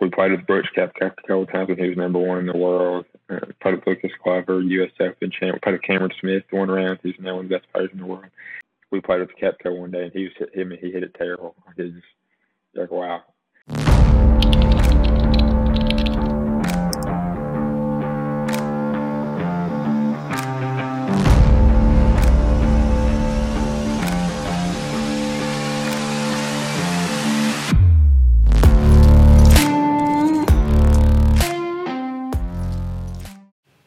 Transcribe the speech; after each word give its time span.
we 0.00 0.10
played 0.10 0.32
with 0.32 0.46
Brooks 0.46 0.68
Koepka 0.76 1.06
a 1.06 1.22
couple 1.22 1.46
times 1.46 1.68
when 1.68 1.78
he 1.78 1.88
was 1.88 1.96
number 1.96 2.18
one 2.18 2.38
in 2.38 2.46
the 2.46 2.56
world. 2.56 3.06
Uh, 3.30 3.40
played 3.60 3.76
with 3.76 3.86
Lucas 3.86 4.10
Glover, 4.22 4.60
U.S. 4.60 4.90
Open 5.00 5.30
champ. 5.30 5.62
Played 5.62 5.72
with 5.72 5.82
Cameron 5.82 6.12
Smith 6.20 6.44
one 6.50 6.70
round. 6.70 6.98
He's 7.02 7.14
now 7.18 7.36
one 7.36 7.44
of 7.44 7.50
the 7.50 7.56
best 7.56 7.72
players 7.72 7.90
in 7.92 7.98
the 7.98 8.06
world. 8.06 8.26
We 8.90 9.00
played 9.00 9.20
with 9.20 9.36
Koepka 9.40 9.76
one 9.76 9.90
day, 9.90 10.04
and 10.04 10.12
he 10.12 10.24
was 10.24 10.32
hit 10.38 10.54
him. 10.54 10.72
He 10.80 10.90
hit 10.90 11.02
it 11.02 11.14
terrible. 11.14 11.54
He 11.76 11.82
just 11.82 12.04
like 12.74 12.90
wow. 12.90 13.22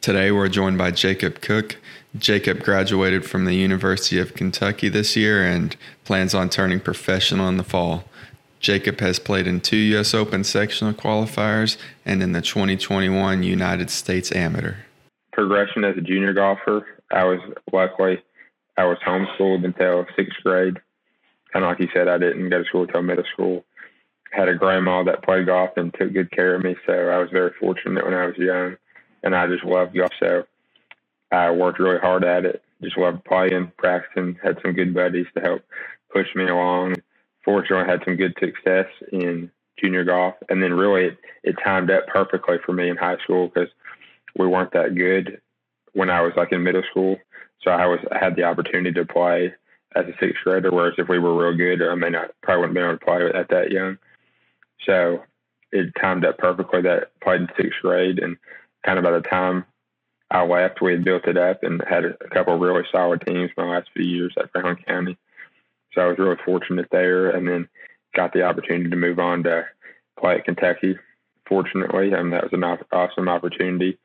Today, 0.02 0.32
we're 0.32 0.48
joined 0.48 0.78
by 0.78 0.90
Jacob 0.90 1.40
Cook. 1.40 1.76
Jacob 2.18 2.64
graduated 2.64 3.24
from 3.24 3.44
the 3.44 3.54
University 3.54 4.18
of 4.18 4.34
Kentucky 4.34 4.88
this 4.88 5.14
year 5.14 5.44
and 5.44 5.76
plans 6.02 6.34
on 6.34 6.50
turning 6.50 6.80
professional 6.80 7.46
in 7.46 7.56
the 7.56 7.62
fall. 7.62 8.02
Jacob 8.58 8.98
has 8.98 9.20
played 9.20 9.46
in 9.46 9.60
two 9.60 9.76
U.S. 9.76 10.12
Open 10.12 10.42
sectional 10.42 10.92
qualifiers 10.92 11.76
and 12.04 12.20
in 12.20 12.32
the 12.32 12.42
2021 12.42 13.44
United 13.44 13.90
States 13.90 14.32
Amateur. 14.32 14.74
Progression 15.32 15.84
as 15.84 15.96
a 15.96 16.00
junior 16.00 16.32
golfer, 16.32 16.84
I 17.12 17.22
was 17.22 17.38
luckily 17.72 18.20
I 18.76 18.86
was 18.86 18.98
homeschooled 19.06 19.64
until 19.64 20.04
sixth 20.16 20.42
grade. 20.42 20.78
Of 21.54 21.62
like 21.62 21.78
you 21.78 21.88
said, 21.94 22.08
I 22.08 22.18
didn't 22.18 22.50
go 22.50 22.58
to 22.58 22.64
school 22.64 22.82
until 22.82 23.02
middle 23.02 23.24
school. 23.32 23.64
Had 24.32 24.48
a 24.48 24.54
grandma 24.56 25.04
that 25.04 25.22
played 25.22 25.46
golf 25.46 25.70
and 25.76 25.94
took 25.94 26.12
good 26.12 26.32
care 26.32 26.56
of 26.56 26.64
me, 26.64 26.74
so 26.86 26.92
I 26.92 27.18
was 27.18 27.30
very 27.30 27.52
fortunate 27.60 28.04
when 28.04 28.14
I 28.14 28.26
was 28.26 28.36
young 28.36 28.76
and 29.22 29.34
I 29.34 29.46
just 29.46 29.64
loved 29.64 29.96
golf. 29.96 30.10
So 30.20 30.44
I 31.30 31.50
worked 31.50 31.78
really 31.78 31.98
hard 31.98 32.24
at 32.24 32.44
it. 32.44 32.62
Just 32.82 32.98
loved 32.98 33.24
playing, 33.24 33.72
practicing. 33.78 34.38
Had 34.42 34.58
some 34.62 34.72
good 34.72 34.94
buddies 34.94 35.26
to 35.34 35.40
help 35.40 35.62
push 36.12 36.26
me 36.34 36.48
along. 36.48 36.96
Fortunately, 37.44 37.84
I 37.84 37.90
had 37.90 38.02
some 38.04 38.16
good 38.16 38.36
success 38.38 38.86
in 39.10 39.50
junior 39.78 40.04
golf, 40.04 40.34
and 40.48 40.62
then 40.62 40.74
really 40.74 41.06
it, 41.06 41.18
it 41.42 41.56
timed 41.64 41.90
up 41.90 42.06
perfectly 42.06 42.56
for 42.64 42.72
me 42.72 42.88
in 42.88 42.96
high 42.96 43.18
school 43.24 43.48
because 43.48 43.70
we 44.38 44.46
weren't 44.46 44.72
that 44.72 44.94
good 44.94 45.40
when 45.92 46.10
I 46.10 46.20
was 46.22 46.32
like 46.36 46.52
in 46.52 46.62
middle 46.62 46.82
school. 46.90 47.18
So 47.62 47.70
I 47.70 47.86
was 47.86 48.00
I 48.10 48.18
had 48.18 48.36
the 48.36 48.44
opportunity 48.44 48.92
to 48.92 49.04
play 49.04 49.54
as 49.94 50.06
a 50.06 50.12
sixth 50.20 50.42
grader. 50.44 50.70
Whereas 50.70 50.94
if 50.98 51.08
we 51.08 51.18
were 51.18 51.36
real 51.36 51.56
good, 51.56 51.86
I 51.86 51.94
may 51.94 52.10
not 52.10 52.30
probably 52.42 52.60
wouldn't 52.60 52.74
been 52.74 52.84
able 52.84 52.98
to 52.98 53.04
play 53.04 53.40
at 53.40 53.48
that 53.50 53.70
young. 53.70 53.98
So 54.86 55.22
it 55.70 55.92
timed 56.00 56.24
up 56.24 56.38
perfectly 56.38 56.82
that 56.82 57.10
I 57.20 57.24
played 57.24 57.40
in 57.42 57.48
sixth 57.56 57.80
grade 57.82 58.18
and 58.18 58.36
kind 58.84 58.98
of 58.98 59.04
by 59.04 59.12
the 59.12 59.20
time 59.20 59.64
I 60.30 60.44
left, 60.44 60.80
we 60.80 60.92
had 60.92 61.04
built 61.04 61.26
it 61.26 61.36
up 61.36 61.62
and 61.62 61.82
had 61.88 62.04
a 62.04 62.28
couple 62.32 62.58
really 62.58 62.84
solid 62.90 63.22
teams 63.26 63.50
my 63.56 63.64
last 63.64 63.90
few 63.94 64.04
years 64.04 64.34
at 64.38 64.52
Brown 64.52 64.76
County. 64.86 65.16
So 65.94 66.00
I 66.00 66.06
was 66.06 66.18
really 66.18 66.38
fortunate 66.44 66.88
there, 66.90 67.30
and 67.30 67.46
then 67.46 67.68
got 68.14 68.32
the 68.32 68.42
opportunity 68.42 68.88
to 68.88 68.96
move 68.96 69.18
on 69.18 69.42
to 69.42 69.64
play 70.18 70.36
at 70.36 70.44
Kentucky. 70.44 70.98
Fortunately, 71.46 72.12
and 72.12 72.32
that 72.32 72.44
was 72.44 72.52
an 72.52 72.64
awesome 72.92 73.28
opportunity. 73.28 73.98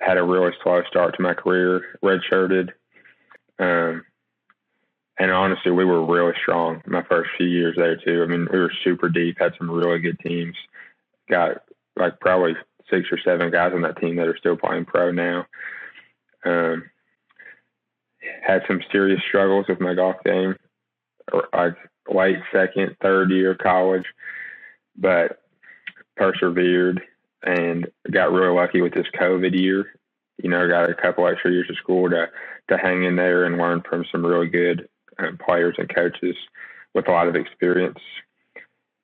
Had 0.00 0.18
a 0.18 0.22
really 0.22 0.52
slow 0.62 0.82
start 0.88 1.16
to 1.16 1.22
my 1.22 1.32
career, 1.32 1.98
redshirted, 2.04 2.70
um, 3.58 4.04
and 5.18 5.32
honestly, 5.32 5.72
we 5.72 5.84
were 5.84 6.04
really 6.04 6.34
strong 6.40 6.80
my 6.86 7.02
first 7.02 7.30
few 7.36 7.46
years 7.46 7.74
there 7.76 7.96
too. 7.96 8.22
I 8.22 8.26
mean, 8.26 8.46
we 8.52 8.58
were 8.58 8.72
super 8.84 9.08
deep, 9.08 9.36
had 9.38 9.54
some 9.58 9.70
really 9.70 9.98
good 9.98 10.18
teams. 10.20 10.54
Got 11.28 11.62
like 11.96 12.20
probably 12.20 12.54
six 12.90 13.08
or 13.10 13.18
seven 13.24 13.50
guys 13.50 13.72
on 13.74 13.82
that 13.82 14.00
team 14.00 14.16
that 14.16 14.28
are 14.28 14.36
still 14.36 14.56
playing 14.56 14.84
pro 14.84 15.10
now. 15.10 15.46
Um, 16.44 16.90
had 18.42 18.62
some 18.66 18.80
serious 18.90 19.20
struggles 19.28 19.66
with 19.68 19.80
my 19.80 19.94
golf 19.94 20.16
game, 20.24 20.56
like 21.52 21.76
late 22.12 22.38
second, 22.52 22.96
third 23.02 23.30
year 23.30 23.52
of 23.52 23.58
college, 23.58 24.04
but 24.96 25.42
persevered 26.16 27.02
and 27.42 27.86
got 28.10 28.32
really 28.32 28.54
lucky 28.54 28.80
with 28.80 28.94
this 28.94 29.06
COVID 29.18 29.58
year. 29.58 29.86
You 30.42 30.50
know, 30.50 30.68
got 30.68 30.90
a 30.90 30.94
couple 30.94 31.26
extra 31.26 31.50
years 31.50 31.68
of 31.70 31.76
school 31.76 32.08
to 32.10 32.28
to 32.68 32.76
hang 32.76 33.04
in 33.04 33.16
there 33.16 33.44
and 33.44 33.58
learn 33.58 33.82
from 33.88 34.04
some 34.12 34.24
really 34.24 34.48
good 34.48 34.88
um, 35.18 35.38
players 35.38 35.74
and 35.78 35.92
coaches 35.92 36.36
with 36.94 37.08
a 37.08 37.10
lot 37.10 37.28
of 37.28 37.36
experience. 37.36 37.98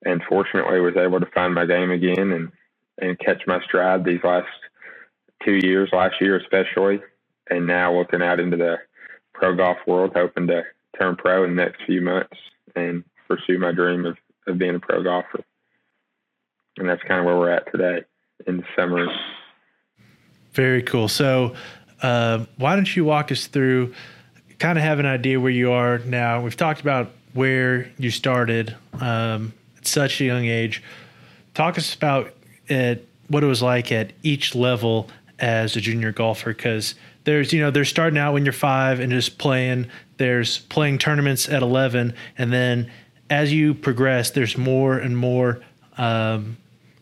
And 0.05 0.23
fortunately, 0.29 0.81
was 0.81 0.97
able 0.97 1.21
to 1.21 1.31
find 1.35 1.55
my 1.55 1.65
game 1.65 1.91
again 1.91 2.31
and 2.33 2.53
and 2.99 3.19
catch 3.19 3.43
my 3.47 3.63
stride 3.63 4.05
these 4.05 4.23
last 4.23 4.49
two 5.45 5.59
years, 5.63 5.91
last 5.93 6.21
year 6.21 6.37
especially, 6.37 7.01
and 7.51 7.67
now 7.67 7.97
looking 7.97 8.23
out 8.23 8.41
into 8.41 8.57
the 8.57 8.77
pro 9.33 9.55
golf 9.55 9.79
world, 9.87 10.13
hoping 10.15 10.47
to 10.47 10.63
turn 10.99 11.17
pro 11.17 11.45
in 11.45 11.57
the 11.57 11.63
next 11.63 11.83
few 11.87 12.01
months 12.01 12.37
and 12.77 13.05
pursue 13.29 13.59
my 13.59 13.73
dream 13.73 14.07
of, 14.07 14.17
of 14.47 14.59
being 14.59 14.77
a 14.77 14.81
pro 14.81 15.03
golfer. 15.03 15.45
And 16.77 16.89
that's 16.89 17.03
kind 17.03 17.21
of 17.21 17.27
where 17.27 17.37
we're 17.37 17.51
at 17.51 17.71
today 17.71 18.05
in 18.47 18.59
the 18.59 18.65
summer. 18.77 19.07
Very 20.53 20.83
cool. 20.83 21.09
So, 21.09 21.55
uh, 22.03 22.45
why 22.57 22.77
don't 22.77 22.95
you 22.95 23.05
walk 23.05 23.33
us 23.33 23.47
through, 23.47 23.95
kind 24.59 24.79
of 24.79 24.85
have 24.85 24.99
an 24.99 25.07
idea 25.07 25.41
where 25.41 25.51
you 25.51 25.73
are 25.73 25.99
now? 25.99 26.43
We've 26.43 26.57
talked 26.57 26.81
about 26.81 27.11
where 27.33 27.91
you 27.99 28.11
started 28.11 28.77
um, 29.01 29.53
at 29.77 29.87
such 29.87 30.21
a 30.21 30.25
young 30.25 30.45
age. 30.47 30.83
Talk 31.55 31.79
us 31.79 31.95
about 31.95 32.34
at 32.69 33.03
what 33.29 33.43
it 33.43 33.47
was 33.47 33.63
like 33.63 33.91
at 33.93 34.13
each 34.23 34.55
level 34.55 35.09
as 35.39 35.77
a 35.77 35.81
junior 35.81 36.13
golfer 36.13 36.53
because 36.53 36.95
there's 37.25 37.53
you 37.53 37.61
know 37.61 37.71
they're 37.71 37.85
starting 37.85 38.19
out 38.19 38.33
when 38.33 38.45
you're 38.45 38.53
five 38.53 39.01
and 39.01 39.11
just 39.11 39.39
playing 39.39 39.87
there's 40.19 40.59
playing 40.59 40.99
tournaments 40.99 41.49
at 41.49 41.63
11 41.63 42.15
and 42.39 42.53
then 42.53 42.91
as 43.31 43.53
you 43.53 43.75
progress 43.75 44.31
there's 44.31 44.57
more 44.57 44.97
and 44.97 45.17
more 45.17 45.61
um, 45.99 46.57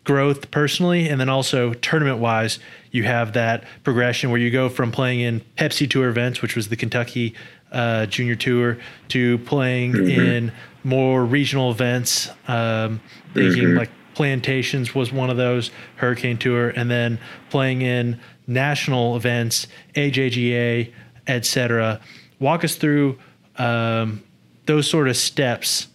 growth 0.05 0.51
personally 0.51 1.09
and 1.09 1.21
then 1.21 1.29
also 1.29 1.75
tournament 1.75 2.19
wise 2.19 2.59
you 2.91 3.05
have 3.05 3.35
that 3.35 3.65
progression 3.85 4.31
where 4.31 4.41
you 4.41 4.51
go 4.51 4.69
from 4.69 4.91
playing 4.91 5.21
in 5.21 5.41
pepsi 5.59 5.89
tour 5.89 6.09
events 6.09 6.41
which 6.41 6.57
was 6.57 6.69
the 6.69 6.77
kentucky 6.77 7.35
uh, 7.73 8.07
junior 8.07 8.35
tour 8.35 8.79
to 9.09 9.39
playing 9.39 9.93
mm-hmm. 9.93 10.21
in 10.21 10.53
more 10.85 11.25
regional 11.25 11.71
events 11.71 12.31
um, 12.49 13.01
thinking 13.35 13.65
mm-hmm. 13.65 13.79
like 13.79 13.91
Plantations 14.15 14.95
was 14.95 15.13
one 15.13 15.31
of 15.31 15.37
those 15.37 15.71
Hurricane 15.97 16.39
Tour, 16.39 16.71
and 16.71 16.91
then 16.91 17.19
playing 17.51 17.83
in 17.83 18.21
national 18.47 19.17
events, 19.17 19.67
AJGA, 19.95 20.93
etc. 21.27 22.01
Walk 22.39 22.65
us 22.65 22.77
through 22.77 23.19
um, 23.57 24.23
those 24.67 24.89
sort 24.89 25.09
of 25.09 25.17
steps 25.17 25.89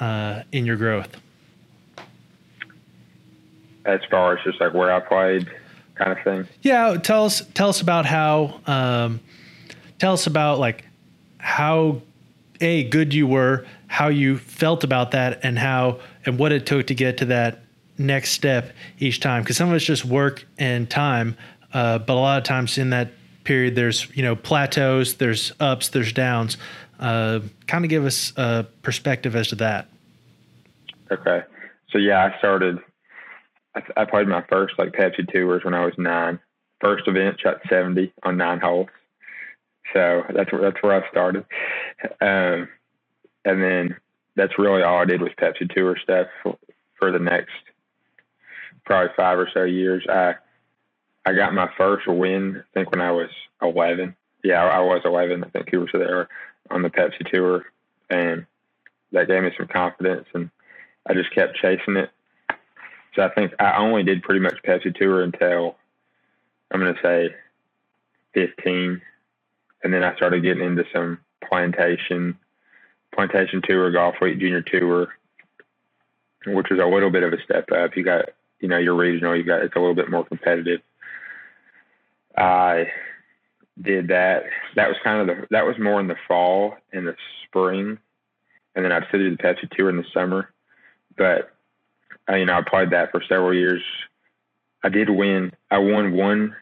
uh, 0.00 0.42
in 0.52 0.66
your 0.66 0.76
growth. 0.76 1.16
As 3.84 4.00
far 4.10 4.36
as 4.36 4.44
just 4.44 4.60
like 4.60 4.74
where 4.74 4.92
I 4.92 5.00
played, 5.00 5.50
kind 5.94 6.12
of 6.12 6.22
thing. 6.22 6.46
Yeah, 6.62 6.96
tell 6.96 7.24
us 7.24 7.42
tell 7.54 7.68
us 7.68 7.80
about 7.80 8.06
how 8.06 8.60
um, 8.66 9.20
tell 9.98 10.12
us 10.12 10.26
about 10.26 10.58
like 10.58 10.84
how 11.38 12.02
a 12.60 12.84
good 12.84 13.14
you 13.14 13.26
were, 13.26 13.66
how 13.86 14.08
you 14.08 14.38
felt 14.38 14.84
about 14.84 15.12
that, 15.12 15.40
and 15.42 15.58
how 15.58 16.00
and 16.28 16.38
what 16.38 16.52
it 16.52 16.66
took 16.66 16.86
to 16.86 16.94
get 16.94 17.18
to 17.18 17.24
that 17.24 17.60
next 17.96 18.30
step 18.30 18.72
each 19.00 19.18
time. 19.18 19.42
Because 19.42 19.56
some 19.56 19.68
of 19.68 19.74
it's 19.74 19.84
just 19.84 20.04
work 20.04 20.44
and 20.58 20.88
time, 20.88 21.36
uh, 21.72 21.98
but 21.98 22.12
a 22.12 22.20
lot 22.20 22.38
of 22.38 22.44
times 22.44 22.78
in 22.78 22.90
that 22.90 23.10
period, 23.44 23.74
there's 23.74 24.14
you 24.14 24.22
know 24.22 24.36
plateaus, 24.36 25.14
there's 25.14 25.52
ups, 25.58 25.88
there's 25.88 26.12
downs. 26.12 26.56
Uh, 27.00 27.40
kind 27.66 27.84
of 27.84 27.88
give 27.88 28.04
us 28.04 28.32
a 28.36 28.66
perspective 28.82 29.34
as 29.34 29.48
to 29.48 29.54
that. 29.56 29.88
Okay, 31.10 31.42
so 31.90 31.98
yeah, 31.98 32.24
I 32.24 32.38
started. 32.38 32.78
I, 33.74 33.82
I 33.96 34.04
played 34.04 34.28
my 34.28 34.44
first 34.48 34.74
like 34.78 34.92
Pepsi 34.92 35.30
tours 35.32 35.64
when 35.64 35.74
I 35.74 35.84
was 35.84 35.94
nine. 35.96 36.38
First 36.80 37.08
event, 37.08 37.40
shot 37.40 37.60
seventy 37.68 38.12
on 38.22 38.36
nine 38.36 38.60
holes. 38.60 38.88
So 39.94 40.22
that's 40.34 40.52
where 40.52 40.60
that's 40.60 40.82
where 40.82 41.02
I 41.02 41.08
started. 41.10 41.44
Um, 42.20 42.68
and 43.44 43.62
then 43.62 43.96
that's 44.38 44.58
really 44.58 44.82
all 44.82 45.00
I 45.00 45.04
did 45.04 45.20
was 45.20 45.32
Pepsi 45.36 45.68
Tour 45.74 45.96
stuff 46.00 46.28
for, 46.42 46.56
for 46.98 47.10
the 47.10 47.18
next 47.18 47.50
probably 48.86 49.12
five 49.16 49.38
or 49.38 49.50
so 49.52 49.64
years. 49.64 50.06
I 50.08 50.34
I 51.26 51.34
got 51.34 51.52
my 51.52 51.68
first 51.76 52.06
win, 52.06 52.56
I 52.56 52.62
think 52.72 52.90
when 52.90 53.02
I 53.02 53.10
was 53.10 53.28
11. 53.60 54.16
Yeah, 54.44 54.64
I, 54.64 54.78
I 54.78 54.80
was 54.80 55.02
11. 55.04 55.44
I 55.44 55.48
think 55.50 55.68
he 55.68 55.76
was 55.76 55.90
there 55.92 56.28
on 56.70 56.82
the 56.82 56.88
Pepsi 56.88 57.28
Tour, 57.30 57.66
and 58.08 58.46
that 59.12 59.26
gave 59.26 59.42
me 59.42 59.50
some 59.58 59.66
confidence, 59.66 60.26
and 60.32 60.48
I 61.04 61.12
just 61.12 61.34
kept 61.34 61.56
chasing 61.56 61.96
it. 61.96 62.10
So 63.14 63.22
I 63.22 63.28
think 63.30 63.52
I 63.58 63.76
only 63.76 64.04
did 64.04 64.22
pretty 64.22 64.40
much 64.40 64.62
Pepsi 64.64 64.94
Tour 64.94 65.22
until 65.22 65.76
I'm 66.70 66.80
going 66.80 66.94
to 66.94 67.02
say 67.02 67.34
15, 68.34 69.02
and 69.82 69.92
then 69.92 70.04
I 70.04 70.14
started 70.16 70.42
getting 70.42 70.64
into 70.64 70.84
some 70.94 71.18
plantation 71.46 72.38
Plantation 73.14 73.62
Tour, 73.62 73.90
Golf 73.90 74.16
Week 74.20 74.38
Junior 74.38 74.62
Tour, 74.62 75.08
which 76.46 76.70
is 76.70 76.78
a 76.78 76.86
little 76.86 77.10
bit 77.10 77.22
of 77.22 77.32
a 77.32 77.42
step 77.42 77.70
up. 77.72 77.96
You 77.96 78.04
got, 78.04 78.30
you 78.60 78.68
know, 78.68 78.78
your 78.78 78.94
regional, 78.94 79.36
you 79.36 79.44
got 79.44 79.62
it's 79.62 79.76
a 79.76 79.80
little 79.80 79.94
bit 79.94 80.10
more 80.10 80.24
competitive. 80.24 80.80
I 82.36 82.88
did 83.80 84.08
that. 84.08 84.44
That 84.76 84.88
was 84.88 84.96
kind 85.02 85.28
of 85.28 85.36
the 85.36 85.46
that 85.50 85.66
was 85.66 85.78
more 85.78 86.00
in 86.00 86.08
the 86.08 86.16
fall 86.26 86.76
and 86.92 87.06
the 87.06 87.16
spring, 87.44 87.98
and 88.74 88.84
then 88.84 88.92
I'd 88.92 89.04
sit 89.04 89.12
through 89.12 89.36
the 89.36 89.42
Pepsi 89.42 89.70
Tour 89.70 89.90
in 89.90 89.96
the 89.96 90.04
summer. 90.14 90.52
But 91.16 91.50
uh, 92.30 92.36
you 92.36 92.44
know, 92.46 92.54
I 92.54 92.62
played 92.62 92.90
that 92.90 93.10
for 93.10 93.22
several 93.28 93.54
years. 93.54 93.82
I 94.84 94.88
did 94.88 95.10
win. 95.10 95.52
I 95.70 95.78
won 95.78 96.12
one, 96.12 96.54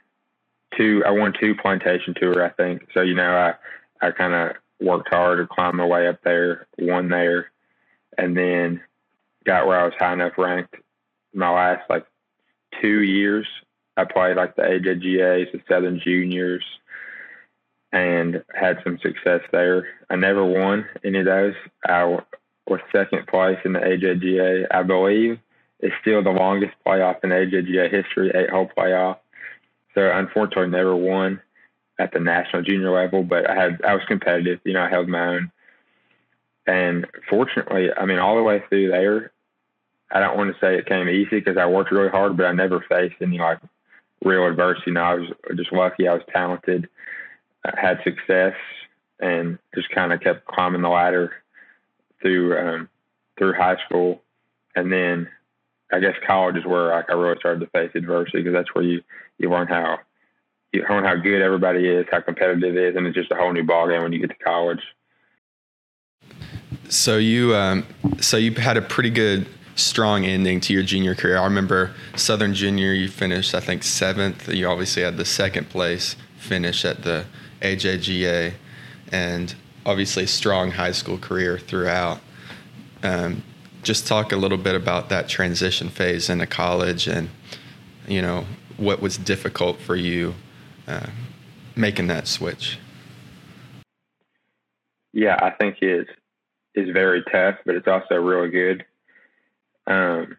two. 0.77 1.03
I 1.07 1.11
won 1.11 1.35
two 1.39 1.55
plantation 1.55 2.15
tour, 2.15 2.45
I 2.45 2.51
think. 2.51 2.89
So 2.95 3.03
you 3.03 3.15
know, 3.15 3.37
I 3.37 4.07
I 4.07 4.11
kind 4.11 4.35
of 4.35 4.57
worked 4.81 5.09
hard 5.09 5.39
to 5.39 5.47
climb 5.47 5.77
my 5.77 5.87
way 5.87 6.07
up 6.07 6.23
there, 6.23 6.67
won 6.79 7.09
there, 7.09 7.51
and 8.19 8.37
then 8.37 8.81
got 9.45 9.67
where 9.67 9.81
I 9.81 9.85
was 9.85 9.95
high 9.99 10.13
enough 10.13 10.39
ranked. 10.39 10.77
My 11.35 11.51
last 11.51 11.89
like 11.89 12.07
two 12.81 13.03
years, 13.03 13.47
I 13.97 14.05
played 14.05 14.37
like 14.37 14.57
the 14.57 14.63
AJGAs, 14.63 15.53
the 15.53 15.61
Southern 15.69 16.01
Juniors, 16.01 16.65
and 17.93 18.43
had 18.55 18.79
some 18.85 18.99
success 18.99 19.41
there. 19.53 19.89
I 20.11 20.17
never 20.17 20.45
won 20.45 20.87
any 21.05 21.21
of 21.21 21.27
those. 21.27 21.55
I 21.87 22.05
was 22.05 22.81
second 22.93 23.27
place 23.27 23.59
in 23.65 23.73
the 23.73 23.81
AJGA. 23.81 24.67
I 24.71 24.83
believe 24.83 25.39
it's 25.81 25.95
still 26.01 26.23
the 26.23 26.31
longest 26.31 26.75
playoff 26.87 27.23
in 27.23 27.31
AJGA 27.31 27.91
history, 27.91 28.31
eight 28.35 28.51
hole 28.51 28.71
playoff. 28.77 29.19
So 29.95 30.11
unfortunately, 30.11 30.71
never 30.71 30.95
won 30.95 31.41
at 31.99 32.13
the 32.13 32.21
national 32.21 32.63
junior 32.63 32.91
level, 32.91 33.23
but 33.23 33.49
I 33.49 33.55
had 33.55 33.81
I 33.83 33.95
was 33.95 34.05
competitive. 34.07 34.61
You 34.65 34.75
know, 34.75 34.83
I 34.83 34.91
held 34.91 35.09
my 35.09 35.27
own. 35.29 35.53
And 36.67 37.07
fortunately, 37.31 37.91
I 37.97 38.07
mean, 38.07 38.19
all 38.19 38.37
the 38.37 38.43
way 38.43 38.63
through 38.69 38.91
there, 38.91 39.33
I 40.11 40.21
don't 40.21 40.37
want 40.37 40.53
to 40.53 40.61
say 40.61 40.77
it 40.77 40.87
came 40.87 41.09
easy 41.09 41.39
because 41.39 41.57
I 41.57 41.67
worked 41.67 41.93
really 41.93 42.09
hard, 42.09 42.37
but 42.37 42.47
I 42.47 42.53
never 42.53 42.85
faced 42.89 43.17
any 43.21 43.39
like 43.39 43.59
real 44.25 44.47
adversity. 44.47 44.91
You 44.91 44.95
know, 44.95 45.03
I 45.03 45.15
was 45.15 45.29
just 45.55 45.73
lucky. 45.73 46.09
I 46.09 46.15
was 46.15 46.23
talented, 46.33 46.89
I 47.65 47.81
had 47.81 48.01
success, 48.05 48.55
and 49.21 49.59
just 49.75 49.91
kind 49.91 50.13
of 50.13 50.21
kept 50.21 50.47
climbing 50.47 50.83
the 50.83 50.89
ladder 50.89 51.33
through 52.21 52.59
um, 52.59 52.89
through 53.39 53.55
high 53.55 53.77
school, 53.87 54.23
and 54.75 54.93
then 54.93 55.29
I 55.93 56.01
guess 56.01 56.15
college 56.27 56.57
is 56.57 56.65
where 56.65 56.91
like, 56.91 57.11
I 57.11 57.15
really 57.15 57.39
started 57.39 57.61
to 57.61 57.71
face 57.71 57.91
adversity 57.95 58.39
because 58.39 58.55
that's 58.55 58.75
where 58.75 58.85
you 58.85 59.03
you 59.39 59.51
learn 59.51 59.69
how 59.69 59.99
you 60.73 60.85
learn 60.89 61.05
how 61.05 61.17
good 61.17 61.43
everybody 61.43 61.89
is, 61.89 62.07
how 62.11 62.21
competitive 62.21 62.77
it 62.77 62.89
is, 62.89 62.97
and 62.97 63.07
it's 63.07 63.15
just 63.15 63.31
a 63.31 63.35
whole 63.35 63.53
new 63.53 63.65
ballgame 63.65 64.03
when 64.03 64.13
you 64.13 64.19
get 64.19 64.31
to 64.31 64.45
college. 64.45 64.81
So 66.89 67.17
you 67.17 67.55
um, 67.55 67.87
so 68.21 68.37
you 68.37 68.53
had 68.53 68.77
a 68.77 68.83
pretty 68.83 69.11
good 69.11 69.49
strong 69.75 70.25
ending 70.25 70.61
to 70.61 70.73
your 70.73 70.83
junior 70.83 71.15
career. 71.15 71.39
I 71.39 71.45
remember 71.45 71.95
Southern 72.15 72.55
Junior, 72.55 72.93
you 72.93 73.09
finished 73.09 73.55
I 73.55 73.61
think 73.61 73.83
seventh. 73.83 74.49
You 74.49 74.69
obviously 74.69 75.03
had 75.03 75.17
the 75.17 75.25
second 75.25 75.69
place 75.69 76.17
finish 76.37 76.85
at 76.85 77.03
the 77.03 77.25
AJGA, 77.61 78.55
and 79.11 79.55
obviously 79.85 80.27
strong 80.27 80.73
high 80.73 80.93
school 80.93 81.19
career 81.19 81.59
throughout. 81.59 82.21
Um, 83.03 83.43
just 83.83 84.07
talk 84.07 84.33
a 84.33 84.37
little 84.37 84.59
bit 84.59 84.75
about 84.75 85.09
that 85.11 85.29
transition 85.29 85.89
phase 85.89 86.29
into 86.29 86.47
college, 86.47 87.07
and 87.07 87.31
you 88.07 88.23
know 88.23 88.47
what 88.77 89.01
was 89.01 89.17
difficult 89.17 89.81
for 89.81 89.97
you 89.97 90.35
uh, 90.87 91.07
making 91.75 92.07
that 92.09 92.27
switch. 92.27 92.79
Yeah, 95.13 95.39
I 95.41 95.51
think 95.51 95.79
it 95.81 96.09
is 96.75 96.91
very 96.91 97.25
tough, 97.33 97.57
but 97.65 97.75
it's 97.75 97.89
also 97.89 98.17
really 98.17 98.51
good. 98.51 98.85
Um, 99.87 100.37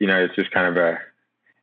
you 0.00 0.08
know, 0.08 0.24
it's 0.24 0.34
just 0.34 0.50
kind 0.50 0.66
of 0.66 0.76
a, 0.76 0.98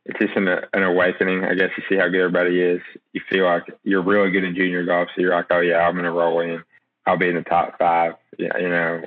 it's 0.06 0.18
just 0.18 0.36
an, 0.36 0.48
an 0.48 0.82
awakening. 0.82 1.44
I 1.44 1.54
guess 1.54 1.70
you 1.76 1.82
see 1.88 1.96
how 1.96 2.08
good 2.08 2.22
everybody 2.22 2.60
is. 2.60 2.80
You 3.12 3.20
feel 3.28 3.44
like 3.44 3.64
you're 3.84 4.02
really 4.02 4.30
good 4.30 4.44
in 4.44 4.54
junior 4.54 4.84
golf, 4.84 5.08
so 5.14 5.20
you're 5.20 5.34
like, 5.34 5.46
oh 5.50 5.60
yeah, 5.60 5.78
I'm 5.78 5.94
gonna 5.94 6.10
roll 6.10 6.40
in. 6.40 6.62
I'll 7.06 7.18
be 7.18 7.28
in 7.28 7.34
the 7.34 7.42
top 7.42 7.76
five. 7.78 8.14
Yeah, 8.38 8.56
you 8.58 8.68
know, 8.68 9.02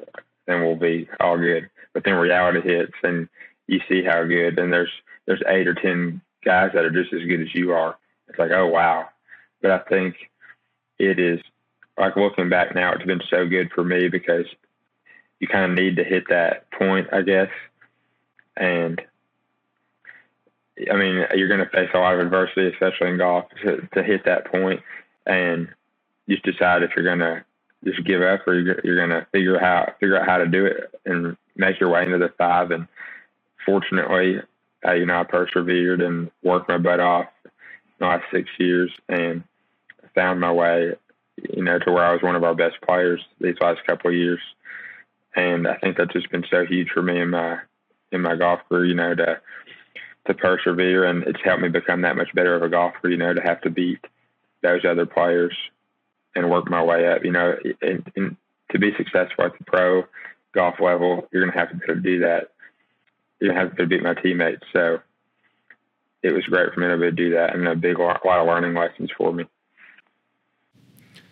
then 0.45 0.61
we'll 0.61 0.75
be 0.75 1.09
all 1.19 1.37
good. 1.37 1.69
But 1.93 2.03
then 2.03 2.15
reality 2.15 2.61
hits, 2.61 2.93
and 3.01 3.27
you 3.67 3.79
see 3.89 4.03
how 4.03 4.23
good. 4.23 4.59
And 4.59 4.71
there's 4.71 4.91
there's 5.25 5.41
eight 5.47 5.67
or 5.67 5.73
ten 5.73 6.21
guys 6.45 6.71
that 6.73 6.85
are 6.85 6.91
just 6.91 7.13
as 7.13 7.27
good 7.27 7.41
as 7.41 7.55
you 7.55 7.71
are. 7.71 7.97
It's 8.33 8.39
like, 8.39 8.51
oh 8.51 8.65
wow. 8.65 9.09
But 9.61 9.71
I 9.71 9.77
think 9.77 10.15
it 10.97 11.19
is 11.19 11.39
like 11.99 12.15
looking 12.15 12.49
back 12.49 12.73
now, 12.73 12.93
it's 12.93 13.05
been 13.05 13.21
so 13.29 13.47
good 13.47 13.71
for 13.71 13.83
me 13.83 14.09
because 14.09 14.47
you 15.39 15.47
kind 15.47 15.71
of 15.71 15.77
need 15.77 15.97
to 15.97 16.03
hit 16.03 16.23
that 16.29 16.69
point, 16.71 17.07
I 17.13 17.21
guess. 17.21 17.49
And 18.57 18.99
I 20.91 20.95
mean, 20.95 21.25
you're 21.35 21.47
going 21.47 21.59
to 21.59 21.69
face 21.69 21.91
a 21.93 21.99
lot 21.99 22.15
of 22.15 22.21
adversity, 22.21 22.67
especially 22.69 23.09
in 23.09 23.17
golf, 23.17 23.45
to, 23.63 23.87
to 23.93 24.01
hit 24.01 24.25
that 24.25 24.45
point 24.45 24.81
and 25.27 25.67
just 26.27 26.43
decide 26.43 26.81
if 26.81 26.91
you're 26.95 27.05
going 27.05 27.19
to 27.19 27.45
just 27.83 28.03
give 28.03 28.23
up 28.23 28.47
or 28.47 28.55
you're, 28.55 28.81
you're 28.83 28.95
going 28.95 29.09
to 29.09 29.27
figure 29.31 29.61
out 29.63 29.99
figure 29.99 30.19
out 30.19 30.27
how 30.27 30.37
to 30.37 30.47
do 30.47 30.65
it 30.65 30.91
and 31.05 31.37
make 31.55 31.79
your 31.79 31.89
way 31.89 32.03
into 32.03 32.17
the 32.17 32.33
five. 32.37 32.71
And 32.71 32.87
fortunately, 33.63 34.41
uh, 34.83 34.93
you 34.93 35.05
know, 35.05 35.19
I 35.19 35.23
persevered 35.23 36.01
and 36.01 36.31
worked 36.41 36.69
my 36.69 36.79
butt 36.79 36.99
off 36.99 37.27
last 37.99 38.25
six 38.31 38.49
years 38.59 38.91
and 39.09 39.43
found 40.15 40.39
my 40.39 40.51
way, 40.51 40.93
you 41.37 41.63
know, 41.63 41.79
to 41.79 41.91
where 41.91 42.03
I 42.03 42.13
was 42.13 42.21
one 42.21 42.35
of 42.35 42.43
our 42.43 42.55
best 42.55 42.75
players 42.81 43.21
these 43.39 43.55
last 43.61 43.85
couple 43.85 44.09
of 44.09 44.15
years 44.15 44.39
and 45.35 45.67
I 45.67 45.75
think 45.77 45.97
that's 45.97 46.13
just 46.13 46.29
been 46.31 46.45
so 46.49 46.65
huge 46.65 46.89
for 46.89 47.01
me 47.01 47.19
in 47.19 47.29
my 47.29 47.59
in 48.11 48.21
my 48.21 48.35
golf 48.35 48.61
career. 48.69 48.85
You 48.85 48.95
know, 48.95 49.15
to 49.15 49.39
to 50.27 50.33
persevere, 50.33 51.05
and 51.05 51.23
it's 51.23 51.41
helped 51.43 51.61
me 51.61 51.69
become 51.69 52.01
that 52.01 52.15
much 52.15 52.33
better 52.33 52.55
of 52.55 52.63
a 52.63 52.69
golfer. 52.69 53.09
You 53.09 53.17
know, 53.17 53.33
to 53.33 53.41
have 53.41 53.61
to 53.61 53.69
beat 53.69 53.99
those 54.61 54.85
other 54.85 55.05
players 55.05 55.55
and 56.35 56.49
work 56.49 56.69
my 56.69 56.83
way 56.83 57.07
up. 57.07 57.23
You 57.23 57.31
know, 57.31 57.55
and, 57.81 58.11
and 58.15 58.37
to 58.71 58.79
be 58.79 58.93
successful 58.95 59.45
at 59.45 59.57
the 59.57 59.63
pro 59.65 60.03
golf 60.53 60.75
level, 60.79 61.27
you're 61.31 61.45
to 61.45 61.57
have 61.57 61.69
to 61.69 61.75
be 61.75 61.83
able 61.85 61.95
to 61.95 62.01
do 62.01 62.19
that. 62.19 62.51
You're 63.39 63.53
to 63.53 63.59
have 63.59 63.75
to 63.77 63.87
beat 63.87 64.03
my 64.03 64.13
teammates. 64.13 64.63
So 64.71 64.99
it 66.23 66.31
was 66.31 66.43
great 66.45 66.73
for 66.73 66.79
me 66.79 66.87
to 66.87 66.97
be 66.97 67.05
able 67.05 67.15
to 67.15 67.23
do 67.23 67.29
that, 67.31 67.53
and 67.53 67.67
a 67.67 67.75
big 67.75 67.99
lot 67.99 68.21
of 68.25 68.47
learning 68.47 68.73
lessons 68.73 69.11
for 69.17 69.31
me. 69.31 69.43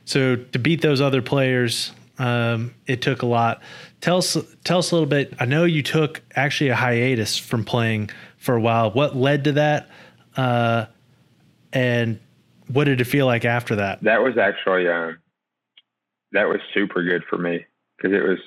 So 0.04 0.36
to 0.36 0.60
beat 0.60 0.82
those 0.82 1.00
other 1.00 1.22
players, 1.22 1.94
um, 2.20 2.74
it 2.86 3.02
took 3.02 3.22
a 3.22 3.26
lot. 3.26 3.62
Tell 4.02 4.18
us, 4.18 4.38
tell 4.66 4.80
us 4.80 4.92
a 4.92 4.96
little 4.96 5.08
bit. 5.08 5.34
I 5.40 5.46
know 5.46 5.64
you 5.64 5.82
took 5.82 6.22
actually 6.36 6.70
a 6.70 6.76
hiatus 6.76 7.38
from 7.38 7.64
playing 7.64 8.10
for 8.38 8.56
a 8.56 8.62
while. 8.62 8.92
What 8.92 9.16
led 9.16 9.46
to 9.46 9.54
that, 9.54 9.90
uh, 10.36 10.88
and 11.72 12.20
what 12.68 12.84
did 12.84 13.00
it 13.00 13.06
feel 13.06 13.26
like 13.26 13.46
after 13.46 13.78
that? 13.78 14.04
That 14.04 14.22
was 14.22 14.38
actually 14.38 14.90
um, 14.90 15.20
that 16.34 16.50
was 16.50 16.60
super 16.74 17.04
good 17.04 17.24
for 17.30 17.38
me 17.38 17.66
because 17.96 18.16
it 18.16 18.24
was, 18.24 18.40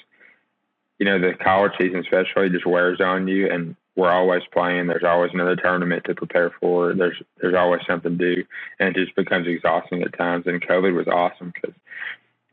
you 0.98 1.06
know, 1.06 1.18
the 1.18 1.32
college 1.34 1.72
season 1.78 2.00
especially 2.00 2.50
just 2.50 2.66
wears 2.66 3.00
on 3.00 3.28
you, 3.28 3.50
and 3.50 3.76
we're 3.96 4.10
always 4.10 4.42
playing. 4.52 4.86
There's 4.86 5.04
always 5.04 5.30
another 5.32 5.56
tournament 5.56 6.04
to 6.04 6.14
prepare 6.14 6.52
for. 6.60 6.94
There's 6.94 7.20
there's 7.40 7.54
always 7.54 7.82
something 7.86 8.18
to 8.18 8.34
do, 8.34 8.44
and 8.80 8.88
it 8.88 9.04
just 9.04 9.14
becomes 9.16 9.46
exhausting 9.46 10.02
at 10.02 10.16
times. 10.16 10.46
And 10.46 10.60
COVID 10.60 10.94
was 10.94 11.06
awesome 11.06 11.52
because 11.54 11.76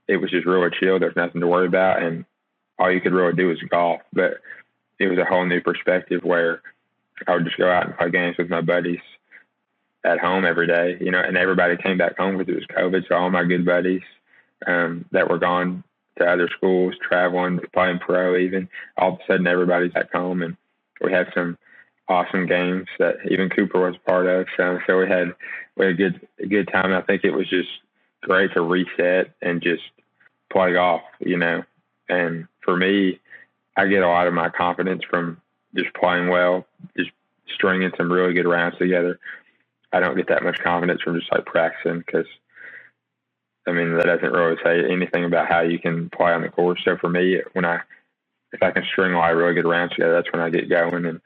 it 0.08 0.18
was 0.18 0.30
just 0.30 0.46
really 0.46 0.70
chill. 0.80 1.00
There's 1.00 1.16
nothing 1.16 1.42
to 1.42 1.48
worry 1.48 1.68
about, 1.68 2.04
and 2.04 2.26
all 2.78 2.92
you 2.92 3.02
could 3.02 3.14
really 3.14 3.34
do 3.34 3.48
was 3.48 3.62
golf. 3.70 4.02
But 4.14 4.42
it 5.00 5.08
was 5.08 5.18
a 5.18 5.26
whole 5.26 5.46
new 5.46 5.62
perspective 5.62 6.22
where 6.24 6.62
I 7.28 7.34
would 7.34 7.46
just 7.46 7.58
go 7.58 7.70
out 7.70 7.88
and 7.88 7.98
play 7.98 8.12
games 8.12 8.38
with 8.38 8.50
my 8.50 8.62
buddies 8.62 9.00
at 10.04 10.20
home 10.20 10.46
every 10.46 10.68
day, 10.68 10.98
you 11.00 11.12
know, 11.12 11.22
and 11.22 11.38
everybody 11.38 11.78
came 11.78 11.98
back 11.98 12.18
home 12.18 12.38
because 12.38 12.54
it 12.54 12.56
was 12.56 12.66
COVID. 12.76 13.08
So 13.08 13.16
all 13.16 13.30
my 13.30 13.44
good 13.44 13.66
buddies 13.66 14.02
um, 14.66 15.06
that 15.12 15.30
were 15.30 15.38
gone 15.38 15.84
to 16.18 16.26
other 16.26 16.50
schools, 16.56 16.96
traveling, 17.02 17.60
playing 17.74 18.00
pro, 18.00 18.38
even 18.38 18.68
all 18.98 19.14
of 19.14 19.20
a 19.20 19.24
sudden 19.28 19.48
everybody's 19.48 19.94
back 19.94 20.12
home, 20.12 20.42
and 20.42 20.58
we 21.04 21.12
had 21.12 21.28
some 21.34 21.58
awesome 22.08 22.46
games 22.46 22.88
that 23.00 23.16
even 23.30 23.50
Cooper 23.50 23.80
was 23.80 23.96
part 24.06 24.28
of. 24.28 24.48
So 24.58 24.80
so 24.88 25.00
we 25.00 25.08
had 25.08 25.34
we 25.76 25.86
had 25.86 25.94
a 25.94 25.98
good 25.98 26.28
a 26.40 26.48
good 26.48 26.68
time. 26.68 26.94
I 26.94 27.02
think 27.02 27.24
it 27.24 27.32
was 27.32 27.50
just 27.50 27.70
great 28.22 28.54
to 28.54 28.62
reset 28.62 29.34
and 29.42 29.62
just 29.62 29.84
play 30.52 30.74
golf, 30.74 31.02
you 31.20 31.38
know. 31.38 31.64
And 32.10 32.48
for 32.64 32.76
me, 32.76 33.20
I 33.78 33.88
get 33.88 34.04
a 34.04 34.08
lot 34.08 34.28
of 34.28 34.34
my 34.34 34.50
confidence 34.50 35.04
from 35.10 35.42
just 35.76 35.94
playing 35.94 36.30
well, 36.30 36.66
just 36.98 37.12
stringing 37.54 37.92
some 37.98 38.12
really 38.12 38.34
good 38.34 38.48
rounds 38.48 38.78
together. 38.78 39.20
I 39.94 40.00
don't 40.00 40.16
get 40.16 40.28
that 40.30 40.44
much 40.44 40.60
confidence 40.60 41.02
from 41.02 41.20
just 41.20 41.32
like 41.32 41.46
practicing 41.46 42.00
because, 42.00 42.28
I 43.68 43.72
mean, 43.72 43.96
that 43.96 44.06
doesn't 44.06 44.32
really 44.32 44.58
say 44.64 44.90
anything 44.90 45.26
about 45.26 45.48
how 45.48 45.62
you 45.62 45.80
can 45.80 46.10
play 46.10 46.32
on 46.32 46.42
the 46.42 46.50
course. 46.50 46.82
So 46.84 46.98
for 46.98 47.10
me, 47.10 47.42
when 47.54 47.66
I, 47.66 47.82
if 48.52 48.62
I 48.62 48.72
can 48.72 48.84
string 48.84 49.14
a 49.14 49.18
lot 49.18 49.32
of 49.32 49.38
really 49.38 49.54
good 49.54 49.68
rounds 49.68 49.94
together, 49.94 50.14
that's 50.14 50.32
when 50.32 50.42
I 50.42 50.50
get 50.50 50.70
going. 50.70 51.06
And, 51.06 51.22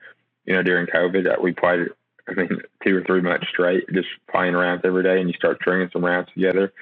you 0.46 0.54
know, 0.54 0.64
during 0.64 0.88
COVID, 0.88 1.42
we 1.42 1.54
played, 1.54 1.88
I 2.28 2.34
mean, 2.34 2.62
two 2.84 2.98
or 2.98 3.04
three 3.04 3.22
months 3.22 3.48
straight, 3.50 3.86
just 3.94 4.08
playing 4.32 4.54
rounds 4.54 4.82
every 4.86 5.04
day 5.04 5.20
and 5.20 5.30
you 5.30 5.34
start 5.34 5.58
stringing 5.62 5.90
some 5.92 6.06
rounds 6.06 6.30
together. 6.34 6.74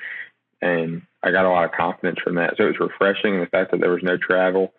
And 0.62 1.02
I 1.22 1.32
got 1.32 1.46
a 1.46 1.50
lot 1.50 1.66
of 1.66 1.72
confidence 1.72 2.20
from 2.24 2.36
that. 2.36 2.56
So 2.58 2.64
it 2.64 2.80
was 2.80 2.90
refreshing. 2.92 3.40
The 3.40 3.48
fact 3.48 3.72
that 3.72 3.82
there 3.82 3.92
was 3.92 4.04
no 4.04 4.18
travel 4.18 4.74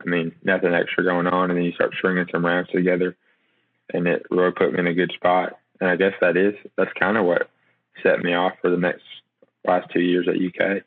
I 0.00 0.08
mean, 0.08 0.32
nothing 0.42 0.74
extra 0.74 1.04
going 1.04 1.26
on, 1.26 1.50
and 1.50 1.58
then 1.58 1.64
you 1.64 1.72
start 1.72 1.94
stringing 1.94 2.26
some 2.30 2.44
rounds 2.44 2.68
together, 2.70 3.16
and 3.92 4.06
it 4.06 4.26
really 4.30 4.52
put 4.52 4.72
me 4.72 4.80
in 4.80 4.86
a 4.86 4.94
good 4.94 5.12
spot. 5.14 5.58
And 5.80 5.90
I 5.90 5.96
guess 5.96 6.12
that 6.20 6.36
is 6.36 6.54
that's 6.76 6.92
kind 6.98 7.16
of 7.16 7.24
what 7.24 7.50
set 8.02 8.20
me 8.20 8.34
off 8.34 8.52
for 8.60 8.70
the 8.70 8.76
next 8.76 9.04
last 9.66 9.90
two 9.92 10.00
years 10.00 10.28
at 10.28 10.36
UK. 10.36 10.82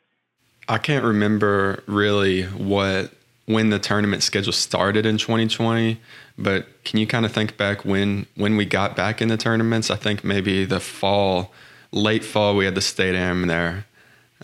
I 0.68 0.78
can't 0.78 1.04
remember 1.04 1.82
really 1.86 2.44
what 2.44 3.12
when 3.50 3.70
the 3.70 3.78
tournament 3.78 4.22
schedule 4.22 4.52
started 4.52 5.04
in 5.04 5.18
2020, 5.18 6.00
but 6.38 6.66
can 6.84 7.00
you 7.00 7.06
kind 7.06 7.24
of 7.26 7.32
think 7.32 7.56
back 7.56 7.84
when 7.84 8.26
when 8.36 8.56
we 8.56 8.64
got 8.64 8.94
back 8.94 9.20
in 9.20 9.28
the 9.28 9.36
tournaments? 9.36 9.90
I 9.90 9.96
think 9.96 10.22
maybe 10.22 10.64
the 10.64 10.80
fall, 10.80 11.52
late 11.90 12.24
fall, 12.24 12.56
we 12.56 12.64
had 12.64 12.76
the 12.76 12.80
state 12.80 13.14
am 13.14 13.48
there. 13.48 13.86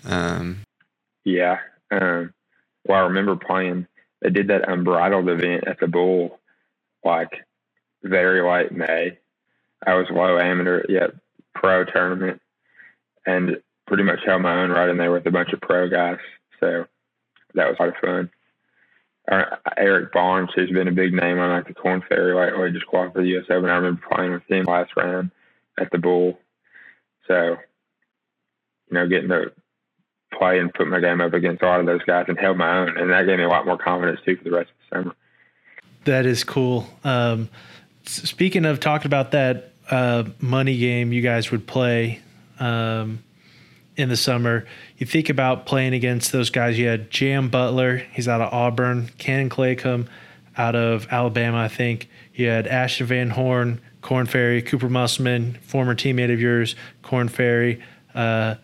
Um, 0.05 0.63
yeah. 1.25 1.59
Um, 1.91 2.35
well, 2.87 2.99
I 2.99 3.07
remember 3.07 3.37
playing. 3.37 3.87
They 4.23 4.31
did 4.31 4.49
that 4.49 4.69
unbridled 4.69 5.29
event 5.29 5.69
at 5.69 5.79
the 5.79 5.87
Bull, 5.87 6.39
like 7.05 7.31
very 8.03 8.43
late 8.43 8.73
May. 8.73 9.19
I 9.87 9.95
was 9.95 10.07
low 10.11 10.39
amateur, 10.39 10.85
yet 10.89 11.11
pro 11.55 11.85
tournament, 11.85 12.41
and 13.25 13.63
pretty 13.87 14.03
much 14.03 14.21
held 14.27 14.43
my 14.43 14.63
own 14.63 14.71
right 14.71 14.89
in 14.89 14.97
there 14.97 15.13
with 15.13 15.27
a 15.27 15.31
bunch 15.31 15.53
of 15.53 15.61
pro 15.61 15.89
guys. 15.89 16.19
So 16.59 16.87
that 17.55 17.69
was 17.69 17.77
a 17.79 17.83
lot 17.83 17.89
of 17.91 18.01
fun. 18.01 18.31
Uh, 19.31 19.57
Erik 19.77 20.13
Barnes, 20.13 20.51
who's 20.55 20.71
been 20.71 20.89
a 20.89 20.93
big 20.93 21.13
name 21.13 21.39
on 21.39 21.51
like 21.51 21.67
the 21.67 21.75
Korn 21.75 22.03
Ferry 22.09 22.35
lately, 22.35 22.71
just 22.73 22.87
qualified 22.87 23.15
for 23.15 23.23
the 23.23 23.39
US 23.39 23.47
Open. 23.51 23.71
I 23.71 23.77
remember 23.77 24.01
playing 24.13 24.33
with 24.33 24.49
him 24.49 24.65
last 24.67 24.93
round 24.97 25.31
at 25.79 25.91
the 25.91 25.99
Bull. 25.99 26.39
So, 27.27 27.57
you 28.89 28.95
know, 28.95 29.09
getting 29.09 29.31
to 29.31 29.53
play 30.39 30.59
and 30.59 30.73
put 30.73 30.87
my 30.87 31.01
game 31.01 31.21
up 31.21 31.33
against 31.33 31.63
a 31.63 31.67
lot 31.67 31.81
of 31.81 31.87
those 31.87 32.03
guys 32.03 32.27
and 32.29 32.39
held 32.39 32.57
my 32.57 32.79
own, 32.79 32.97
and 32.97 33.11
that 33.11 33.27
gave 33.27 33.39
me 33.39 33.45
a 33.45 33.49
lot 33.49 33.67
more 33.67 33.79
confidence 33.79 34.21
too 34.25 34.37
for 34.37 34.45
the 34.45 34.51
rest 34.53 34.71
of 34.71 34.77
the 34.91 34.97
summer. 34.97 35.17
That 36.05 36.27
is 36.27 36.45
cool. 36.45 36.87
Um, 37.03 37.49
speaking 38.05 38.65
of 38.65 38.79
talking 38.79 39.07
about 39.07 39.33
that 39.33 39.73
uh, 39.91 40.25
money 40.41 40.79
game 40.79 41.13
you 41.13 41.23
guys 41.23 41.51
would 41.51 41.67
play 41.67 42.21
um, 42.61 43.23
in 43.97 44.09
the 44.09 44.17
summer, 44.17 44.67
you 44.99 45.07
think 45.07 45.29
about 45.29 45.67
playing 45.67 45.95
against 45.95 46.33
those 46.33 46.51
guys. 46.51 46.79
You 46.79 46.87
had 46.87 47.11
J.M. 47.11 47.49
Butler, 47.49 47.99
he's 47.99 48.29
out 48.29 48.41
of 48.41 48.53
Auburn, 48.53 49.11
Canon 49.19 49.49
Claycomb 49.49 50.09
out 50.57 50.75
of 50.75 51.07
Alabama, 51.11 51.59
I 51.59 51.69
think. 51.69 52.09
You 52.35 52.49
had 52.49 52.67
Ashton 52.67 53.07
Van 53.07 53.31
Horn, 53.31 53.81
Korn 54.03 54.27
Ferry, 54.27 54.63
Cooper 54.63 54.89
Musselman, 54.89 55.59
former 55.63 55.95
teammate 55.95 56.33
of 56.33 56.41
yours, 56.41 56.77
Korn 57.03 57.29
Ferry, 57.29 57.83
uh, 58.15 58.57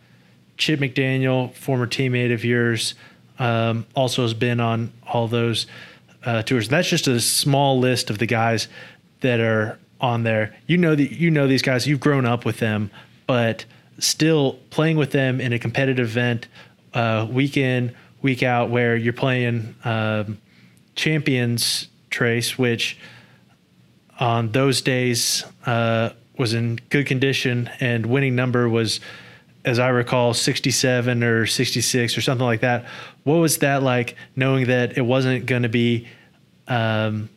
Chip 0.56 0.80
McDaniel, 0.80 1.54
former 1.54 1.86
teammate 1.86 2.32
of 2.32 2.44
yours, 2.44 2.94
um, 3.38 3.86
also 3.94 4.22
has 4.22 4.34
been 4.34 4.60
on 4.60 4.92
all 5.06 5.28
those 5.28 5.66
uh, 6.24 6.42
tours. 6.42 6.68
That's 6.68 6.88
just 6.88 7.08
a 7.08 7.20
small 7.20 7.78
list 7.78 8.10
of 8.10 8.18
the 8.18 8.26
guys 8.26 8.68
that 9.20 9.40
are 9.40 9.78
on 10.00 10.22
there. 10.22 10.54
You 10.66 10.76
know 10.78 10.94
that 10.94 11.12
you 11.12 11.30
know 11.30 11.46
these 11.46 11.62
guys. 11.62 11.86
You've 11.86 12.00
grown 12.00 12.26
up 12.26 12.44
with 12.44 12.58
them, 12.58 12.90
but 13.26 13.64
still 13.98 14.54
playing 14.70 14.96
with 14.96 15.12
them 15.12 15.40
in 15.40 15.52
a 15.52 15.58
competitive 15.58 16.10
event, 16.10 16.48
uh, 16.94 17.26
week 17.30 17.56
in, 17.56 17.94
week 18.20 18.42
out, 18.42 18.70
where 18.70 18.96
you're 18.96 19.12
playing 19.12 19.74
um, 19.84 20.38
champions 20.94 21.88
trace, 22.10 22.58
which 22.58 22.98
on 24.18 24.52
those 24.52 24.82
days 24.82 25.44
uh, 25.66 26.10
was 26.38 26.54
in 26.54 26.80
good 26.90 27.06
condition 27.06 27.70
and 27.80 28.06
winning 28.06 28.36
number 28.36 28.68
was, 28.68 29.00
as 29.64 29.78
I 29.78 29.88
recall, 29.88 30.34
67 30.34 31.22
or 31.22 31.46
66 31.46 32.16
or 32.16 32.20
something 32.20 32.46
like 32.46 32.60
that. 32.60 32.86
What 33.24 33.36
was 33.36 33.58
that 33.58 33.82
like, 33.82 34.16
knowing 34.36 34.66
that 34.66 34.96
it 34.96 35.02
wasn't 35.02 35.46
going 35.46 35.62
to 35.62 35.68
be 35.68 36.06
um, 36.68 37.28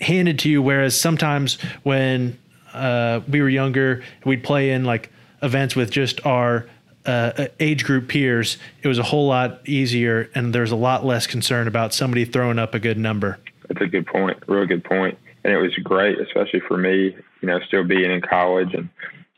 handed 0.00 0.38
to 0.40 0.50
you? 0.50 0.62
Whereas 0.62 0.98
sometimes 0.98 1.60
when 1.82 2.38
uh, 2.72 3.20
we 3.28 3.42
were 3.42 3.48
younger, 3.48 4.02
we'd 4.24 4.42
play 4.42 4.70
in 4.70 4.84
like 4.84 5.10
events 5.42 5.76
with 5.76 5.90
just 5.90 6.24
our 6.26 6.66
uh, 7.04 7.46
age 7.60 7.84
group 7.84 8.08
peers, 8.08 8.58
it 8.82 8.88
was 8.88 8.98
a 8.98 9.02
whole 9.02 9.26
lot 9.26 9.60
easier, 9.68 10.30
and 10.34 10.54
there's 10.54 10.70
a 10.70 10.76
lot 10.76 11.04
less 11.04 11.26
concern 11.26 11.66
about 11.66 11.92
somebody 11.92 12.24
throwing 12.24 12.58
up 12.58 12.74
a 12.74 12.78
good 12.78 12.98
number. 12.98 13.38
That's 13.68 13.80
a 13.80 13.86
good 13.86 14.06
point, 14.06 14.38
real 14.46 14.66
good 14.66 14.84
point, 14.84 15.18
and 15.44 15.52
it 15.52 15.58
was 15.58 15.74
great, 15.82 16.20
especially 16.20 16.60
for 16.60 16.76
me. 16.76 17.16
You 17.40 17.48
know, 17.48 17.58
still 17.66 17.84
being 17.84 18.10
in 18.10 18.20
college 18.20 18.74
and 18.74 18.88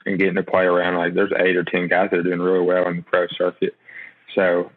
and 0.07 0.19
getting 0.19 0.35
to 0.35 0.43
play 0.43 0.65
around. 0.65 0.97
Like, 0.97 1.15
there's 1.15 1.33
eight 1.39 1.57
or 1.57 1.65
ten 1.65 1.89
guys 1.89 2.11
that 2.11 2.21
are 2.21 2.23
doing 2.23 2.41
really 2.41 2.65
well 2.65 2.87
in 2.89 2.97
the 2.97 3.03
pro 3.03 3.27
circuit. 3.29 3.75
So, 4.35 4.71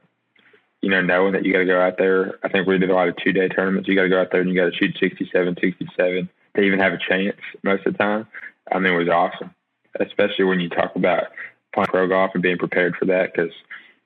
you 0.82 0.90
know, 0.90 1.02
knowing 1.02 1.34
that 1.34 1.44
you 1.44 1.52
got 1.52 1.60
to 1.60 1.66
go 1.66 1.82
out 1.82 1.98
there. 1.98 2.40
I 2.44 2.50
think 2.50 2.68
we 2.68 2.78
did 2.78 2.90
a 2.90 2.96
lot 2.96 3.10
of 3.10 3.18
two 3.18 3.34
day 3.34 3.50
tournaments. 3.50 3.90
You 3.90 3.96
got 3.96 4.04
to 4.04 4.10
go 4.10 4.22
out 4.22 4.32
there 4.32 4.42
and 4.42 4.50
you 4.50 4.56
got 4.56 4.72
to 4.72 4.78
shoot 4.78 4.96
67, 5.00 5.58
67 5.60 6.30
to 6.56 6.62
even 6.62 6.80
have 6.80 6.94
a 6.94 6.98
chance 6.98 7.38
most 7.64 7.86
of 7.86 7.94
the 7.94 7.98
time. 7.98 8.28
I 8.72 8.80
mean, 8.80 8.94
it 8.94 8.98
was 8.98 9.10
awesome 9.10 9.54
especially 10.00 10.46
when 10.46 10.60
you 10.60 10.70
talk 10.70 10.96
about 10.96 11.26
playing 11.74 11.88
pro 11.88 12.08
golf 12.08 12.32
and 12.34 12.44
being 12.44 12.58
prepared 12.58 12.96
for 12.96 13.06
that, 13.06 13.34
because 13.34 13.52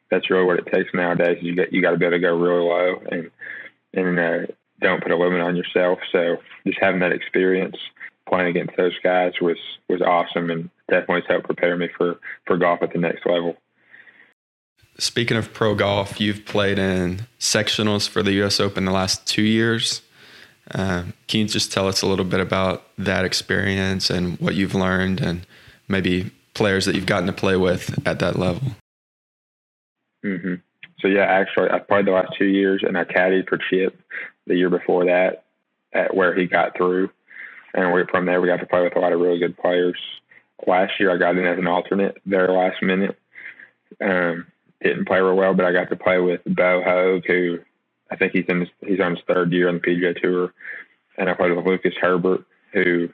that's 0.09 0.29
really 0.29 0.45
what 0.45 0.59
it 0.59 0.67
takes 0.71 0.93
nowadays. 0.93 1.37
You 1.41 1.55
got 1.55 1.73
you 1.73 1.81
got 1.81 1.91
to 1.91 1.97
be 1.97 2.05
able 2.05 2.17
to 2.17 2.19
go 2.19 2.37
really 2.37 2.63
low 2.63 3.01
and 3.11 3.31
and 3.93 4.19
uh, 4.19 4.51
don't 4.81 5.01
put 5.01 5.11
a 5.11 5.17
limit 5.17 5.41
on 5.41 5.55
yourself. 5.55 5.99
So 6.11 6.37
just 6.65 6.79
having 6.81 6.99
that 6.99 7.11
experience 7.11 7.77
playing 8.27 8.47
against 8.47 8.77
those 8.77 8.97
guys 9.03 9.33
was 9.41 9.57
was 9.89 10.01
awesome 10.01 10.49
and 10.49 10.69
definitely 10.89 11.23
helped 11.27 11.45
prepare 11.45 11.77
me 11.77 11.89
for 11.97 12.19
for 12.45 12.57
golf 12.57 12.81
at 12.81 12.93
the 12.93 12.99
next 12.99 13.25
level. 13.25 13.55
Speaking 14.97 15.37
of 15.37 15.53
pro 15.53 15.73
golf, 15.73 16.19
you've 16.19 16.45
played 16.45 16.77
in 16.77 17.21
sectionals 17.39 18.07
for 18.07 18.21
the 18.21 18.33
U.S. 18.33 18.59
Open 18.59 18.85
the 18.85 18.91
last 18.91 19.25
two 19.25 19.41
years. 19.41 20.01
Uh, 20.69 21.03
can 21.27 21.41
you 21.41 21.47
just 21.47 21.71
tell 21.71 21.87
us 21.87 22.01
a 22.01 22.07
little 22.07 22.25
bit 22.25 22.39
about 22.39 22.83
that 22.97 23.25
experience 23.25 24.09
and 24.09 24.39
what 24.39 24.55
you've 24.55 24.75
learned 24.75 25.19
and 25.19 25.45
maybe 25.91 26.31
players 26.53 26.85
that 26.85 26.95
you've 26.95 27.05
gotten 27.05 27.27
to 27.27 27.33
play 27.33 27.55
with 27.55 28.07
at 28.07 28.19
that 28.19 28.37
level? 28.37 28.71
Mm-hmm. 30.25 30.55
So 30.99 31.07
yeah, 31.07 31.23
actually, 31.23 31.69
I 31.71 31.79
played 31.79 32.05
the 32.05 32.11
last 32.11 32.33
two 32.37 32.45
years, 32.45 32.83
and 32.85 32.97
I 32.97 33.03
caddied 33.03 33.49
for 33.49 33.57
Chip 33.69 33.99
the 34.47 34.55
year 34.55 34.69
before 34.69 35.05
that, 35.05 35.45
at 35.93 36.15
where 36.15 36.35
he 36.35 36.45
got 36.45 36.77
through, 36.77 37.09
and 37.73 37.93
we, 37.93 38.03
from 38.09 38.25
there 38.25 38.41
we 38.41 38.47
got 38.47 38.59
to 38.59 38.65
play 38.65 38.81
with 38.81 38.95
a 38.95 38.99
lot 38.99 39.13
of 39.13 39.19
really 39.19 39.39
good 39.39 39.57
players. 39.57 39.97
Last 40.67 40.93
year, 40.99 41.13
I 41.13 41.17
got 41.17 41.37
in 41.37 41.45
as 41.45 41.57
an 41.57 41.67
alternate 41.67 42.17
there 42.25 42.47
last 42.51 42.81
minute. 42.83 43.17
Um, 43.99 44.45
didn't 44.81 45.07
play 45.07 45.19
real 45.19 45.35
well, 45.35 45.53
but 45.53 45.65
I 45.65 45.71
got 45.71 45.89
to 45.89 45.95
play 45.95 46.19
with 46.19 46.41
Bo 46.45 46.81
Hoag, 46.83 47.25
who 47.25 47.59
I 48.11 48.15
think 48.15 48.33
he's 48.33 48.45
in 48.47 48.61
his, 48.61 48.69
he's 48.85 48.99
on 48.99 49.15
his 49.15 49.23
third 49.27 49.51
year 49.51 49.69
on 49.69 49.75
the 49.75 49.81
PGA 49.81 50.19
Tour, 50.21 50.53
and 51.17 51.29
I 51.29 51.33
played 51.33 51.51
with 51.51 51.65
Lucas 51.65 51.93
Herbert, 51.99 52.43
who 52.73 53.09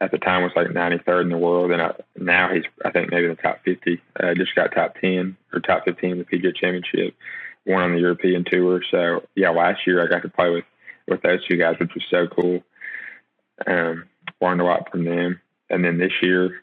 at 0.00 0.10
the 0.10 0.18
time 0.18 0.42
was 0.42 0.52
like 0.54 0.68
93rd 0.68 1.22
in 1.22 1.28
the 1.28 1.38
world, 1.38 1.72
and 1.72 1.82
I, 1.82 1.92
now 2.16 2.52
he's 2.54 2.64
I 2.84 2.90
think 2.90 3.10
maybe 3.10 3.24
in 3.24 3.30
the 3.30 3.42
top 3.42 3.60
50. 3.64 4.00
Uh, 4.20 4.34
just 4.34 4.54
got 4.54 4.72
top 4.72 4.94
10 5.00 5.36
or 5.52 5.60
top 5.60 5.84
15 5.84 6.10
in 6.10 6.18
the 6.18 6.24
PGA 6.24 6.54
Championship, 6.54 7.14
won 7.66 7.82
on 7.82 7.92
the 7.92 8.00
European 8.00 8.44
Tour. 8.44 8.80
So 8.90 9.24
yeah, 9.34 9.50
last 9.50 9.86
year 9.86 10.04
I 10.04 10.08
got 10.08 10.22
to 10.22 10.28
play 10.28 10.50
with 10.50 10.64
with 11.08 11.22
those 11.22 11.44
two 11.46 11.56
guys, 11.56 11.76
which 11.80 11.94
was 11.94 12.04
so 12.10 12.26
cool. 12.28 12.62
Um, 13.66 14.04
learned 14.40 14.60
a 14.60 14.64
lot 14.64 14.90
from 14.90 15.04
them, 15.04 15.40
and 15.68 15.84
then 15.84 15.98
this 15.98 16.12
year, 16.22 16.62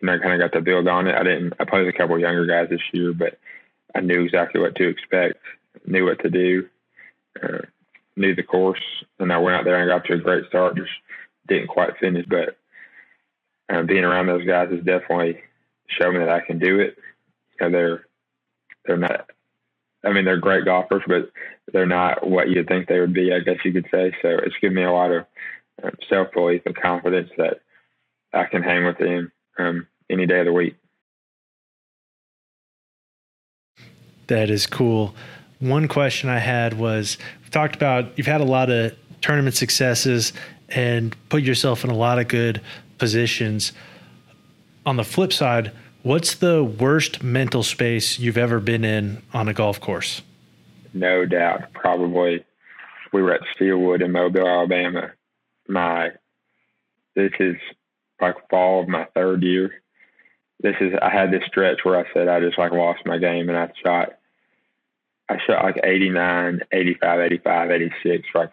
you 0.00 0.06
know, 0.06 0.14
I 0.14 0.18
kind 0.18 0.34
of 0.34 0.40
got 0.40 0.56
to 0.56 0.62
build 0.62 0.86
on 0.86 1.06
it. 1.06 1.14
I 1.14 1.22
didn't. 1.22 1.54
I 1.58 1.64
played 1.64 1.86
with 1.86 1.94
a 1.94 1.98
couple 1.98 2.16
of 2.16 2.20
younger 2.20 2.46
guys 2.46 2.68
this 2.68 2.82
year, 2.92 3.14
but 3.14 3.38
I 3.94 4.00
knew 4.00 4.22
exactly 4.22 4.60
what 4.60 4.74
to 4.76 4.88
expect, 4.88 5.38
knew 5.86 6.04
what 6.04 6.20
to 6.20 6.30
do, 6.30 6.68
uh, 7.42 7.62
knew 8.16 8.34
the 8.34 8.42
course, 8.42 8.82
and 9.18 9.32
I 9.32 9.38
went 9.38 9.56
out 9.56 9.64
there 9.64 9.80
and 9.80 9.88
got 9.88 10.06
to 10.06 10.14
a 10.14 10.18
great 10.18 10.46
start. 10.48 10.76
Just 10.76 10.90
didn't 11.50 11.68
quite 11.68 11.98
finish, 11.98 12.24
but 12.26 12.56
um, 13.68 13.86
being 13.86 14.04
around 14.04 14.26
those 14.26 14.46
guys 14.46 14.70
has 14.70 14.82
definitely 14.84 15.40
shown 15.86 16.14
me 16.14 16.20
that 16.20 16.30
I 16.30 16.40
can 16.40 16.58
do 16.58 16.80
it. 16.80 16.96
You 17.60 17.68
know, 17.68 17.70
they're 17.70 18.06
they're 18.86 18.96
not. 18.96 19.28
I 20.02 20.12
mean, 20.12 20.24
they're 20.24 20.38
great 20.38 20.64
golfers, 20.64 21.02
but 21.06 21.30
they're 21.72 21.84
not 21.84 22.26
what 22.26 22.48
you'd 22.48 22.68
think 22.68 22.88
they 22.88 23.00
would 23.00 23.12
be. 23.12 23.34
I 23.34 23.40
guess 23.40 23.58
you 23.64 23.72
could 23.72 23.88
say. 23.90 24.14
So 24.22 24.28
it's 24.28 24.56
given 24.60 24.76
me 24.76 24.84
a 24.84 24.92
lot 24.92 25.12
of 25.12 25.26
um, 25.82 25.92
self 26.08 26.32
belief 26.32 26.62
and 26.64 26.74
confidence 26.74 27.30
that 27.36 27.60
I 28.32 28.44
can 28.44 28.62
hang 28.62 28.86
with 28.86 28.98
them 28.98 29.32
um, 29.58 29.86
any 30.08 30.26
day 30.26 30.40
of 30.40 30.46
the 30.46 30.52
week. 30.52 30.76
That 34.28 34.48
is 34.48 34.66
cool. 34.66 35.14
One 35.58 35.88
question 35.88 36.30
I 36.30 36.38
had 36.38 36.78
was 36.78 37.18
we 37.44 37.50
talked 37.50 37.74
about 37.74 38.16
you've 38.16 38.28
had 38.28 38.40
a 38.40 38.44
lot 38.44 38.70
of 38.70 38.94
tournament 39.20 39.54
successes 39.54 40.32
and 40.70 41.16
put 41.28 41.42
yourself 41.42 41.84
in 41.84 41.90
a 41.90 41.96
lot 41.96 42.18
of 42.18 42.28
good 42.28 42.60
positions. 42.98 43.72
On 44.86 44.96
the 44.96 45.04
flip 45.04 45.32
side, 45.32 45.72
what's 46.02 46.34
the 46.34 46.64
worst 46.64 47.22
mental 47.22 47.62
space 47.62 48.18
you've 48.18 48.38
ever 48.38 48.60
been 48.60 48.84
in 48.84 49.22
on 49.32 49.48
a 49.48 49.54
golf 49.54 49.80
course? 49.80 50.22
No 50.92 51.24
doubt. 51.24 51.72
Probably 51.72 52.44
we 53.12 53.22
were 53.22 53.34
at 53.34 53.40
Steelwood 53.54 54.02
in 54.02 54.12
Mobile, 54.12 54.48
Alabama. 54.48 55.12
My 55.68 56.10
this 57.14 57.32
is 57.40 57.56
like 58.20 58.36
fall 58.48 58.82
of 58.82 58.88
my 58.88 59.06
third 59.14 59.42
year. 59.42 59.82
This 60.60 60.76
is 60.80 60.92
I 61.00 61.10
had 61.10 61.30
this 61.30 61.42
stretch 61.46 61.80
where 61.84 61.98
I 61.98 62.12
said 62.12 62.28
I 62.28 62.40
just 62.40 62.58
like 62.58 62.72
lost 62.72 63.00
my 63.06 63.18
game 63.18 63.48
and 63.48 63.58
I 63.58 63.72
shot 63.82 64.10
I 65.28 65.38
shot 65.46 65.64
like 65.64 65.80
89, 65.82 66.60
85, 66.72 67.20
85, 67.20 67.70
86 67.70 68.28
for 68.32 68.38
like 68.40 68.52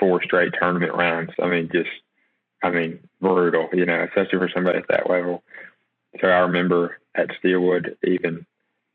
four 0.00 0.22
straight 0.22 0.54
tournament 0.58 0.94
rounds. 0.94 1.30
I 1.40 1.46
mean, 1.46 1.68
just, 1.72 1.90
I 2.62 2.70
mean, 2.70 2.98
brutal, 3.20 3.68
you 3.72 3.86
know, 3.86 4.02
especially 4.02 4.38
for 4.40 4.50
somebody 4.52 4.78
at 4.78 4.88
that 4.88 5.08
level. 5.08 5.44
So 6.20 6.26
I 6.26 6.40
remember 6.40 6.98
at 7.14 7.30
Steelwood, 7.38 7.96
even, 8.02 8.44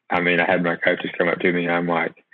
I 0.09 0.19
mean, 0.19 0.41
I 0.41 0.45
had 0.45 0.63
my 0.63 0.75
coaches 0.75 1.11
come 1.17 1.29
up 1.29 1.39
to 1.39 1.51
me 1.53 1.65
and 1.65 1.73
I'm 1.73 1.87
like, 1.87 2.25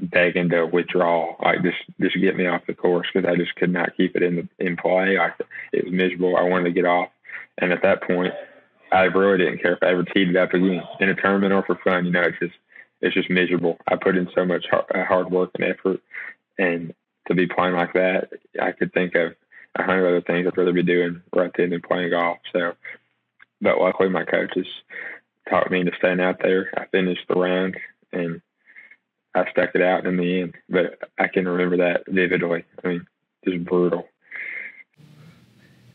begging 0.00 0.50
to 0.50 0.66
withdraw, 0.66 1.34
like 1.42 1.62
just 1.62 1.78
just 2.00 2.20
get 2.20 2.36
me 2.36 2.46
off 2.46 2.66
the 2.66 2.74
course 2.74 3.06
because 3.12 3.28
I 3.28 3.36
just 3.36 3.54
could 3.56 3.72
not 3.72 3.96
keep 3.96 4.16
it 4.16 4.22
in 4.22 4.36
the 4.36 4.48
in 4.58 4.76
play. 4.76 5.16
Like 5.18 5.34
it 5.72 5.84
was 5.84 5.92
miserable. 5.92 6.36
I 6.36 6.42
wanted 6.42 6.64
to 6.64 6.72
get 6.72 6.84
off, 6.84 7.08
and 7.58 7.72
at 7.72 7.82
that 7.82 8.02
point, 8.02 8.34
I 8.92 9.04
really 9.04 9.38
didn't 9.38 9.62
care 9.62 9.74
if 9.74 9.82
I 9.82 9.90
ever 9.90 10.04
teed 10.04 10.28
it 10.28 10.36
up 10.36 10.52
again 10.52 10.82
in 11.00 11.08
a 11.08 11.14
tournament 11.14 11.52
or 11.52 11.62
for 11.62 11.78
fun. 11.82 12.06
You 12.06 12.12
know, 12.12 12.22
it's 12.22 12.38
just 12.38 12.54
it's 13.00 13.14
just 13.14 13.30
miserable. 13.30 13.78
I 13.88 13.96
put 13.96 14.16
in 14.16 14.28
so 14.34 14.44
much 14.44 14.66
uh, 14.72 15.04
hard 15.04 15.30
work 15.30 15.50
and 15.54 15.64
effort, 15.64 16.00
and 16.58 16.94
to 17.28 17.34
be 17.34 17.46
playing 17.46 17.74
like 17.74 17.92
that, 17.94 18.30
I 18.60 18.72
could 18.72 18.92
think 18.92 19.14
of 19.14 19.34
a 19.76 19.82
hundred 19.82 20.08
other 20.08 20.22
things 20.22 20.46
I'd 20.46 20.56
rather 20.56 20.72
be 20.72 20.82
doing 20.82 21.22
right 21.34 21.50
then 21.56 21.70
than 21.70 21.82
playing 21.82 22.10
golf. 22.10 22.38
So, 22.52 22.72
but 23.60 23.78
luckily 23.78 24.08
my 24.08 24.24
coaches 24.24 24.66
taught 25.48 25.70
me 25.70 25.84
to 25.84 25.92
stand 25.98 26.20
out 26.20 26.40
there. 26.42 26.70
I 26.76 26.86
finished 26.86 27.22
the 27.28 27.34
round 27.34 27.76
and 28.12 28.40
I 29.34 29.50
stuck 29.50 29.74
it 29.74 29.82
out 29.82 30.06
in 30.06 30.16
the 30.16 30.42
end. 30.42 30.54
But 30.68 30.98
I 31.18 31.28
can 31.28 31.46
remember 31.46 31.76
that 31.78 32.04
vividly. 32.08 32.64
I 32.82 32.88
mean, 32.88 33.06
just 33.44 33.64
brutal. 33.64 34.08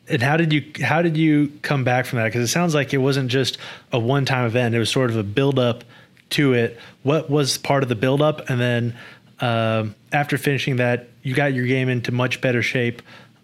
And 0.07 0.21
how 0.21 0.35
did 0.37 0.51
you 0.51 0.63
how 0.83 1.01
did 1.01 1.15
you 1.15 1.51
come 1.61 1.83
back 1.83 2.05
from 2.05 2.17
that? 2.17 2.25
Because 2.25 2.43
it 2.43 2.51
sounds 2.51 2.75
like 2.75 2.93
it 2.93 2.97
wasn't 2.97 3.29
just 3.29 3.57
a 3.91 3.99
one 3.99 4.25
time 4.25 4.45
event; 4.45 4.75
it 4.75 4.79
was 4.79 4.89
sort 4.89 5.09
of 5.09 5.15
a 5.15 5.23
build 5.23 5.57
up 5.57 5.83
to 6.31 6.53
it. 6.53 6.77
What 7.03 7.29
was 7.29 7.57
part 7.57 7.83
of 7.83 7.89
the 7.89 7.95
build 7.95 8.21
up, 8.21 8.49
and 8.49 8.59
then 8.59 8.97
um, 9.39 9.95
after 10.11 10.37
finishing 10.37 10.77
that, 10.77 11.07
you 11.23 11.33
got 11.33 11.53
your 11.53 11.65
game 11.65 11.89
into 11.89 12.11
much 12.11 12.41
better 12.41 12.61
shape 12.61 13.01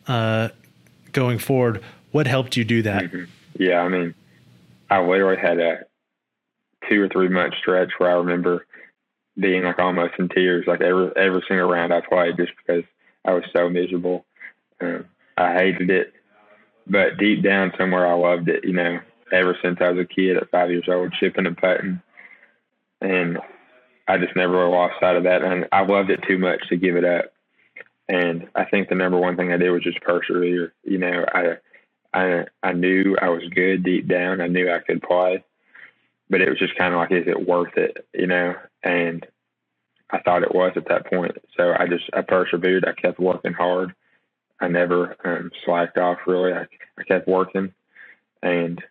uh, 0.07 0.49
going 1.11 1.39
forward. 1.39 1.83
What 2.11 2.27
helped 2.27 2.57
you 2.57 2.63
do 2.63 2.81
that? 2.83 3.03
Mm-hmm. 3.03 3.23
Yeah, 3.59 3.79
I 3.79 3.89
mean, 3.89 4.13
I 4.89 4.99
literally 5.01 5.39
had 5.41 5.59
a 5.59 5.85
two 6.89 7.01
or 7.01 7.09
three 7.09 7.27
month 7.27 7.55
stretch 7.59 7.91
where 7.97 8.11
I 8.11 8.15
remember 8.15 8.65
being 9.39 9.63
like 9.63 9.79
almost 9.79 10.13
in 10.19 10.29
tears, 10.29 10.65
like 10.67 10.81
every 10.81 11.11
every 11.15 11.43
single 11.47 11.69
round 11.69 11.93
I 11.93 12.01
played, 12.01 12.37
just 12.37 12.53
because 12.57 12.83
I 13.25 13.33
was 13.33 13.43
so 13.55 13.69
miserable. 13.69 14.25
Um, 14.81 15.05
I 15.37 15.53
hated 15.53 15.89
it, 15.89 16.13
but 16.87 17.17
deep 17.17 17.43
down 17.43 17.73
somewhere 17.77 18.07
I 18.07 18.13
loved 18.13 18.49
it. 18.49 18.63
You 18.63 18.73
know, 18.73 18.99
ever 19.31 19.57
since 19.61 19.77
I 19.81 19.89
was 19.89 19.99
a 19.99 20.05
kid 20.05 20.37
at 20.37 20.49
five 20.49 20.71
years 20.71 20.87
old, 20.87 21.13
chipping 21.13 21.45
and 21.45 21.57
putting, 21.57 22.01
and 23.01 23.39
I 24.07 24.17
just 24.17 24.35
never 24.35 24.67
lost 24.67 24.95
sight 24.99 25.15
of 25.15 25.23
that. 25.23 25.43
And 25.43 25.67
I 25.71 25.81
loved 25.81 26.09
it 26.09 26.23
too 26.27 26.37
much 26.37 26.67
to 26.69 26.77
give 26.77 26.95
it 26.95 27.05
up. 27.05 27.33
And 28.09 28.47
I 28.55 28.65
think 28.65 28.89
the 28.89 28.95
number 28.95 29.17
one 29.17 29.35
thing 29.35 29.51
I 29.51 29.57
did 29.57 29.71
was 29.71 29.83
just 29.83 30.01
persevere. 30.01 30.73
You 30.83 30.97
know, 30.97 31.25
I 31.33 31.57
I 32.13 32.45
I 32.63 32.73
knew 32.73 33.17
I 33.21 33.29
was 33.29 33.43
good 33.53 33.83
deep 33.83 34.07
down. 34.07 34.41
I 34.41 34.47
knew 34.47 34.71
I 34.71 34.79
could 34.79 35.01
play, 35.01 35.43
but 36.29 36.41
it 36.41 36.49
was 36.49 36.59
just 36.59 36.77
kind 36.77 36.93
of 36.93 36.99
like, 36.99 37.11
is 37.11 37.27
it 37.27 37.47
worth 37.47 37.77
it? 37.77 38.07
You 38.13 38.27
know, 38.27 38.55
and 38.83 39.25
I 40.09 40.19
thought 40.19 40.43
it 40.43 40.55
was 40.55 40.73
at 40.75 40.87
that 40.87 41.07
point. 41.07 41.37
So 41.57 41.73
I 41.77 41.87
just 41.87 42.05
I 42.13 42.21
persevered. 42.21 42.85
I 42.85 42.93
kept 42.93 43.19
working 43.19 43.53
hard. 43.53 43.93
I 44.59 44.67
never 44.67 45.15
um, 45.23 45.51
slacked 45.65 45.97
off 45.97 46.19
really. 46.25 46.53
I, 46.53 46.65
I 46.97 47.03
kept 47.03 47.27
working, 47.27 47.73
and 48.41 48.81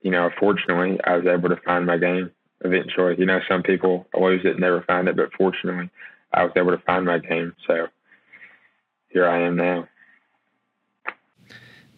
you 0.00 0.10
know, 0.10 0.30
fortunately, 0.38 1.00
I 1.04 1.16
was 1.16 1.26
able 1.26 1.48
to 1.48 1.60
find 1.62 1.86
my 1.86 1.96
game 1.96 2.30
eventually. 2.64 3.16
You 3.18 3.26
know, 3.26 3.40
some 3.48 3.62
people 3.62 4.06
lose 4.18 4.42
it 4.44 4.52
and 4.52 4.60
never 4.60 4.82
find 4.82 5.08
it, 5.08 5.16
but 5.16 5.32
fortunately, 5.36 5.90
I 6.32 6.44
was 6.44 6.52
able 6.56 6.70
to 6.70 6.82
find 6.84 7.04
my 7.04 7.18
game. 7.18 7.54
So 7.66 7.88
here 9.14 9.26
I 9.26 9.40
am 9.42 9.56
now. 9.56 9.88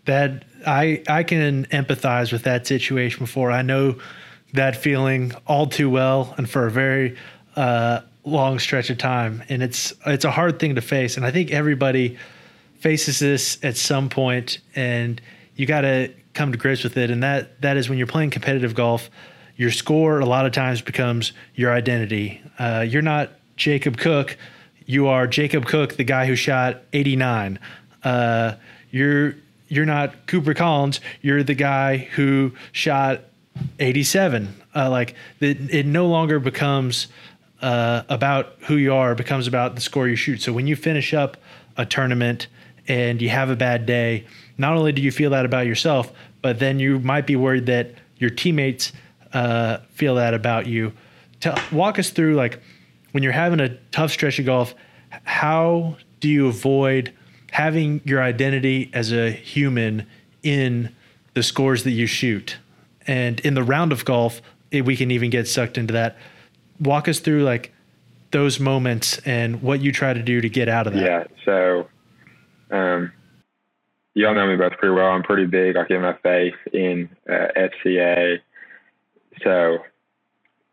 That 0.05 0.45
I 0.65 1.03
I 1.09 1.25
can 1.25 1.65
empathize 1.67 2.31
with 2.31 2.45
that 2.45 2.69
situation 2.69 3.19
before. 3.19 3.51
I 3.51 3.63
know 3.63 3.97
that 4.53 4.77
feeling 4.77 5.33
all 5.47 5.67
too 5.67 5.91
well 5.91 6.33
and 6.39 6.49
for 6.49 6.67
a 6.67 6.71
very 6.71 7.17
uh, 7.57 8.01
long 8.25 8.59
stretch 8.59 8.91
of 8.91 8.99
time 8.99 9.43
and 9.49 9.63
it's 9.63 9.93
it's 10.05 10.25
a 10.25 10.31
hard 10.31 10.59
thing 10.59 10.75
to 10.75 10.81
face 10.81 11.17
and 11.17 11.25
i 11.25 11.31
think 11.31 11.53
everybody 11.53 12.19
faces 12.81 13.21
this 13.21 13.57
at 13.63 13.77
some 13.77 14.09
point 14.09 14.59
and 14.75 15.21
you 15.55 15.65
got 15.65 15.83
to 15.83 16.13
come 16.35 16.51
to 16.51 16.59
grips 16.59 16.83
with 16.83 16.97
it 16.97 17.09
and 17.09 17.23
that 17.23 17.61
that 17.63 17.77
is 17.77 17.89
when 17.89 17.99
you're 17.99 18.07
playing 18.07 18.29
competitive 18.29 18.75
golf 18.75 19.11
your 19.55 19.71
score 19.71 20.19
a 20.19 20.27
lot 20.27 20.45
of 20.45 20.51
times 20.51 20.83
becomes 20.83 21.33
your 21.55 21.73
identity 21.73 22.43
uh, 22.59 22.85
you're 22.87 23.01
not 23.01 23.31
jacob 23.57 23.97
cook 23.97 24.37
you 24.87 25.07
are 25.07 25.27
jacob 25.27 25.67
cook 25.67 25.97
the 25.97 26.05
guy 26.05 26.27
who 26.27 26.37
shot 26.37 26.83
89 26.93 27.59
uh, 28.05 28.55
you're 28.91 29.35
you're 29.69 29.85
not 29.85 30.27
cooper 30.27 30.55
collins 30.55 31.01
you're 31.21 31.43
the 31.43 31.55
guy 31.55 31.99
who 31.99 32.53
shot 32.73 33.21
87. 33.79 34.55
Uh, 34.75 34.91
like 34.91 35.15
it, 35.41 35.75
it 35.75 35.87
no 35.87 36.07
longer 36.07 36.39
becomes 36.39 37.09
uh, 37.63 38.03
about 38.09 38.57
who 38.67 38.77
you 38.77 38.93
are, 38.93 39.13
it 39.13 39.19
becomes 39.19 39.47
about 39.47 39.75
the 39.75 39.81
score 39.81 40.09
you 40.09 40.17
shoot. 40.17 40.43
So 40.43 40.53
when 40.53 40.67
you 40.67 40.77
finish 40.77 41.15
up 41.15 41.37
a 41.77 41.87
tournament 41.87 42.49
and 42.87 43.21
you 43.21 43.31
have 43.31 43.51
a 43.51 43.57
bad 43.57 43.87
day, 43.87 44.27
not 44.59 44.77
only 44.77 44.93
do 44.93 45.03
you 45.03 45.11
feel 45.11 45.31
that 45.31 45.45
about 45.45 45.67
yourself, 45.67 46.13
but 46.43 46.59
then 46.59 46.79
you 46.79 46.99
might 47.01 47.27
be 47.27 47.37
worried 47.37 47.67
that 47.67 47.93
your 48.19 48.31
teammates 48.31 48.93
uh, 49.33 49.79
feel 49.91 50.15
that 50.17 50.35
about 50.35 50.67
you. 50.67 50.93
To 51.41 51.61
walk 51.73 51.99
us 51.99 52.11
through, 52.11 52.35
like 52.35 52.61
when 53.17 53.23
you're 53.23 53.33
having 53.33 53.61
a 53.61 53.71
tough 53.93 54.11
stretch 54.11 54.39
of 54.39 54.45
golf, 54.45 54.75
how 55.25 55.97
do 56.21 56.29
you 56.29 56.49
avoid 56.49 57.15
having 57.51 58.03
your 58.05 58.23
identity 58.23 58.91
as 58.93 59.11
a 59.11 59.31
human 59.31 60.07
in 60.43 60.95
the 61.33 61.43
scores 61.43 61.85
that 61.85 61.93
you 61.93 62.07
shoot? 62.07 62.59
And 63.07 63.41
in 63.41 63.55
the 63.55 63.63
round 63.63 63.91
of 63.91 64.05
golf, 64.05 64.43
we 64.71 64.99
can 64.99 65.11
even 65.11 65.31
get 65.31 65.49
sucked 65.49 65.79
into 65.79 65.95
that. 65.95 66.19
Walk 66.79 67.09
us 67.09 67.19
through 67.19 67.45
like 67.45 67.73
those 68.33 68.61
moments 68.61 69.17
and 69.25 69.63
what 69.63 69.81
you 69.81 69.93
try 69.93 70.13
to 70.13 70.23
do 70.23 70.43
to 70.43 70.51
get 70.51 70.69
out 70.69 70.87
of 70.87 70.93
that. 70.93 71.03
Yeah. 71.03 71.25
So, 71.47 71.89
um, 72.71 73.15
y'all 74.13 74.35
know 74.35 74.47
me 74.47 74.57
both 74.57 74.73
pretty 74.73 74.95
well. 74.95 75.07
I'm 75.07 75.23
pretty 75.23 75.47
big. 75.47 75.79
I 75.79 75.87
get 75.87 76.03
my 76.03 76.19
faith 76.23 76.57
in 76.71 77.09
uh, 77.27 77.47
FCA. 77.57 78.41
So, 79.43 79.79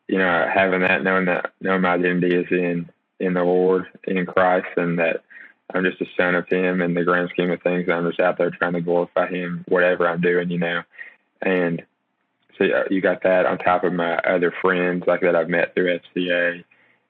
you 0.07 0.17
know, 0.17 0.49
having 0.53 0.81
that, 0.81 1.03
knowing 1.03 1.25
that, 1.25 1.51
knowing 1.61 1.81
my 1.81 1.93
identity 1.93 2.35
is 2.35 2.47
in 2.51 2.89
in 3.19 3.33
the 3.33 3.43
Lord, 3.43 3.85
in 4.05 4.25
Christ, 4.25 4.67
and 4.75 4.99
that 4.99 5.23
I'm 5.73 5.83
just 5.83 6.01
a 6.01 6.05
son 6.17 6.35
of 6.35 6.47
Him 6.47 6.81
in 6.81 6.93
the 6.93 7.03
grand 7.03 7.29
scheme 7.29 7.51
of 7.51 7.61
things. 7.61 7.87
I'm 7.89 8.07
just 8.07 8.19
out 8.19 8.37
there 8.37 8.51
trying 8.51 8.73
to 8.73 8.81
glorify 8.81 9.29
Him, 9.29 9.63
whatever 9.67 10.07
I'm 10.07 10.21
doing, 10.21 10.49
you 10.49 10.59
know. 10.59 10.83
And 11.41 11.83
so 12.57 12.65
you 12.89 13.01
got 13.01 13.23
that 13.23 13.45
on 13.45 13.57
top 13.57 13.83
of 13.83 13.93
my 13.93 14.15
other 14.17 14.53
friends 14.61 15.03
like 15.07 15.21
that 15.21 15.35
I've 15.35 15.49
met 15.49 15.73
through 15.73 15.99
FCA 16.15 16.63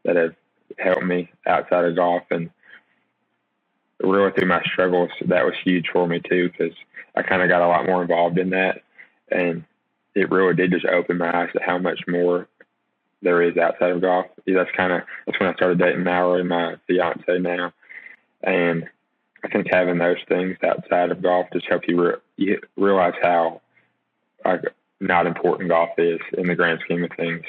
that 0.06 0.15
have 0.15 0.36
helped 0.79 1.03
me 1.03 1.32
outside 1.45 1.86
of 1.86 1.95
golf 1.95 2.23
and 2.32 2.49
really 4.01 4.32
through 4.32 4.47
my 4.47 4.62
struggles 4.63 5.10
that 5.25 5.45
was 5.45 5.53
huge 5.63 5.88
for 5.91 6.08
me 6.08 6.19
too 6.19 6.49
because 6.49 6.75
I 7.15 7.21
kind 7.21 7.41
of 7.41 7.49
got 7.49 7.62
a 7.62 7.67
lot 7.67 7.86
more 7.86 8.01
involved 8.01 8.38
in 8.38 8.49
that 8.51 8.82
and 9.32 9.63
it 10.15 10.32
really 10.32 10.56
did 10.56 10.71
just 10.71 10.86
open 10.86 11.17
my 11.17 11.43
eyes 11.43 11.49
to 11.53 11.62
how 11.63 11.77
much 11.77 12.01
more 12.08 12.47
there 13.23 13.41
is 13.41 13.57
outside 13.57 13.91
of 13.91 14.01
golf. 14.01 14.27
That's 14.45 14.69
kind 14.75 14.93
of 14.93 15.01
that's 15.25 15.39
when 15.39 15.49
I 15.49 15.53
started 15.53 15.79
dating 15.79 16.03
Mallory, 16.03 16.43
my 16.43 16.75
fiance 16.88 17.39
now, 17.39 17.73
and 18.43 18.88
I 19.43 19.47
think 19.49 19.67
having 19.69 19.97
those 19.97 20.17
things 20.27 20.57
outside 20.63 21.12
of 21.12 21.21
golf 21.21 21.47
just 21.51 21.67
help 21.67 21.83
you, 21.88 22.01
re- 22.01 22.17
you 22.38 22.62
realize 22.77 23.13
how 23.21 23.62
like 24.45 24.62
not 24.99 25.27
important 25.27 25.69
golf 25.69 25.89
is 25.97 26.19
in 26.38 26.47
the 26.47 26.55
grand 26.55 26.79
scheme 26.83 27.03
of 27.03 27.12
things. 27.17 27.43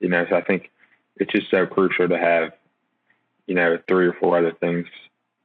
You 0.00 0.08
know, 0.08 0.26
so 0.28 0.36
I 0.36 0.42
think 0.42 0.70
it's 1.16 1.32
just 1.32 1.50
so 1.50 1.66
crucial 1.66 2.08
to 2.08 2.18
have, 2.18 2.52
you 3.46 3.54
know, 3.54 3.78
three 3.88 4.06
or 4.06 4.12
four 4.14 4.38
other 4.38 4.52
things 4.52 4.86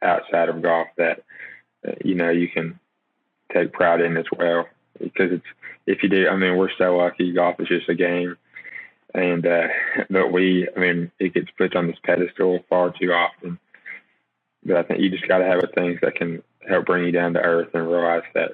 outside 0.01 0.49
of 0.49 0.61
golf 0.61 0.87
that, 0.97 1.23
uh, 1.87 1.93
you 2.03 2.15
know, 2.15 2.29
you 2.29 2.49
can 2.49 2.79
take 3.53 3.73
pride 3.73 4.01
in 4.01 4.17
as 4.17 4.25
well. 4.37 4.67
Because 4.99 5.31
it's, 5.31 5.45
if 5.85 6.03
you 6.03 6.09
do, 6.09 6.27
I 6.27 6.35
mean, 6.35 6.57
we're 6.57 6.69
so 6.77 6.97
lucky. 6.97 7.31
Golf 7.31 7.59
is 7.59 7.67
just 7.67 7.89
a 7.89 7.95
game. 7.95 8.35
And, 9.19 9.45
uh, 9.45 9.67
but 10.09 10.31
we, 10.31 10.67
I 10.75 10.79
mean, 10.79 11.11
it 11.19 11.33
gets 11.33 11.51
put 11.57 11.75
on 11.75 11.87
this 11.87 11.97
pedestal 12.03 12.63
far 12.69 12.91
too 12.91 13.11
often. 13.11 13.59
But 14.65 14.77
I 14.77 14.83
think 14.83 14.99
you 14.99 15.09
just 15.09 15.27
got 15.27 15.39
to 15.39 15.45
have 15.45 15.63
a 15.63 15.67
things 15.67 15.99
that 16.01 16.15
can 16.15 16.43
help 16.67 16.85
bring 16.85 17.05
you 17.05 17.11
down 17.11 17.33
to 17.33 17.39
earth 17.39 17.69
and 17.73 17.87
realize 17.87 18.23
that, 18.33 18.51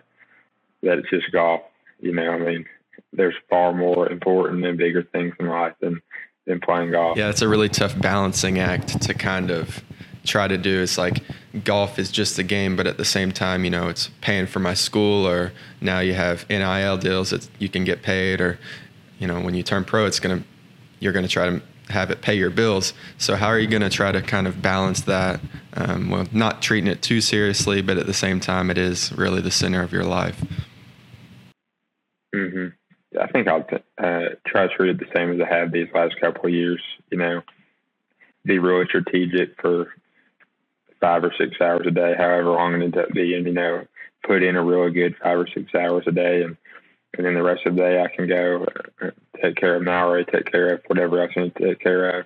that 0.83 0.99
it's 0.99 1.09
just 1.09 1.31
golf. 1.31 1.61
You 1.99 2.13
know, 2.13 2.29
I 2.29 2.37
mean, 2.37 2.65
there's 3.13 3.35
far 3.49 3.73
more 3.73 4.09
important 4.09 4.65
and 4.65 4.77
bigger 4.77 5.03
things 5.03 5.33
in 5.39 5.47
life 5.47 5.73
than 5.79 6.01
than 6.45 6.59
playing 6.59 6.91
golf. 6.91 7.17
Yeah, 7.17 7.29
it's 7.29 7.41
a 7.41 7.47
really 7.47 7.69
tough 7.69 7.99
balancing 7.99 8.59
act 8.59 9.01
to 9.01 9.13
kind 9.13 9.49
of 9.49 9.83
try 10.25 10.47
to 10.47 10.57
do. 10.57 10.81
It's 10.81 10.97
like 10.97 11.23
golf 11.63 11.97
is 11.97 12.11
just 12.11 12.37
a 12.37 12.43
game, 12.43 12.75
but 12.75 12.87
at 12.87 12.97
the 12.97 13.05
same 13.05 13.31
time, 13.31 13.63
you 13.63 13.71
know, 13.71 13.89
it's 13.89 14.09
paying 14.21 14.45
for 14.45 14.59
my 14.59 14.73
school, 14.73 15.27
or 15.27 15.53
now 15.81 15.99
you 15.99 16.13
have 16.13 16.47
NIL 16.49 16.97
deals 16.97 17.31
that 17.31 17.47
you 17.59 17.69
can 17.69 17.83
get 17.83 18.01
paid, 18.03 18.41
or 18.41 18.59
you 19.17 19.27
know, 19.27 19.39
when 19.41 19.55
you 19.55 19.63
turn 19.63 19.85
pro, 19.85 20.05
it's 20.05 20.19
gonna 20.19 20.43
you're 20.99 21.13
gonna 21.13 21.27
try 21.27 21.49
to 21.49 21.61
have 21.89 22.11
it 22.11 22.21
pay 22.21 22.35
your 22.35 22.49
bills. 22.49 22.93
So 23.17 23.35
how 23.35 23.47
are 23.47 23.59
you 23.59 23.67
going 23.67 23.81
to 23.81 23.89
try 23.89 24.11
to 24.11 24.21
kind 24.21 24.47
of 24.47 24.61
balance 24.61 25.01
that? 25.01 25.39
Um, 25.73 26.09
well, 26.09 26.27
not 26.31 26.61
treating 26.61 26.89
it 26.89 27.01
too 27.01 27.21
seriously, 27.21 27.81
but 27.81 27.97
at 27.97 28.05
the 28.05 28.13
same 28.13 28.39
time, 28.39 28.71
it 28.71 28.77
is 28.77 29.11
really 29.13 29.41
the 29.41 29.51
center 29.51 29.81
of 29.81 29.91
your 29.91 30.03
life. 30.03 30.43
Mm-hmm. 32.33 32.67
I 33.19 33.27
think 33.27 33.47
I'll 33.47 33.65
uh, 33.97 34.35
try 34.45 34.67
to 34.67 34.75
treat 34.75 34.89
it 34.89 34.99
the 34.99 35.05
same 35.15 35.31
as 35.31 35.39
I 35.39 35.53
have 35.53 35.71
these 35.71 35.87
last 35.93 36.19
couple 36.19 36.47
of 36.47 36.53
years. 36.53 36.81
You 37.11 37.17
know, 37.17 37.41
be 38.43 38.59
really 38.59 38.85
strategic 38.85 39.59
for 39.61 39.93
five 40.99 41.23
or 41.23 41.33
six 41.37 41.61
hours 41.61 41.85
a 41.87 41.91
day, 41.91 42.13
however 42.17 42.51
long 42.51 42.73
it 42.73 42.83
ends 42.83 42.97
up 42.97 43.09
being. 43.13 43.45
You 43.45 43.53
know, 43.53 43.87
put 44.25 44.43
in 44.43 44.57
a 44.57 44.63
really 44.63 44.91
good 44.91 45.15
five 45.21 45.37
or 45.37 45.47
six 45.47 45.73
hours 45.75 46.03
a 46.07 46.11
day, 46.11 46.43
and 46.43 46.57
and 47.17 47.25
then 47.25 47.33
the 47.33 47.43
rest 47.43 47.65
of 47.65 47.75
the 47.75 47.81
day 47.81 48.01
I 48.01 48.13
can 48.13 48.27
go 48.27 48.65
uh, 49.01 49.11
take 49.41 49.55
care 49.55 49.75
of 49.75 49.83
Mallory, 49.83 50.25
take 50.25 50.51
care 50.51 50.73
of 50.73 50.81
whatever 50.87 51.21
else 51.21 51.31
I 51.35 51.41
need 51.41 51.55
to 51.55 51.67
take 51.67 51.79
care 51.79 52.19
of, 52.19 52.25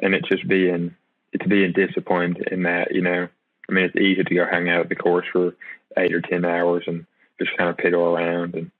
and 0.00 0.14
it's 0.14 0.28
just 0.28 0.46
being 0.48 0.94
it's 1.32 1.46
being 1.46 1.72
disciplined 1.72 2.38
in 2.50 2.62
that. 2.64 2.94
You 2.94 3.02
know, 3.02 3.28
I 3.68 3.72
mean, 3.72 3.84
it's 3.84 3.96
easy 3.96 4.24
to 4.24 4.34
go 4.34 4.46
hang 4.46 4.68
out 4.68 4.80
at 4.80 4.88
the 4.88 4.96
course 4.96 5.26
for 5.32 5.54
eight 5.96 6.14
or 6.14 6.20
ten 6.20 6.44
hours 6.44 6.84
and 6.86 7.06
just 7.38 7.56
kind 7.56 7.70
of 7.70 7.76
piddle 7.76 8.16
around 8.16 8.54
and 8.54 8.70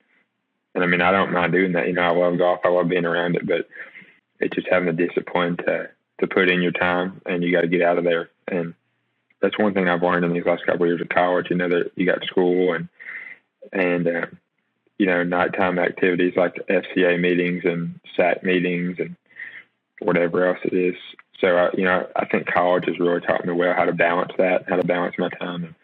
and 0.75 0.83
I 0.83 0.87
mean, 0.87 1.01
I 1.01 1.13
don't 1.13 1.33
mind 1.33 1.53
doing 1.53 1.73
that. 1.73 1.87
You 1.87 1.93
know, 1.93 2.03
I 2.03 2.11
love 2.11 2.39
golf. 2.39 2.61
I 2.65 2.69
love 2.69 2.89
being 2.89 3.05
around 3.05 3.37
it, 3.37 3.47
but 3.47 3.69
it's 4.41 4.55
just 4.55 4.69
having 4.69 4.87
the 4.87 5.07
discipline 5.07 5.57
to 5.59 5.91
to 6.21 6.27
put 6.27 6.49
in 6.49 6.63
your 6.63 6.73
time, 6.73 7.21
and 7.27 7.43
you 7.43 7.53
got 7.53 7.63
to 7.63 7.69
get 7.69 7.83
out 7.83 7.99
of 7.99 8.05
there. 8.05 8.31
And 8.49 8.75
that's 9.41 9.59
one 9.59 9.75
thing 9.75 9.89
I've 9.89 10.03
learned 10.03 10.25
in 10.25 10.33
these 10.33 10.45
last 10.45 10.65
couple 10.67 10.83
of 10.83 10.89
years 10.89 11.01
of 11.01 11.09
college. 11.09 11.47
You 11.51 11.57
know, 11.57 11.69
that 11.69 11.93
you 11.95 12.07
got 12.07 12.25
school 12.25 12.75
and 12.75 12.89
and 13.73 14.07
uh, 14.07 14.27
you 14.99 15.07
know 15.07 15.23
nighttime 15.23 15.79
activities 15.79 16.35
like 16.37 16.55
FCA 16.69 17.21
meetings 17.21 17.63
and 17.65 18.01
SAC 18.17 18.43
meetings 18.45 18.99
and 18.99 19.17
whatever 20.01 20.47
else 20.47 20.59
it 20.65 20.75
is. 20.75 20.95
So 21.41 21.57
uh, 21.57 21.71
you 21.77 21.85
know, 21.85 22.07
I 22.17 22.27
think 22.27 22.47
college 22.47 22.85
has 22.87 22.99
really 22.99 23.21
taught 23.21 23.45
me 23.45 23.53
well 23.53 23.75
how 23.75 23.85
to 23.85 23.93
balance 23.93 24.33
that, 24.39 24.69
how 24.69 24.77
to 24.77 24.85
balance 24.85 25.17
my 25.19 25.29
time. 25.29 25.65
And 25.65 25.75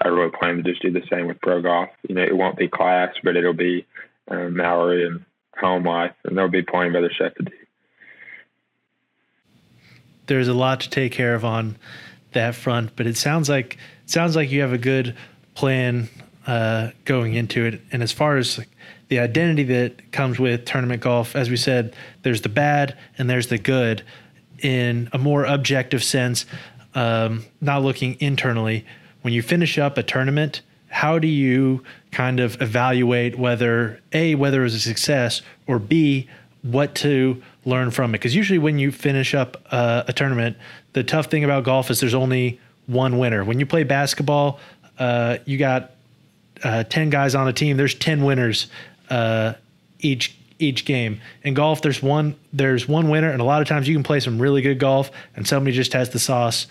I 0.00 0.08
really 0.08 0.30
plan 0.30 0.56
to 0.56 0.62
just 0.62 0.82
do 0.82 0.90
the 0.90 1.02
same 1.10 1.26
with 1.26 1.40
pro 1.40 1.62
golf. 1.62 1.90
You 2.08 2.14
know, 2.14 2.22
it 2.22 2.36
won't 2.36 2.56
be 2.56 2.68
class, 2.68 3.14
but 3.22 3.36
it'll 3.36 3.52
be 3.52 3.86
um, 4.28 4.58
and 4.58 5.24
home 5.56 5.84
life, 5.84 6.14
and 6.24 6.36
there'll 6.36 6.50
be 6.50 6.62
plenty 6.62 6.90
of 6.90 6.96
other 6.96 7.12
stuff 7.12 7.34
to 7.34 7.44
do. 7.44 7.52
There's 10.26 10.48
a 10.48 10.54
lot 10.54 10.80
to 10.80 10.90
take 10.90 11.12
care 11.12 11.34
of 11.34 11.44
on 11.44 11.76
that 12.32 12.54
front, 12.54 12.96
but 12.96 13.06
it 13.06 13.16
sounds 13.16 13.48
like 13.48 13.74
it 14.04 14.10
sounds 14.10 14.36
like 14.36 14.50
you 14.50 14.62
have 14.62 14.72
a 14.72 14.78
good 14.78 15.14
plan 15.54 16.08
uh, 16.46 16.90
going 17.04 17.34
into 17.34 17.64
it. 17.64 17.80
And 17.92 18.02
as 18.02 18.12
far 18.12 18.36
as 18.36 18.60
the 19.08 19.18
identity 19.18 19.64
that 19.64 20.12
comes 20.12 20.38
with 20.38 20.64
tournament 20.64 21.02
golf, 21.02 21.36
as 21.36 21.50
we 21.50 21.56
said, 21.56 21.94
there's 22.22 22.42
the 22.42 22.48
bad 22.48 22.96
and 23.18 23.28
there's 23.28 23.48
the 23.48 23.58
good. 23.58 24.02
In 24.60 25.08
a 25.12 25.18
more 25.18 25.44
objective 25.44 26.04
sense, 26.04 26.46
um, 26.94 27.44
not 27.60 27.82
looking 27.82 28.16
internally, 28.20 28.86
when 29.22 29.34
you 29.34 29.42
finish 29.42 29.78
up 29.78 29.98
a 29.98 30.02
tournament, 30.02 30.62
how 30.92 31.18
do 31.18 31.26
you 31.26 31.82
kind 32.10 32.38
of 32.38 32.60
evaluate 32.60 33.38
whether 33.38 33.98
a 34.12 34.34
whether 34.34 34.60
it 34.60 34.64
was 34.64 34.74
a 34.74 34.80
success 34.80 35.40
or 35.66 35.78
b 35.78 36.28
what 36.60 36.94
to 36.94 37.42
learn 37.64 37.90
from 37.90 38.10
it 38.10 38.18
because 38.18 38.36
usually 38.36 38.58
when 38.58 38.78
you 38.78 38.92
finish 38.92 39.34
up 39.34 39.56
uh, 39.70 40.04
a 40.06 40.12
tournament 40.12 40.56
the 40.92 41.02
tough 41.02 41.26
thing 41.26 41.44
about 41.44 41.64
golf 41.64 41.90
is 41.90 41.98
there's 42.00 42.14
only 42.14 42.60
one 42.86 43.18
winner 43.18 43.42
when 43.42 43.58
you 43.58 43.64
play 43.64 43.84
basketball 43.84 44.60
uh, 44.98 45.38
you 45.46 45.56
got 45.56 45.92
uh, 46.64 46.84
10 46.84 47.10
guys 47.10 47.34
on 47.34 47.48
a 47.48 47.52
team 47.52 47.76
there's 47.76 47.94
10 47.94 48.24
winners 48.24 48.68
uh, 49.10 49.54
each 50.00 50.36
each 50.58 50.84
game 50.84 51.20
in 51.42 51.54
golf 51.54 51.82
there's 51.82 52.02
one 52.02 52.36
there's 52.52 52.86
one 52.86 53.08
winner 53.08 53.30
and 53.30 53.40
a 53.40 53.44
lot 53.44 53.60
of 53.60 53.68
times 53.68 53.88
you 53.88 53.94
can 53.94 54.04
play 54.04 54.20
some 54.20 54.38
really 54.38 54.62
good 54.62 54.78
golf 54.78 55.10
and 55.34 55.46
somebody 55.46 55.74
just 55.74 55.92
has 55.92 56.10
the 56.10 56.18
sauce 56.18 56.66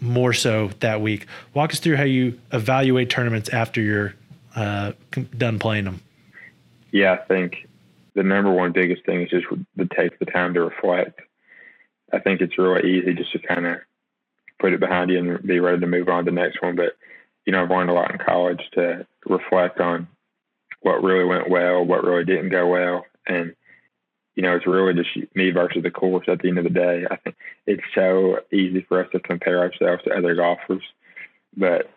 more 0.00 0.32
so 0.32 0.70
that 0.78 1.00
week 1.00 1.26
walk 1.54 1.72
us 1.72 1.80
through 1.80 1.96
how 1.96 2.04
you 2.04 2.38
evaluate 2.52 3.10
tournaments 3.10 3.48
after 3.48 3.80
you're 3.80 4.14
uh, 4.54 4.92
done 5.36 5.58
playing 5.58 5.84
them? 5.84 6.00
Yeah, 6.90 7.12
I 7.12 7.16
think 7.16 7.68
the 8.14 8.22
number 8.22 8.50
one 8.50 8.72
biggest 8.72 9.04
thing 9.04 9.22
is 9.22 9.30
just 9.30 9.46
to 9.48 9.86
take 9.96 10.18
the 10.18 10.26
time 10.26 10.54
to 10.54 10.62
reflect. 10.62 11.20
I 12.12 12.18
think 12.18 12.40
it's 12.40 12.58
really 12.58 12.98
easy 12.98 13.14
just 13.14 13.32
to 13.32 13.38
kind 13.38 13.66
of 13.66 13.78
put 14.58 14.74
it 14.74 14.80
behind 14.80 15.10
you 15.10 15.18
and 15.18 15.46
be 15.46 15.60
ready 15.60 15.80
to 15.80 15.86
move 15.86 16.08
on 16.08 16.24
to 16.24 16.30
the 16.30 16.34
next 16.34 16.60
one. 16.60 16.76
But 16.76 16.96
you 17.46 17.52
know, 17.52 17.62
I've 17.62 17.70
learned 17.70 17.90
a 17.90 17.94
lot 17.94 18.12
in 18.12 18.18
college 18.18 18.62
to 18.74 19.06
reflect 19.26 19.80
on 19.80 20.08
what 20.80 21.02
really 21.02 21.24
went 21.24 21.48
well, 21.48 21.84
what 21.84 22.04
really 22.04 22.24
didn't 22.24 22.50
go 22.50 22.66
well, 22.68 23.04
and 23.26 23.54
you 24.34 24.42
know, 24.42 24.56
it's 24.56 24.66
really 24.66 24.94
just 24.94 25.10
me 25.34 25.50
versus 25.50 25.82
the 25.82 25.90
course 25.90 26.24
at 26.26 26.40
the 26.40 26.48
end 26.48 26.58
of 26.58 26.64
the 26.64 26.70
day. 26.70 27.04
I 27.10 27.16
think 27.16 27.36
it's 27.66 27.82
so 27.94 28.38
easy 28.50 28.84
for 28.88 29.04
us 29.04 29.10
to 29.12 29.20
compare 29.20 29.60
ourselves 29.60 30.02
to 30.04 30.16
other 30.16 30.34
golfers, 30.34 30.82
but 31.56 31.90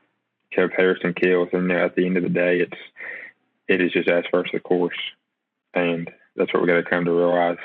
comparison 0.52 1.14
kills, 1.14 1.50
and 1.54 1.64
you 1.64 1.76
know, 1.76 1.86
at 1.86 1.96
the 1.96 2.06
end 2.06 2.18
of 2.18 2.24
the 2.24 2.30
day, 2.30 2.60
it's 2.60 2.78
it 3.68 3.82
is 3.82 3.92
just 3.92 4.10
us 4.10 4.26
versus 4.32 4.52
the 4.54 4.60
course, 4.60 4.98
and 5.74 6.12
that's 6.36 6.54
what 6.54 6.62
we 6.62 6.68
got 6.68 6.76
to 6.76 6.84
come 6.84 7.06
to 7.06 7.12
realize. 7.12 7.58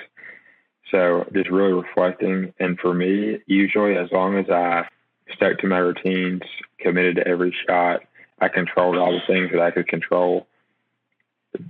So 0.91 1.29
just 1.33 1.51
really 1.51 1.73
reflecting, 1.73 2.53
and 2.59 2.79
for 2.79 2.95
me, 2.95 3.39
usually 3.47 3.97
as 3.97 4.11
long 4.13 4.39
as 4.39 4.49
I 4.51 4.87
stuck 5.35 5.59
to 5.59 5.67
my 5.67 5.79
routines, 5.79 6.43
committed 6.79 7.17
to 7.17 7.27
every 7.27 7.55
shot, 7.67 8.03
I 8.41 8.49
controlled 8.49 8.97
all 8.97 9.13
the 9.13 9.33
things 9.33 9.51
that 9.53 9.61
I 9.61 9.71
could 9.71 9.89
control 9.89 10.47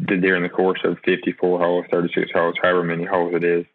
during 0.07 0.43
the 0.43 0.49
course 0.49 0.81
of 0.85 0.99
54 1.05 1.59
holes, 1.59 1.87
36 1.91 2.31
holes, 2.33 2.55
however 2.63 2.85
many 2.85 3.05
holes 3.05 3.35
it 3.35 3.45
is. 3.45 3.67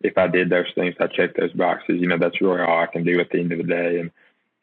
If 0.00 0.18
I 0.18 0.26
did 0.26 0.50
those 0.50 0.66
things, 0.74 0.96
I 0.98 1.06
checked 1.06 1.36
those 1.38 1.52
boxes. 1.52 2.00
You 2.00 2.08
know, 2.08 2.18
that's 2.18 2.40
really 2.40 2.60
all 2.60 2.80
I 2.80 2.86
can 2.86 3.04
do 3.04 3.20
at 3.20 3.30
the 3.30 3.38
end 3.38 3.52
of 3.52 3.58
the 3.58 3.64
day. 3.64 4.00
And 4.00 4.10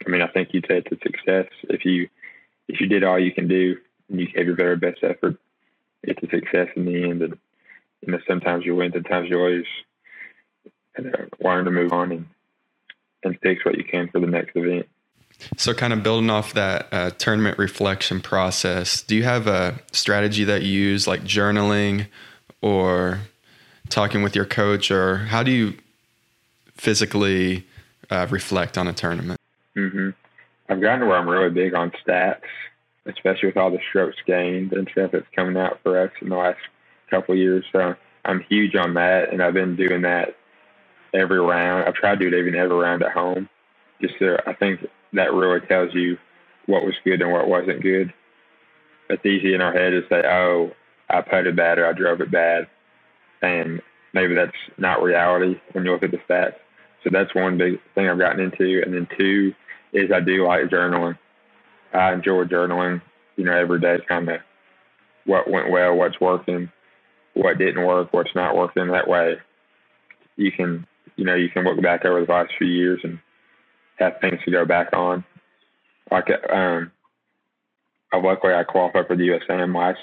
I 0.06 0.10
mean, 0.10 0.22
I 0.22 0.28
think 0.28 0.50
you'd 0.52 0.66
say 0.68 0.80
it's 0.80 0.92
a 0.92 0.98
success 1.02 1.48
if 1.70 1.86
you 1.86 2.10
if 2.68 2.80
you 2.80 2.88
did 2.88 3.04
all 3.04 3.18
you 3.18 3.32
can 3.32 3.48
do 3.48 3.78
and 4.10 4.20
you 4.20 4.28
gave 4.28 4.46
your 4.46 4.56
very 4.56 4.76
best 4.76 5.00
effort, 5.02 5.38
it's 6.04 6.22
a 6.22 6.30
success 6.30 6.68
in 6.76 6.86
the 6.86 7.04
end. 7.04 7.22
And 7.22 7.38
you 8.02 8.12
know, 8.12 8.20
sometimes 8.28 8.66
you 8.66 8.76
win, 8.76 8.92
sometimes 8.92 9.30
you 9.30 9.42
lose. 9.42 9.68
And 10.96 11.16
uh, 11.16 11.26
learn 11.40 11.66
to 11.66 11.72
move 11.72 11.94
on 11.94 12.12
and 12.12 12.26
and 13.24 13.38
fix 13.42 13.66
what 13.66 13.78
you 13.78 13.84
can 13.84 14.08
for 14.10 14.20
the 14.20 14.28
next 14.28 14.56
event. 14.56 14.88
So, 15.56 15.74
kind 15.74 15.94
of 15.94 16.04
building 16.04 16.30
off 16.30 16.54
that 16.54 16.88
uh, 16.92 17.12
tournament 17.12 17.58
reflection 17.58 18.20
process, 18.20 19.02
do 19.02 19.16
you 19.16 19.24
have 19.24 19.48
a 19.48 19.80
strategy 19.92 20.44
that 20.44 20.64
you 20.64 20.72
use, 20.72 21.08
like 21.08 21.24
journaling 21.24 22.08
or 22.62 23.20
talking 23.88 24.22
with 24.22 24.36
your 24.36 24.46
coach, 24.46 24.92
or 24.92 25.18
how 25.18 25.44
do 25.44 25.52
you 25.52 25.76
physically 26.74 27.66
uh, 28.10 28.28
reflect 28.30 28.78
on 28.78 28.88
a 28.88 28.94
tournament? 28.94 29.40
Mm-hmm. 29.78 30.10
I've 30.68 30.82
gotten 30.82 31.02
to 31.02 31.06
where 31.06 31.18
I'm 31.18 31.28
really 31.28 31.50
big 31.50 31.74
on 31.74 31.92
stats, 32.06 32.42
especially 33.06 33.48
with 33.48 33.58
all 33.58 33.72
the 33.72 33.80
strokes 33.90 34.18
gained 34.26 34.74
and 34.74 34.90
stuff 34.92 35.12
that's 35.12 35.26
coming 35.36 35.58
out 35.58 35.80
for 35.84 36.00
us 36.00 36.12
in 36.22 36.30
the 36.30 36.36
last 36.36 36.60
couple 37.10 37.34
of 37.34 37.40
years. 37.40 37.64
So 37.72 37.96
I'm 38.26 38.42
huge 38.42 38.76
on 38.76 38.94
that, 38.96 39.32
and 39.32 39.42
I've 39.42 39.54
been 39.54 39.76
doing 39.76 40.02
that 40.02 40.36
every 41.14 41.40
round. 41.40 41.88
I've 41.88 41.94
tried 41.96 42.20
to 42.20 42.30
do 42.30 42.36
it 42.36 42.40
even 42.40 42.56
every 42.56 42.78
round 42.78 43.04
at 43.04 43.12
home. 43.12 43.50
Just 44.02 44.16
so 44.20 44.38
I 44.46 44.54
think 44.54 44.86
that 45.14 45.34
really 45.34 45.60
tells 45.62 45.94
you 45.94 46.18
what 46.66 46.86
was 46.86 46.96
good 47.04 47.22
and 47.22 47.32
what 47.32 47.48
wasn't 47.48 47.82
good. 47.82 48.14
It's 49.10 49.26
easy 49.26 49.54
in 49.54 49.62
our 49.62 49.74
head 49.74 49.90
to 49.92 50.04
say, 50.08 50.26
"Oh, 50.26 50.72
I 51.10 51.22
putted 51.22 51.56
bad 51.56 51.80
or 51.80 51.88
I 51.88 51.94
drove 51.94 52.22
it 52.22 52.32
bad," 52.32 52.68
and 53.42 53.82
maybe 54.14 54.36
that's 54.36 54.52
not 54.78 55.02
reality 55.02 55.60
when 55.72 55.86
you 55.86 55.92
look 55.92 56.04
at 56.04 56.12
the 56.12 56.18
stats. 56.30 56.56
So 57.04 57.10
that's 57.12 57.34
one 57.34 57.58
big 57.58 57.80
thing 57.96 58.10
I've 58.10 58.20
gotten 58.20 58.42
into, 58.42 58.82
and 58.84 58.94
then 58.94 59.08
two 59.18 59.54
is 59.94 60.12
I 60.12 60.20
do 60.20 60.46
like 60.46 60.66
journaling. 60.66 61.18
I 61.94 62.14
enjoy 62.14 62.44
journaling, 62.44 63.02
you 63.36 63.46
know, 63.46 63.54
every 63.56 63.80
day, 63.80 63.98
kind 64.08 64.30
of 64.30 64.42
what 65.26 65.50
went 65.50 65.72
well, 65.72 65.96
what's 65.96 66.20
working, 66.20 66.72
what 67.34 67.58
didn't 67.58 67.86
work, 67.86 68.14
what's 68.14 68.36
not 68.36 68.56
working. 68.56 68.88
That 68.88 69.08
way, 69.08 69.38
you 70.36 70.52
can, 70.52 70.86
you 71.20 71.26
know, 71.26 71.36
you 71.36 71.50
can 71.50 71.64
look 71.64 71.82
back 71.82 72.06
over 72.06 72.26
the 72.26 72.32
last 72.32 72.52
few 72.58 72.68
years 72.68 73.00
and 73.04 73.20
have 73.98 74.20
things 74.22 74.40
to 74.46 74.52
go 74.52 74.66
back 74.66 74.94
on. 74.94 75.24
Like, 76.10 76.28
um, 76.52 76.92
luckily 78.14 78.54
I 78.54 78.64
qualified 78.64 79.08
for 79.08 79.16
the 79.16 79.28
USAM 79.28 79.76
last 79.76 80.00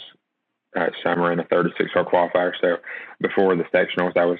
uh, 0.76 0.90
summer 1.02 1.32
in 1.32 1.40
a 1.40 1.44
36 1.44 1.90
hole 1.92 2.04
qualifier. 2.04 2.52
So 2.60 2.76
before 3.20 3.56
the 3.56 3.64
sectionals, 3.64 4.16
I 4.16 4.26
was 4.26 4.38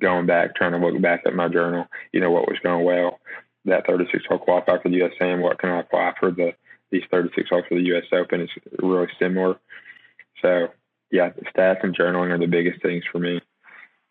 going 0.00 0.26
back, 0.26 0.56
trying 0.56 0.72
to 0.72 0.78
look 0.78 1.00
back 1.00 1.22
at 1.26 1.34
my 1.34 1.48
journal, 1.48 1.86
you 2.12 2.20
know, 2.20 2.30
what 2.30 2.48
was 2.48 2.58
going 2.62 2.84
well 2.84 3.20
that 3.64 3.86
36 3.86 4.24
hole 4.28 4.38
qualifier 4.38 4.82
for 4.82 4.88
the 4.88 5.00
USAM. 5.00 5.40
What 5.40 5.58
can 5.58 5.70
I 5.70 5.80
apply 5.80 6.12
for 6.18 6.30
the 6.30 6.52
these 6.90 7.02
36 7.10 7.48
holes 7.48 7.64
for 7.68 7.74
the 7.74 7.94
US 7.94 8.04
Open? 8.12 8.40
It's 8.40 8.52
really 8.78 9.08
similar. 9.18 9.58
So 10.42 10.68
yeah, 11.10 11.30
stats 11.56 11.82
and 11.82 11.96
journaling 11.96 12.30
are 12.30 12.38
the 12.38 12.46
biggest 12.46 12.82
things 12.82 13.04
for 13.10 13.18
me, 13.18 13.40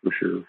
for 0.02 0.12
sure. 0.18 0.44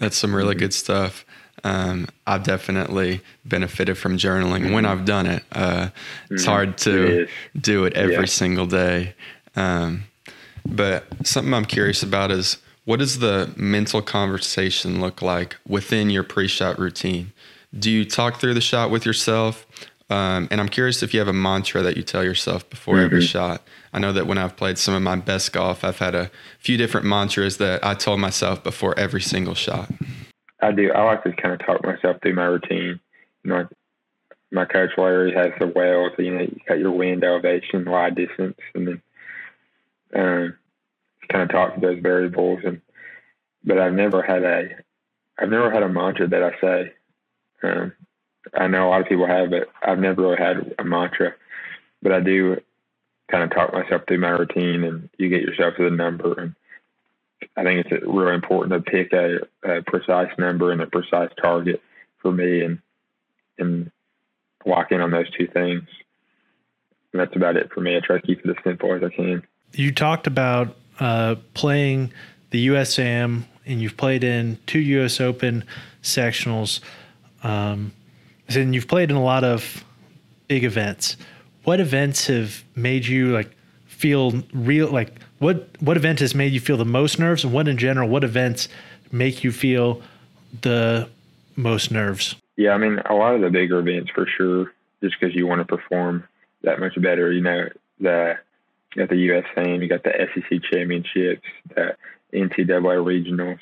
That's 0.00 0.16
some 0.16 0.34
really 0.34 0.56
good 0.56 0.74
stuff. 0.74 1.24
Um, 1.62 2.08
I've 2.26 2.42
definitely 2.42 3.20
benefited 3.44 3.98
from 3.98 4.16
journaling 4.16 4.62
mm-hmm. 4.62 4.72
when 4.72 4.86
I've 4.86 5.04
done 5.04 5.26
it. 5.26 5.44
Uh, 5.52 5.90
it's 6.30 6.42
mm-hmm. 6.42 6.50
hard 6.50 6.78
to 6.78 7.22
it 7.22 7.30
do 7.60 7.84
it 7.84 7.94
every 7.94 8.14
yeah. 8.14 8.24
single 8.24 8.66
day. 8.66 9.14
Um, 9.56 10.04
but 10.66 11.04
something 11.24 11.52
I'm 11.54 11.64
curious 11.64 12.02
about 12.02 12.30
is 12.30 12.58
what 12.84 12.98
does 12.98 13.18
the 13.18 13.52
mental 13.56 14.02
conversation 14.02 15.00
look 15.00 15.22
like 15.22 15.56
within 15.68 16.10
your 16.10 16.24
pre-shot 16.24 16.78
routine? 16.78 17.32
Do 17.78 17.90
you 17.90 18.04
talk 18.04 18.40
through 18.40 18.54
the 18.54 18.60
shot 18.60 18.90
with 18.90 19.06
yourself? 19.06 19.66
Um, 20.10 20.48
and 20.50 20.60
I'm 20.60 20.68
curious 20.68 21.02
if 21.02 21.14
you 21.14 21.20
have 21.20 21.28
a 21.28 21.32
mantra 21.32 21.82
that 21.82 21.96
you 21.96 22.02
tell 22.02 22.24
yourself 22.24 22.68
before 22.68 22.96
mm-hmm. 22.96 23.04
every 23.04 23.22
shot. 23.22 23.62
I 23.92 24.00
know 24.00 24.12
that 24.12 24.26
when 24.26 24.38
I've 24.38 24.56
played 24.56 24.76
some 24.76 24.92
of 24.92 25.02
my 25.02 25.16
best 25.16 25.52
golf, 25.52 25.84
I've 25.84 25.98
had 25.98 26.16
a 26.16 26.30
few 26.58 26.76
different 26.76 27.06
mantras 27.06 27.58
that 27.58 27.84
I 27.84 27.94
told 27.94 28.18
myself 28.18 28.62
before 28.62 28.98
every 28.98 29.22
single 29.22 29.54
shot. 29.54 29.88
I 30.60 30.72
do. 30.72 30.92
I 30.92 31.02
like 31.04 31.22
to 31.24 31.32
kind 31.32 31.54
of 31.54 31.64
talk 31.64 31.84
myself 31.84 32.16
through 32.20 32.34
my 32.34 32.44
routine. 32.44 33.00
You 33.44 33.50
know, 33.50 33.68
my 34.50 34.64
coach 34.64 34.90
Larry 34.98 35.32
has 35.32 35.52
the 35.58 35.68
wells. 35.68 36.12
You 36.18 36.34
know, 36.34 36.40
you 36.42 36.60
got 36.68 36.78
your 36.78 36.90
wind 36.90 37.22
elevation, 37.22 37.88
wide 37.88 38.16
distance, 38.16 38.58
and 38.74 38.88
then 38.88 39.02
um, 40.14 40.56
kind 41.30 41.44
of 41.44 41.50
talk 41.50 41.74
to 41.74 41.80
those 41.80 42.00
variables. 42.00 42.60
And 42.64 42.80
but 43.64 43.78
I've 43.78 43.94
never 43.94 44.22
had 44.22 44.42
a, 44.42 44.68
I've 45.38 45.50
never 45.50 45.70
had 45.70 45.82
a 45.84 45.88
mantra 45.88 46.26
that 46.28 46.42
I 46.42 46.60
say. 46.60 46.92
Um, 47.62 47.92
I 48.54 48.66
know 48.66 48.88
a 48.88 48.90
lot 48.90 49.00
of 49.00 49.08
people 49.08 49.26
have, 49.26 49.50
but 49.50 49.68
I've 49.82 49.98
never 49.98 50.22
really 50.22 50.36
had 50.36 50.74
a 50.78 50.84
mantra. 50.84 51.34
But 52.02 52.12
I 52.12 52.20
do 52.20 52.60
kind 53.30 53.44
of 53.44 53.50
talk 53.50 53.72
myself 53.72 54.02
through 54.06 54.20
my 54.20 54.30
routine, 54.30 54.84
and 54.84 55.08
you 55.18 55.28
get 55.28 55.42
yourself 55.42 55.74
to 55.76 55.84
the 55.84 55.94
number. 55.94 56.32
And 56.40 56.54
I 57.56 57.62
think 57.62 57.86
it's 57.86 58.04
really 58.06 58.34
important 58.34 58.84
to 58.84 58.90
pick 58.90 59.12
a, 59.12 59.40
a 59.62 59.82
precise 59.82 60.30
number 60.38 60.72
and 60.72 60.80
a 60.80 60.86
precise 60.86 61.30
target 61.40 61.82
for 62.18 62.32
me, 62.32 62.62
and 62.62 62.78
and 63.58 63.90
lock 64.64 64.92
in 64.92 65.00
on 65.00 65.10
those 65.10 65.30
two 65.30 65.46
things. 65.46 65.84
And 67.12 67.20
that's 67.20 67.34
about 67.36 67.56
it 67.56 67.70
for 67.72 67.80
me. 67.80 67.96
I 67.96 68.00
try 68.00 68.18
to 68.18 68.26
keep 68.26 68.44
it 68.44 68.50
as 68.50 68.56
simple 68.64 68.94
as 68.94 69.02
I 69.02 69.10
can. 69.10 69.42
You 69.72 69.92
talked 69.92 70.26
about 70.26 70.76
uh, 70.98 71.36
playing 71.54 72.12
the 72.50 72.68
USAM, 72.68 73.44
and 73.66 73.80
you've 73.80 73.96
played 73.96 74.24
in 74.24 74.58
two 74.66 74.80
US 74.80 75.20
Open 75.20 75.64
sectionals. 76.02 76.80
Um, 77.42 77.92
and 78.56 78.74
you've 78.74 78.88
played 78.88 79.10
in 79.10 79.16
a 79.16 79.22
lot 79.22 79.44
of 79.44 79.84
big 80.48 80.64
events. 80.64 81.16
What 81.64 81.80
events 81.80 82.26
have 82.26 82.64
made 82.74 83.06
you 83.06 83.32
like 83.32 83.50
feel 83.86 84.42
real? 84.52 84.88
Like 84.88 85.20
what 85.38 85.68
what 85.80 85.96
event 85.96 86.20
has 86.20 86.34
made 86.34 86.52
you 86.52 86.60
feel 86.60 86.76
the 86.76 86.84
most 86.84 87.18
nerves, 87.18 87.44
and 87.44 87.52
what 87.52 87.68
in 87.68 87.76
general, 87.76 88.08
what 88.08 88.24
events 88.24 88.68
make 89.12 89.44
you 89.44 89.52
feel 89.52 90.02
the 90.62 91.08
most 91.56 91.90
nerves? 91.90 92.36
Yeah, 92.56 92.72
I 92.72 92.78
mean 92.78 92.98
a 93.08 93.14
lot 93.14 93.34
of 93.34 93.40
the 93.40 93.50
bigger 93.50 93.78
events 93.78 94.10
for 94.14 94.26
sure, 94.26 94.72
just 95.02 95.16
because 95.18 95.34
you 95.34 95.46
want 95.46 95.60
to 95.60 95.64
perform 95.64 96.24
that 96.62 96.80
much 96.80 97.00
better. 97.00 97.32
You 97.32 97.42
know 97.42 97.68
the 98.00 98.38
you 98.94 99.02
got 99.02 99.08
the 99.08 99.28
USAM, 99.28 99.82
you 99.82 99.88
got 99.88 100.02
the 100.02 100.12
SEC 100.34 100.60
championships, 100.70 101.46
the 101.74 101.96
NCAA 102.34 102.98
regionals, 103.04 103.60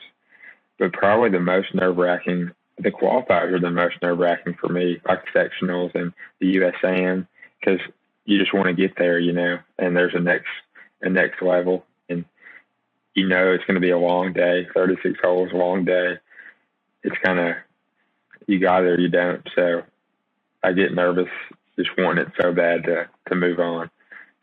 but 0.79 0.93
probably 0.93 1.31
the 1.31 1.41
most 1.41 1.75
nerve 1.75 1.97
wracking 1.97 2.51
the 2.79 2.91
qualifiers 2.91 3.53
are 3.53 3.61
the 3.61 3.71
most 3.71 3.97
nerve 4.03 4.19
wracking 4.19 4.55
for 4.55 4.69
me, 4.69 5.01
like 5.07 5.25
sectionals 5.35 5.95
and 5.95 6.13
the 6.41 6.57
USAM, 6.57 7.27
because 7.59 7.81
you 8.25 8.39
just 8.39 8.55
want 8.55 8.67
to 8.67 8.75
get 8.75 8.97
there, 8.97 9.19
you 9.19 9.33
know, 9.33 9.59
and 9.79 9.97
there's 9.97 10.15
a 10.15 10.21
next 10.21 10.49
a 11.01 11.09
next 11.09 11.41
level, 11.43 11.85
and 12.09 12.25
you 13.15 13.29
know 13.29 13.53
it's 13.53 13.65
going 13.65 13.77
to 13.77 13.81
be 13.81 13.91
a 13.91 13.99
long 13.99 14.33
day, 14.33 14.67
36 14.75 15.19
holes, 15.23 15.53
long 15.53 15.85
day. 15.85 16.19
It's 17.03 17.17
kind 17.25 17.39
of 17.39 17.57
you 18.47 18.59
got 18.59 18.83
there, 18.83 18.99
you 18.99 19.09
don't. 19.09 19.47
So 19.55 19.83
I 20.63 20.73
get 20.73 20.95
nervous 20.95 21.29
just 21.77 21.91
wanting 21.97 22.27
it 22.27 22.33
so 22.41 22.53
bad 22.53 22.85
to 22.85 23.09
to 23.29 23.35
move 23.35 23.61
on. 23.61 23.91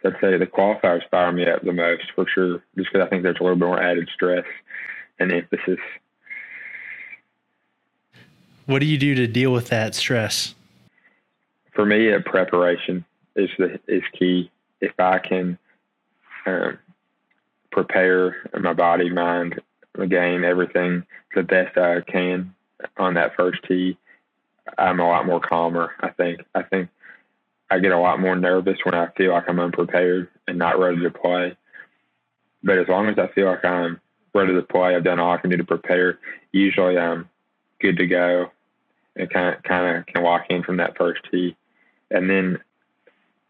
So 0.02 0.10
I'd 0.10 0.22
say 0.22 0.38
the 0.38 0.46
qualifiers 0.46 1.10
fire 1.10 1.32
me 1.32 1.48
up 1.48 1.64
the 1.64 1.74
most 1.74 2.04
for 2.16 2.26
sure, 2.28 2.64
just 2.78 2.92
because 2.92 3.06
I 3.06 3.10
think 3.10 3.24
there's 3.24 3.38
a 3.40 3.44
little 3.44 3.58
bit 3.58 3.66
more 3.66 3.82
added 3.82 4.10
stress 4.14 4.46
and 5.20 5.32
emphasis 5.32 5.80
what 8.66 8.80
do 8.80 8.86
you 8.86 8.98
do 8.98 9.16
to 9.16 9.28
deal 9.28 9.52
with 9.52 9.68
that 9.68 9.96
stress? 9.96 10.56
For 11.74 11.86
me, 11.86 12.12
preparation 12.26 13.06
is 13.36 13.50
the 13.58 13.80
is 13.88 14.04
key. 14.18 14.52
If 14.82 14.94
I 15.00 15.20
can 15.20 15.58
um, 16.46 16.78
prepare 17.72 18.38
my 18.60 18.74
body, 18.74 19.10
mind, 19.10 19.60
the 19.94 20.08
game, 20.08 20.44
everything 20.44 21.06
the 21.34 21.44
best 21.44 21.78
I 21.78 22.02
can 22.02 22.54
on 22.98 23.16
that 23.16 23.36
first 23.36 23.60
tee, 23.68 23.98
I'm 24.78 25.00
a 25.00 25.08
lot 25.08 25.26
more 25.26 25.40
calmer. 25.40 25.92
I 26.00 26.10
think. 26.10 26.42
I 26.54 26.64
think 26.64 26.90
I 27.70 27.80
get 27.80 27.92
a 27.92 28.00
lot 28.00 28.20
more 28.20 28.36
nervous 28.36 28.78
when 28.84 28.96
I 28.96 29.08
feel 29.18 29.32
like 29.32 29.50
I'm 29.50 29.60
unprepared 29.60 30.30
and 30.48 30.58
not 30.58 30.80
ready 30.80 31.02
to 31.02 31.10
play. 31.10 31.58
But 32.64 32.80
as 32.80 32.88
long 32.88 33.08
as 33.10 33.20
I 33.20 33.28
feel 33.34 33.48
like 33.48 33.66
I'm 33.66 34.00
ready 34.34 34.54
to 34.54 34.62
play, 34.62 34.96
I've 34.96 35.04
done 35.04 35.20
all 35.20 35.34
I 35.34 35.38
can 35.38 35.50
do 35.50 35.58
to 35.58 35.64
prepare. 35.64 36.20
Usually, 36.52 36.98
I'm 36.98 37.30
good 37.86 37.98
to 37.98 38.08
go 38.08 38.52
and 39.16 39.30
kind 39.30 39.56
of 39.56 39.64
kind 39.64 39.98
of 39.98 40.06
can 40.08 40.24
walk 40.24 40.46
in 40.50 40.64
from 40.64 40.78
that 40.78 40.98
first 40.98 41.22
tee, 41.32 41.56
and 42.10 42.30
then 42.30 42.58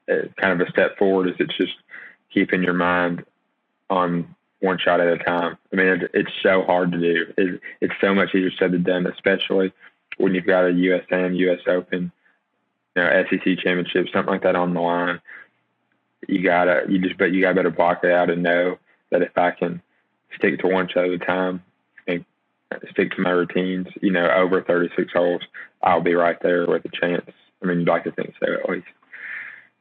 uh, 0.10 0.28
kind 0.40 0.60
of 0.60 0.68
a 0.68 0.70
step 0.72 0.98
forward 0.98 1.30
is 1.30 1.36
it's 1.40 1.58
just 1.58 1.76
keeping 2.34 2.64
your 2.64 2.74
mind 2.74 3.26
on 3.90 4.36
one 4.60 4.78
shot 4.78 5.00
at 5.00 5.08
a 5.08 5.24
time. 5.24 5.58
I 5.72 5.76
mean, 5.76 5.88
it, 5.88 6.12
it's 6.14 6.32
so 6.44 6.64
hard 6.64 6.92
to 6.92 7.00
do. 7.00 7.34
It, 7.38 7.62
it's 7.82 7.94
so 8.02 8.14
much 8.14 8.30
easier 8.30 8.52
said 8.60 8.72
than 8.72 8.84
done, 8.84 9.08
especially 9.08 9.72
when 10.18 10.36
you've 10.36 10.46
got 10.46 10.66
a 10.66 10.70
USAM, 10.70 11.38
US 11.38 11.62
Open, 11.68 12.12
you 12.96 13.02
know, 13.02 13.24
SEC 13.30 13.42
championship, 13.60 14.08
something 14.14 14.32
like 14.32 14.44
that 14.44 14.56
on 14.56 14.74
the 14.74 14.82
line. 14.82 15.22
You 16.28 16.44
gotta, 16.44 16.84
you 16.90 17.00
just, 17.00 17.18
but 17.18 17.32
you 17.32 17.42
gotta 17.42 17.56
better 17.56 17.70
block 17.70 18.04
it 18.04 18.12
out 18.12 18.30
and 18.30 18.44
know 18.44 18.80
that 19.12 19.22
if 19.22 19.38
I 19.38 19.52
can 19.52 19.82
stick 20.36 20.60
to 20.60 20.68
one 20.68 20.88
shot 20.88 21.06
at 21.06 21.12
a 21.12 21.20
time 21.20 21.64
stick 22.92 23.12
to 23.12 23.22
my 23.22 23.30
routines, 23.32 23.88
you 24.02 24.12
know, 24.12 24.30
over 24.30 24.62
36 24.62 25.12
holes, 25.14 25.42
I'll 25.84 26.02
be 26.02 26.14
right 26.14 26.38
there 26.42 26.66
with 26.68 26.86
a 26.86 26.90
chance. 26.90 27.30
I 27.62 27.68
mean, 27.68 27.80
you'd 27.80 27.88
like 27.88 28.04
to 28.06 28.12
think 28.12 28.34
so 28.40 28.54
at 28.54 28.70
least. 28.70 28.88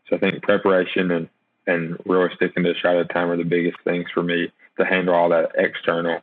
So 0.09 0.17
I 0.17 0.19
think 0.19 0.43
preparation 0.43 1.11
and, 1.11 1.29
and 1.67 1.99
really 2.05 2.31
sticking 2.37 2.63
to 2.65 2.73
a 2.73 2.75
shot 2.75 2.97
at 2.97 3.11
a 3.11 3.13
time 3.13 3.31
are 3.31 3.37
the 3.37 3.45
biggest 3.45 3.79
things 3.85 4.07
for 4.13 4.23
me 4.23 4.53
to 4.79 4.85
handle 4.85 5.15
all 5.15 5.31
that 5.31 5.53
external 5.57 6.21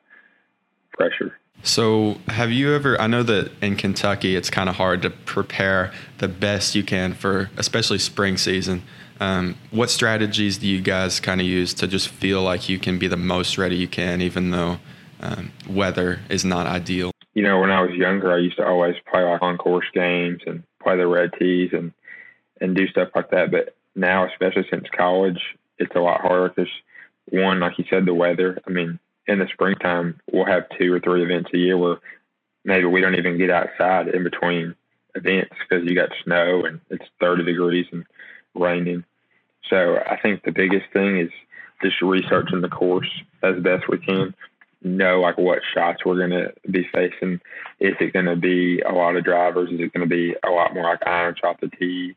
pressure. 0.92 1.38
So, 1.64 2.18
have 2.28 2.52
you 2.52 2.74
ever? 2.74 3.00
I 3.00 3.06
know 3.06 3.22
that 3.22 3.52
in 3.62 3.76
Kentucky, 3.76 4.36
it's 4.36 4.50
kind 4.50 4.68
of 4.68 4.76
hard 4.76 5.04
to 5.04 5.12
prepare 5.12 5.94
the 6.18 6.28
best 6.28 6.74
you 6.74 6.84
can 6.84 7.14
for, 7.14 7.52
especially 7.56 8.00
spring 8.00 8.38
season. 8.38 8.82
Um, 9.20 9.56
what 9.70 9.92
strategies 9.92 10.58
do 10.58 10.68
you 10.68 10.82
guys 10.82 11.20
kind 11.20 11.40
of 11.40 11.46
use 11.46 11.76
to 11.76 11.88
just 11.88 12.08
feel 12.08 12.42
like 12.42 12.68
you 12.68 12.80
can 12.80 12.98
be 12.98 13.08
the 13.08 13.18
most 13.18 13.60
ready 13.60 13.76
you 13.76 13.88
can, 13.88 14.22
even 14.22 14.50
though 14.50 14.80
um, 15.22 15.52
weather 15.70 16.20
is 16.30 16.44
not 16.44 16.68
ideal. 16.68 17.12
You 17.34 17.44
know, 17.44 17.60
when 17.60 17.72
I 17.72 17.82
was 17.82 17.92
younger, 17.92 18.32
I 18.34 18.40
used 18.40 18.58
to 18.58 18.66
always 18.66 18.96
play 19.10 19.24
like 19.24 19.42
on 19.42 19.58
course 19.58 19.86
games 19.94 20.42
and 20.46 20.64
play 20.84 20.98
the 20.98 21.08
red 21.08 21.32
tees 21.40 21.70
and 21.74 21.94
and 22.60 22.76
do 22.76 22.88
stuff 22.88 23.10
like 23.16 23.32
that. 23.32 23.52
But 23.52 23.76
now, 23.96 24.28
especially 24.28 24.68
since 24.70 24.86
college, 24.96 25.40
it's 25.78 25.96
a 25.96 26.00
lot 26.00 26.22
harder 26.22 26.50
because 26.50 26.72
one, 27.30 27.60
like 27.60 27.78
you 27.78 27.86
said, 27.90 28.06
the 28.06 28.14
weather. 28.14 28.60
I 28.68 28.70
mean, 28.70 29.00
in 29.28 29.40
the 29.40 29.48
springtime, 29.54 30.20
we'll 30.32 30.46
have 30.46 30.66
two 30.78 30.94
or 30.94 31.00
three 31.00 31.24
events 31.24 31.50
a 31.54 31.58
year 31.58 31.78
where 31.78 31.98
maybe 32.66 32.86
we 32.86 33.02
don't 33.02 33.16
even 33.16 33.38
get 33.38 33.50
outside 33.50 34.10
in 34.10 34.24
between 34.24 34.76
events 35.16 35.56
because 35.68 35.88
you 35.88 35.96
got 35.96 36.10
snow 36.24 36.64
and 36.64 36.80
it's 36.90 37.06
30 37.20 37.46
degrees 37.46 37.86
and 37.92 38.06
raining. 38.54 39.04
So 39.70 39.98
I 39.98 40.20
think 40.22 40.44
the 40.44 40.52
biggest 40.52 40.86
thing 40.92 41.20
is 41.20 41.32
just 41.82 42.02
researching 42.02 42.62
the 42.62 42.70
course 42.70 43.10
as 43.42 43.62
best 43.64 43.88
we 43.90 43.98
can 43.98 44.36
know 44.82 45.22
like 45.22 45.38
what 45.38 45.60
shots 45.74 46.04
we're 46.06 46.18
going 46.18 46.32
to 46.32 46.54
be 46.70 46.88
facing. 46.92 47.40
Is 47.80 47.96
it 48.00 48.14
going 48.14 48.26
to 48.26 48.36
be 48.36 48.82
a 48.82 48.92
lot 48.92 49.16
of 49.16 49.24
drivers? 49.24 49.70
Is 49.72 49.80
it 49.80 49.94
going 49.94 50.08
to 50.08 50.16
be 50.16 50.36
a 50.44 50.50
lot 50.50 50.74
more 50.74 50.84
like 50.84 51.06
irons 51.06 51.38
off 51.44 51.60
the 51.60 51.70
tee 51.70 52.16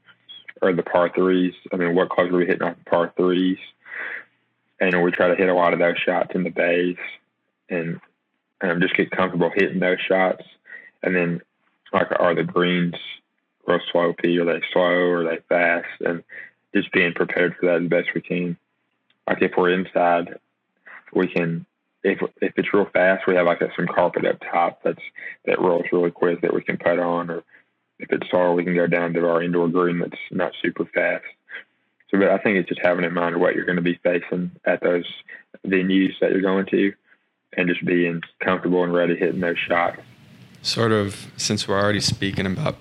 or 0.62 0.72
the 0.72 0.82
par 0.82 1.10
threes? 1.14 1.54
I 1.72 1.76
mean, 1.76 1.94
what 1.94 2.10
clubs 2.10 2.30
are 2.30 2.36
we 2.36 2.46
hitting 2.46 2.62
off 2.62 2.76
the 2.82 2.90
par 2.90 3.12
threes? 3.16 3.58
And 4.80 5.02
we 5.02 5.10
try 5.10 5.28
to 5.28 5.36
hit 5.36 5.48
a 5.48 5.54
lot 5.54 5.72
of 5.72 5.78
those 5.78 5.98
shots 5.98 6.30
in 6.34 6.42
the 6.42 6.50
bays 6.50 6.96
and 7.68 8.00
um, 8.60 8.80
just 8.80 8.96
get 8.96 9.10
comfortable 9.10 9.50
hitting 9.54 9.80
those 9.80 10.00
shots. 10.00 10.42
And 11.02 11.14
then, 11.14 11.42
like, 11.92 12.08
are 12.18 12.34
the 12.34 12.44
greens 12.44 12.94
real 13.66 13.80
slopey? 13.92 14.40
Are 14.40 14.44
they 14.44 14.64
slow? 14.72 14.82
Or 14.82 15.20
are 15.20 15.24
they 15.24 15.42
fast? 15.48 15.88
And 16.00 16.24
just 16.74 16.92
being 16.92 17.12
prepared 17.14 17.54
for 17.56 17.66
that 17.66 17.82
as 17.82 17.88
best 17.88 18.08
we 18.14 18.20
can. 18.20 18.56
Like, 19.28 19.42
if 19.42 19.52
we're 19.56 19.72
inside, 19.72 20.38
we 21.14 21.28
can 21.28 21.66
if 22.04 22.20
if 22.40 22.52
it's 22.56 22.72
real 22.72 22.88
fast, 22.92 23.26
we 23.26 23.34
have 23.34 23.46
like 23.46 23.60
some 23.74 23.86
carpet 23.86 24.26
up 24.26 24.36
top 24.40 24.80
that's 24.84 25.02
that 25.46 25.60
rolls 25.60 25.86
really 25.90 26.10
quick 26.10 26.42
that 26.42 26.54
we 26.54 26.62
can 26.62 26.76
put 26.76 26.98
on, 26.98 27.30
or 27.30 27.42
if 27.98 28.10
it's 28.10 28.28
slow, 28.30 28.52
we 28.52 28.64
can 28.64 28.74
go 28.74 28.86
down 28.86 29.14
to 29.14 29.26
our 29.26 29.42
indoor 29.42 29.68
green 29.68 29.98
that's 29.98 30.20
not 30.30 30.52
super 30.62 30.84
fast. 30.84 31.24
So, 32.10 32.18
but 32.18 32.28
I 32.28 32.38
think 32.38 32.58
it's 32.58 32.68
just 32.68 32.82
having 32.84 33.04
in 33.04 33.14
mind 33.14 33.40
what 33.40 33.54
you're 33.54 33.64
going 33.64 33.76
to 33.76 33.82
be 33.82 33.98
facing 34.02 34.50
at 34.66 34.82
those 34.82 35.06
venues 35.66 36.12
that 36.20 36.30
you're 36.30 36.42
going 36.42 36.66
to, 36.66 36.92
and 37.56 37.68
just 37.68 37.84
being 37.84 38.20
comfortable 38.40 38.84
and 38.84 38.92
ready 38.92 39.16
hitting 39.16 39.40
those 39.40 39.58
shots. 39.58 40.00
Sort 40.60 40.92
of, 40.92 41.30
since 41.36 41.66
we're 41.66 41.80
already 41.80 42.00
speaking 42.00 42.46
about 42.46 42.76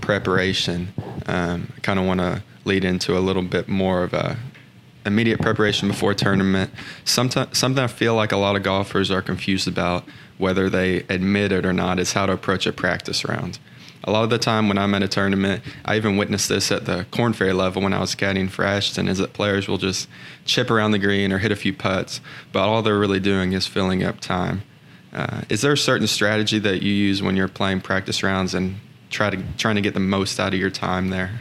preparation, 0.00 0.92
um, 1.26 1.72
I 1.76 1.80
kind 1.80 1.98
of 1.98 2.06
want 2.06 2.20
to 2.20 2.42
lead 2.64 2.84
into 2.84 3.16
a 3.16 3.20
little 3.20 3.42
bit 3.42 3.68
more 3.68 4.02
of 4.02 4.12
a 4.12 4.36
immediate 5.06 5.40
preparation 5.40 5.88
before 5.88 6.12
a 6.12 6.14
tournament. 6.14 6.70
Something, 7.04 7.52
something 7.52 7.82
I 7.82 7.86
feel 7.88 8.14
like 8.14 8.32
a 8.32 8.36
lot 8.36 8.56
of 8.56 8.62
golfers 8.62 9.10
are 9.10 9.22
confused 9.22 9.68
about, 9.68 10.04
whether 10.38 10.68
they 10.68 10.98
admit 11.08 11.52
it 11.52 11.64
or 11.64 11.72
not, 11.72 11.98
is 11.98 12.12
how 12.12 12.26
to 12.26 12.32
approach 12.32 12.66
a 12.66 12.72
practice 12.72 13.24
round. 13.24 13.58
A 14.06 14.10
lot 14.10 14.24
of 14.24 14.30
the 14.30 14.38
time 14.38 14.68
when 14.68 14.76
I'm 14.76 14.94
at 14.94 15.02
a 15.02 15.08
tournament, 15.08 15.62
I 15.84 15.96
even 15.96 16.18
witnessed 16.18 16.50
this 16.50 16.70
at 16.70 16.84
the 16.84 17.06
Korn 17.10 17.32
Ferry 17.32 17.54
level 17.54 17.82
when 17.82 17.94
I 17.94 18.00
was 18.00 18.14
caddying 18.14 18.50
for 18.50 18.64
Ashton, 18.64 19.08
is 19.08 19.18
that 19.18 19.32
players 19.32 19.66
will 19.66 19.78
just 19.78 20.08
chip 20.44 20.70
around 20.70 20.90
the 20.90 20.98
green 20.98 21.32
or 21.32 21.38
hit 21.38 21.50
a 21.50 21.56
few 21.56 21.72
putts, 21.72 22.20
but 22.52 22.68
all 22.68 22.82
they're 22.82 22.98
really 22.98 23.20
doing 23.20 23.52
is 23.52 23.66
filling 23.66 24.02
up 24.04 24.20
time. 24.20 24.62
Uh, 25.12 25.42
is 25.48 25.62
there 25.62 25.72
a 25.72 25.78
certain 25.78 26.06
strategy 26.06 26.58
that 26.58 26.82
you 26.82 26.92
use 26.92 27.22
when 27.22 27.36
you're 27.36 27.48
playing 27.48 27.80
practice 27.80 28.22
rounds 28.22 28.52
and 28.52 28.76
try 29.08 29.30
to 29.30 29.42
trying 29.56 29.76
to 29.76 29.80
get 29.80 29.94
the 29.94 30.00
most 30.00 30.38
out 30.40 30.52
of 30.52 30.60
your 30.60 30.70
time 30.70 31.08
there? 31.08 31.40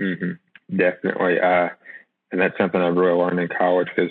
Mm-hmm. 0.00 0.32
Definitely, 0.74 1.38
uh, 1.40 1.68
and 2.32 2.40
that's 2.40 2.58
something 2.58 2.80
I've 2.80 2.96
really 2.96 3.18
learned 3.18 3.38
in 3.38 3.48
college 3.48 3.88
because 3.94 4.10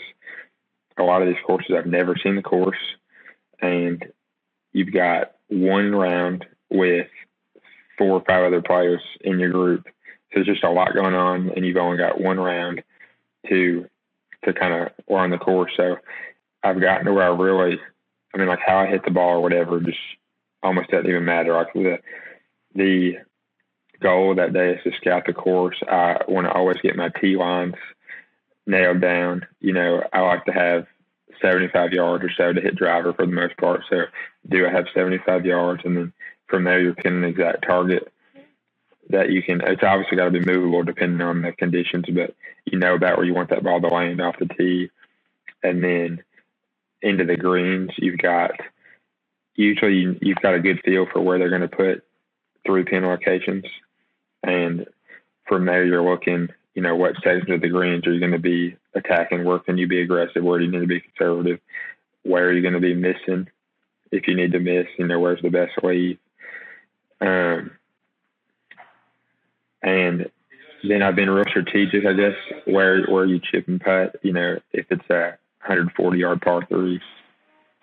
a 0.98 1.04
lot 1.04 1.22
of 1.22 1.28
these 1.28 1.38
courses 1.46 1.76
I've 1.78 1.86
never 1.86 2.15
seen 2.22 2.36
the 2.36 2.41
course, 2.41 2.78
and 3.62 4.04
you've 4.72 4.94
got 4.94 5.34
one 5.50 5.94
round 5.94 6.46
with 6.70 7.08
four 7.98 8.12
or 8.12 8.24
five 8.26 8.46
other 8.46 8.62
players 8.62 9.02
in 9.22 9.39
your 9.39 9.52
group. 9.52 9.84
So 9.86 10.36
there's 10.36 10.48
just 10.48 10.63
a 10.63 10.70
lot 10.70 10.94
going 10.94 11.13
on, 11.13 11.52
and 11.56 11.65
you've 11.65 11.78
only 11.78 11.98
got 11.98 12.22
one 12.22 12.39
round 12.39 12.84
to 13.50 13.86
to 14.46 14.54
kind 14.54 14.74
of 14.74 14.91
learn 15.10 15.32
the 15.32 15.38
course. 15.38 15.72
So 15.76 15.98
I've 16.63 16.80
gotten 16.80 17.06
to 17.06 17.13
where 17.13 17.32
I 17.32 17.36
really, 17.36 17.80
I 18.34 18.38
mean, 18.38 18.48
like 18.48 18.60
how 18.65 18.78
I 18.78 18.88
hit 18.88 19.04
the 19.04 19.12
ball 19.12 19.38
or 19.38 19.41
whatever, 19.41 19.80
just 19.80 19.98
almost 20.63 20.89
doesn't 20.89 21.10
even 21.10 21.26
matter. 21.26 21.54
Like 21.54 21.74
the 21.74 22.00
the 22.74 23.15
goal 24.01 24.36
that 24.36 24.53
day 24.53 24.73
is 24.73 24.84
to 24.84 24.91
scout 24.97 25.23
the 25.25 25.34
course. 25.34 25.77
I 25.88 26.17
want 26.27 26.47
to 26.47 26.53
always 26.53 26.77
get 26.81 26.95
my 26.95 27.10
tee 27.10 27.36
lines 27.36 27.75
nailed 28.65 29.01
down. 29.01 29.45
You 29.60 29.73
know, 29.73 30.03
I 30.12 30.21
like 30.21 30.45
to 30.45 30.51
have 30.51 30.88
75 31.41 31.93
yards 31.93 32.23
or 32.23 32.31
so 32.36 32.53
to 32.53 32.62
hit 32.62 32.75
driver 32.75 33.13
for 33.13 33.25
the 33.25 33.31
most 33.31 33.58
part. 33.58 33.81
So, 33.89 34.03
do 34.47 34.65
I 34.65 34.71
have 34.71 34.86
75 34.93 35.45
yards? 35.45 35.81
And 35.86 35.97
then 35.97 36.13
from 36.47 36.63
there, 36.63 36.81
you're 36.81 36.93
pinning 36.93 37.23
an 37.23 37.29
exact 37.29 37.65
target 37.65 38.12
that 39.10 39.31
you 39.31 39.41
can. 39.43 39.62
It's 39.62 39.84
obviously 39.84 40.17
got 40.17 40.25
to 40.25 40.31
be 40.31 40.45
movable 40.45 40.84
depending 40.84 41.21
on 41.21 41.41
the 41.41 41.51
conditions, 41.51 42.05
but 42.10 42.36
you 42.65 42.79
know 42.79 42.95
about 42.95 43.17
where 43.17 43.25
you 43.25 43.34
want 43.34 43.49
that 43.49 43.63
ball 43.63 43.81
to 43.81 43.88
land 43.88 44.21
off 44.21 44.39
the 44.39 44.47
tee. 44.47 44.89
And 45.63 45.84
then 45.84 46.23
into 47.01 47.25
the 47.25 47.38
greens, 47.38 47.91
you've 47.97 48.17
got 48.17 48.51
usually 49.55 50.17
you've 50.21 50.41
got 50.41 50.55
a 50.55 50.60
good 50.60 50.81
feel 50.84 51.05
for 51.12 51.21
where 51.21 51.39
they're 51.39 51.49
going 51.49 51.62
to 51.62 51.67
put 51.67 52.03
three 52.65 52.84
pin 52.84 53.05
locations. 53.05 53.65
And 54.45 54.86
from 55.47 55.65
there, 55.65 55.84
you're 55.84 56.08
looking, 56.08 56.49
you 56.75 56.81
know, 56.84 56.95
what 56.95 57.15
sections 57.15 57.49
of 57.49 57.62
the 57.62 57.69
greens 57.69 58.05
are 58.05 58.13
you 58.13 58.19
going 58.19 58.31
to 58.31 58.39
be 58.39 58.77
attacking? 58.93 59.43
Where 59.43 59.60
can 59.60 59.77
you 59.77 59.88
be 59.88 60.01
aggressive? 60.01 60.43
Where 60.43 60.60
do 60.60 60.65
you 60.65 60.71
need 60.71 60.81
to 60.81 60.88
be 60.88 61.01
conservative? 61.01 61.60
Where 62.23 62.45
are 62.45 62.53
you 62.53 62.62
going 62.62 62.75
to 62.75 62.79
be 62.79 62.93
missing? 62.93 63.49
If 64.12 64.27
you 64.27 64.36
need 64.36 64.51
to 64.51 64.60
miss, 64.60 64.86
you 64.97 65.08
know, 65.08 65.19
where's 65.19 65.41
the 65.41 65.49
best 65.49 65.71
lead? 65.84 66.19
Um, 67.21 67.71
and 69.81 70.29
then 70.88 71.01
I've 71.01 71.15
been 71.15 71.29
real 71.29 71.45
strategic, 71.49 72.05
I 72.05 72.13
guess, 72.13 72.36
where 72.65 73.03
where 73.05 73.25
you 73.25 73.39
chip 73.39 73.67
and 73.67 73.81
putt. 73.81 74.17
You 74.21 74.34
know, 74.34 74.60
if 74.73 74.86
it's 74.91 75.10
a 75.10 75.38
140 75.65 76.19
yard 76.19 76.41
par 76.41 76.65
three, 76.69 77.01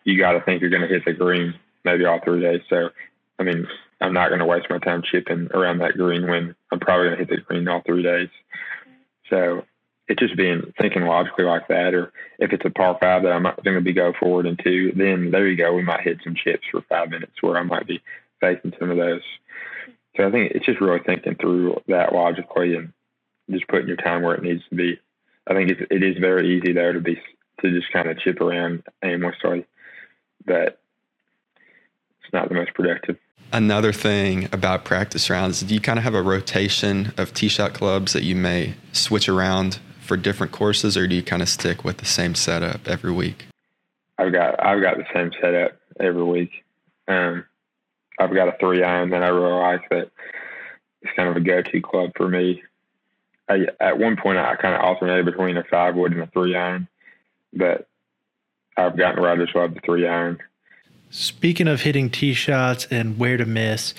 you 0.04 0.18
got 0.18 0.32
to 0.32 0.40
think 0.42 0.60
you're 0.60 0.70
going 0.70 0.82
to 0.82 0.88
hit 0.88 1.04
the 1.04 1.12
green 1.12 1.54
maybe 1.84 2.04
all 2.04 2.20
three 2.22 2.40
days. 2.40 2.62
So, 2.70 2.90
I 3.38 3.42
mean, 3.42 3.66
I'm 4.02 4.12
not 4.12 4.28
going 4.28 4.40
to 4.40 4.46
waste 4.46 4.66
my 4.68 4.78
time 4.78 5.02
chipping 5.02 5.48
around 5.54 5.78
that 5.78 5.96
green 5.96 6.28
when 6.28 6.54
I'm 6.70 6.80
probably 6.80 7.06
going 7.06 7.18
to 7.18 7.24
hit 7.24 7.30
the 7.30 7.36
green 7.38 7.68
all 7.68 7.82
three 7.86 8.02
days. 8.02 8.28
So 9.30 9.64
it's 10.08 10.20
just 10.20 10.36
being 10.36 10.72
thinking 10.80 11.04
logically 11.04 11.44
like 11.44 11.68
that. 11.68 11.94
Or 11.94 12.12
if 12.38 12.52
it's 12.52 12.64
a 12.64 12.70
par 12.70 12.98
five 13.00 13.22
that 13.22 13.32
I'm 13.32 13.44
going 13.44 13.76
to 13.76 13.80
be 13.80 13.92
go 13.92 14.12
forward 14.18 14.46
into, 14.46 14.92
then 14.92 15.30
there 15.30 15.46
you 15.46 15.56
go. 15.56 15.72
We 15.72 15.82
might 15.82 16.00
hit 16.00 16.18
some 16.24 16.34
chips 16.34 16.66
for 16.70 16.82
five 16.82 17.10
minutes 17.10 17.40
where 17.40 17.56
I 17.56 17.62
might 17.62 17.86
be 17.86 18.02
facing 18.40 18.74
some 18.78 18.90
of 18.90 18.96
those. 18.96 19.22
So 20.16 20.26
I 20.26 20.30
think 20.30 20.52
it's 20.52 20.66
just 20.66 20.80
really 20.80 21.00
thinking 21.06 21.36
through 21.36 21.80
that 21.88 22.12
logically 22.12 22.74
and 22.74 22.92
just 23.50 23.68
putting 23.68 23.88
your 23.88 23.96
time 23.96 24.22
where 24.22 24.34
it 24.34 24.42
needs 24.42 24.62
to 24.68 24.74
be. 24.74 24.98
I 25.46 25.54
think 25.54 25.70
it's, 25.70 25.80
it 25.90 26.02
is 26.02 26.18
very 26.18 26.56
easy 26.56 26.72
there 26.72 26.92
to 26.92 27.00
be 27.00 27.20
to 27.60 27.70
just 27.70 27.92
kind 27.92 28.08
of 28.08 28.18
chip 28.18 28.40
around 28.40 28.82
aimlessly, 29.02 29.64
but 30.44 30.80
it's 32.22 32.32
not 32.32 32.48
the 32.48 32.54
most 32.54 32.74
productive. 32.74 33.16
Another 33.52 33.92
thing 33.92 34.48
about 34.50 34.84
practice 34.84 35.28
rounds, 35.28 35.60
do 35.60 35.74
you 35.74 35.80
kind 35.80 35.98
of 35.98 36.04
have 36.04 36.14
a 36.14 36.22
rotation 36.22 37.12
of 37.18 37.34
tee 37.34 37.48
shot 37.48 37.74
clubs 37.74 38.14
that 38.14 38.22
you 38.22 38.34
may 38.34 38.74
switch 38.92 39.28
around 39.28 39.78
for 40.00 40.16
different 40.16 40.52
courses, 40.52 40.96
or 40.96 41.06
do 41.06 41.14
you 41.14 41.22
kind 41.22 41.42
of 41.42 41.50
stick 41.50 41.84
with 41.84 41.98
the 41.98 42.06
same 42.06 42.34
setup 42.34 42.88
every 42.88 43.12
week? 43.12 43.44
I've 44.16 44.32
got 44.32 44.64
I've 44.64 44.80
got 44.80 44.96
the 44.96 45.04
same 45.12 45.32
setup 45.38 45.72
every 46.00 46.24
week. 46.24 46.50
Um, 47.08 47.44
I've 48.18 48.32
got 48.32 48.48
a 48.48 48.56
three 48.58 48.82
iron 48.82 49.10
that 49.10 49.22
I 49.22 49.28
really 49.28 49.52
like 49.52 49.88
that 49.90 50.10
it's 51.02 51.12
kind 51.14 51.28
of 51.28 51.36
a 51.36 51.40
go 51.40 51.60
to 51.62 51.80
club 51.80 52.12
for 52.16 52.28
me. 52.28 52.62
I, 53.48 53.66
at 53.80 53.98
one 53.98 54.16
point, 54.16 54.38
I 54.38 54.54
kind 54.56 54.74
of 54.74 54.80
alternated 54.80 55.26
between 55.26 55.56
a 55.56 55.64
five 55.64 55.94
wood 55.94 56.12
and 56.12 56.22
a 56.22 56.26
three 56.28 56.54
iron, 56.54 56.88
but 57.52 57.86
I've 58.76 58.96
gotten 58.96 59.20
where 59.20 59.32
I 59.32 59.36
the 59.36 59.80
three 59.84 60.06
iron. 60.06 60.38
Speaking 61.12 61.68
of 61.68 61.82
hitting 61.82 62.08
tee 62.08 62.32
shots 62.32 62.86
and 62.90 63.18
where 63.18 63.36
to 63.36 63.44
miss, 63.44 63.92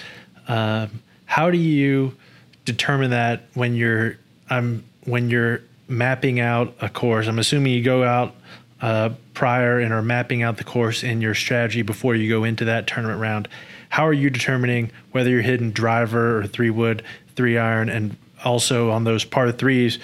um, 0.48 1.04
how 1.26 1.52
do 1.52 1.60
you 1.60 2.18
determine 2.66 3.12
that 3.12 3.44
when 3.54 3.76
you're 3.76 4.18
um, 4.50 4.84
when 5.06 5.30
you're 5.30 5.62
mapping 5.88 6.40
out 6.40 6.74
a 6.82 6.90
course? 6.90 7.28
I'm 7.28 7.38
assuming 7.38 7.74
you 7.74 7.84
go 7.84 8.04
out 8.04 8.34
uh, 8.82 9.12
prior 9.36 9.80
and 9.80 9.94
are 9.94 10.02
mapping 10.02 10.42
out 10.42 10.58
the 10.58 10.64
course 10.64 11.04
in 11.04 11.22
your 11.22 11.36
strategy 11.36 11.84
before 11.84 12.16
you 12.16 12.28
go 12.28 12.44
into 12.46 12.66
that 12.66 12.88
tournament 12.88 13.22
round. 13.22 13.48
How 13.90 14.08
are 14.08 14.14
you 14.14 14.32
determining 14.32 14.90
whether 15.12 15.30
you're 15.30 15.44
hitting 15.44 15.72
driver 15.72 16.40
or 16.40 16.48
three 16.48 16.72
wood, 16.72 17.04
three 17.36 17.60
iron, 17.60 17.90
and 17.90 18.18
also 18.44 18.90
on 18.90 19.04
those 19.04 19.24
par 19.24 19.52
threes, 19.52 20.00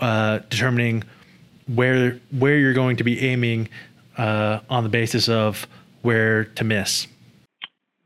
uh, 0.00 0.40
determining 0.50 1.04
where 1.72 2.18
where 2.36 2.58
you're 2.58 2.74
going 2.74 2.96
to 2.96 3.04
be 3.04 3.20
aiming 3.20 3.68
uh, 4.16 4.58
on 4.68 4.82
the 4.82 4.90
basis 4.90 5.28
of 5.28 5.64
where 6.02 6.44
to 6.44 6.64
miss? 6.64 7.06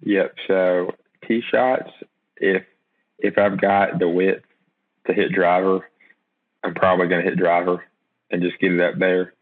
Yep. 0.02 0.34
So 0.48 0.94
tee 1.26 1.42
shots, 1.50 1.90
if 2.36 2.64
if 3.18 3.38
I've 3.38 3.60
got 3.60 3.98
the 3.98 4.08
width 4.08 4.44
to 5.06 5.12
hit 5.12 5.32
driver, 5.32 5.88
I'm 6.64 6.74
probably 6.74 7.08
going 7.08 7.24
to 7.24 7.30
hit 7.30 7.38
driver 7.38 7.84
and 8.30 8.42
just 8.42 8.58
get 8.58 8.72
it 8.72 8.80
up 8.80 8.98
there. 8.98 9.34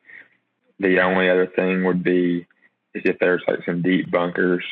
The 0.78 1.00
only 1.00 1.28
other 1.28 1.46
thing 1.46 1.84
would 1.84 2.02
be 2.02 2.46
is 2.94 3.02
if 3.04 3.18
there's 3.18 3.42
like 3.46 3.60
some 3.64 3.82
deep 3.82 4.10
bunkers 4.10 4.64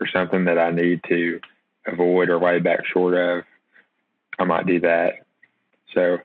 or 0.00 0.06
something 0.06 0.44
that 0.44 0.58
I 0.58 0.70
need 0.70 1.02
to 1.08 1.40
avoid 1.86 2.30
or 2.30 2.38
way 2.38 2.58
back 2.60 2.86
short 2.86 3.14
of, 3.14 3.44
I 4.38 4.44
might 4.44 4.66
do 4.66 4.80
that. 4.80 5.24
So 5.94 6.18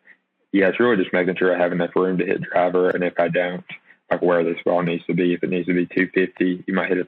yeah, 0.52 0.68
it's 0.68 0.80
really 0.80 0.98
just 0.98 1.13
making 1.13 1.36
sure 1.36 1.56
I 1.56 1.60
have 1.60 1.72
enough 1.72 1.96
room 1.96 2.18
to 2.20 2.26
hit 2.26 2.42
driver, 2.42 2.89
and 2.89 3.04
if 3.04 3.20
I 3.20 3.28
don't, 3.28 3.66
like 4.13 4.21
where 4.21 4.43
this 4.43 4.62
ball 4.63 4.82
needs 4.84 5.06
to 5.06 5.13
be. 5.13 5.34
If 5.34 5.43
it 5.43 5.49
needs 5.49 5.67
to 5.67 5.73
be 5.73 5.86
250, 5.86 6.63
you 6.67 6.73
might 6.73 6.89
hit 6.89 6.99
a 6.99 7.08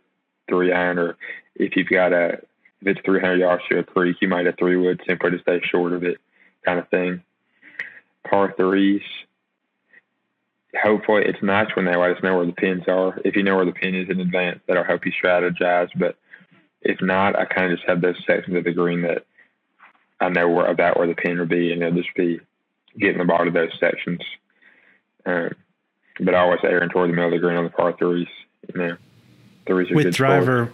three 0.50 0.72
iron, 0.72 1.00
or 1.00 1.18
if 1.56 1.76
you've 1.76 1.88
got 1.88 2.14
a 2.14 2.42
if 2.82 2.98
it's 2.98 3.06
300 3.06 3.40
yards 3.40 3.64
to 3.70 3.80
a 3.80 3.84
creek, 3.84 4.18
you 4.22 4.28
might 4.28 4.46
hit 4.46 4.58
three 4.58 4.76
wood 4.76 5.02
simply 5.08 5.32
to 5.32 5.40
stay 5.40 5.62
short 5.64 5.94
of 5.94 6.04
it, 6.04 6.18
kind 6.66 6.80
of 6.80 6.90
thing. 6.90 7.24
Par 8.28 8.54
threes. 8.58 9.02
Hopefully, 10.82 11.24
it's 11.26 11.42
nice 11.42 11.74
when 11.76 11.86
they 11.86 11.96
let 11.96 12.18
us 12.18 12.24
know 12.24 12.36
where 12.36 12.46
the 12.46 12.52
pins 12.52 12.84
are. 12.88 13.20
If 13.24 13.36
you 13.36 13.44
know 13.44 13.56
where 13.56 13.66
the 13.66 13.72
pin 13.72 13.96
is 13.96 14.10
in 14.10 14.20
advance, 14.20 14.60
that'll 14.68 14.84
help 14.84 15.06
you 15.06 15.12
strategize. 15.12 15.90
But 15.96 16.18
if 16.82 17.02
not, 17.02 17.40
I 17.40 17.46
kind 17.46 17.72
of 17.72 17.78
just 17.78 17.88
have 17.88 18.02
those 18.02 18.22
sections 18.28 18.58
of 18.58 18.66
the 18.66 18.74
green 18.74 19.04
that 19.04 19.26
I 20.20 20.30
know 20.30 20.50
where, 20.50 20.66
about 20.66 20.98
where 20.98 21.08
the 21.08 21.16
pin 21.16 21.40
will 21.40 21.46
be, 21.46 21.72
and 21.72 21.82
it'll 21.82 22.02
just 22.02 22.14
be 22.14 22.42
getting 23.00 23.20
the 23.20 23.26
ball 23.26 23.46
to 23.46 23.52
those 23.52 23.72
sections. 23.80 24.20
Um, 25.26 25.56
but 26.20 26.34
I 26.34 26.40
always 26.40 26.60
erring 26.64 26.90
toward 26.90 27.10
the 27.10 27.14
middle 27.14 27.34
of 27.34 27.34
the 27.34 27.40
green 27.40 27.58
on 27.58 27.66
the 27.66 27.70
par 27.70 27.94
threes. 27.98 28.28
You 28.74 28.82
know, 28.82 28.98
threes 29.66 29.92
are 29.92 29.96
with 29.96 30.06
good 30.06 30.14
driver, 30.14 30.72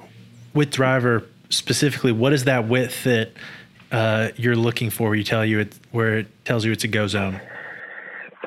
with 0.53 0.71
driver 0.71 1.25
specifically, 1.53 2.11
what 2.11 2.33
is 2.33 2.45
that 2.45 2.67
width 2.67 3.03
that 3.03 3.31
uh, 3.91 4.29
you're 4.35 4.55
looking 4.55 4.89
for? 4.89 5.09
Where 5.09 5.15
you 5.15 5.23
tell 5.23 5.45
you 5.45 5.59
it, 5.59 5.77
where 5.91 6.19
it 6.19 6.45
tells 6.45 6.65
you 6.65 6.71
it's 6.71 6.83
a 6.83 6.87
go 6.87 7.07
zone. 7.07 7.39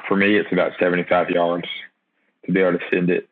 For 0.09 0.17
me, 0.17 0.37
it's 0.37 0.53
about 0.53 0.73
75 0.79 1.31
yards 1.31 1.69
to 2.47 2.53
be 2.53 2.61
able 2.61 2.79
to 2.79 2.85
send 2.91 3.11
it. 3.11 3.29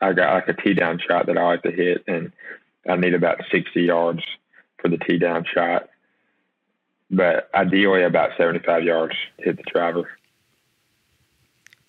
I 0.00 0.12
got 0.12 0.34
like 0.34 0.48
a 0.48 0.62
tee 0.62 0.74
down 0.74 0.98
shot 1.06 1.26
that 1.26 1.38
I 1.38 1.44
like 1.44 1.62
to 1.62 1.70
hit, 1.70 2.04
and 2.06 2.32
I 2.88 2.96
need 2.96 3.14
about 3.14 3.40
60 3.50 3.80
yards 3.80 4.22
for 4.78 4.88
the 4.88 4.98
tee 4.98 5.18
down 5.18 5.44
shot. 5.52 5.88
But 7.10 7.48
ideally, 7.54 8.02
about 8.02 8.30
75 8.36 8.82
yards 8.82 9.14
to 9.38 9.44
hit 9.44 9.56
the 9.56 9.62
driver. 9.70 10.10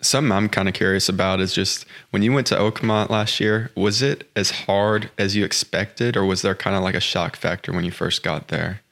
Something 0.06 0.30
I'm 0.30 0.48
kind 0.48 0.68
of 0.68 0.74
curious 0.74 1.08
about 1.08 1.40
is 1.40 1.52
just 1.52 1.84
when 2.10 2.22
you 2.22 2.32
went 2.32 2.46
to 2.46 2.54
Oakmont 2.54 3.10
last 3.10 3.40
year, 3.40 3.72
was 3.74 4.02
it 4.02 4.30
as 4.36 4.52
hard 4.52 5.10
as 5.18 5.34
you 5.34 5.44
expected, 5.44 6.16
or 6.16 6.24
was 6.24 6.42
there 6.42 6.54
kind 6.54 6.76
of 6.76 6.84
like 6.84 6.94
a 6.94 7.00
shock 7.00 7.34
factor 7.34 7.72
when 7.72 7.84
you 7.84 7.90
first 7.90 8.22
got 8.22 8.46
there? 8.46 8.82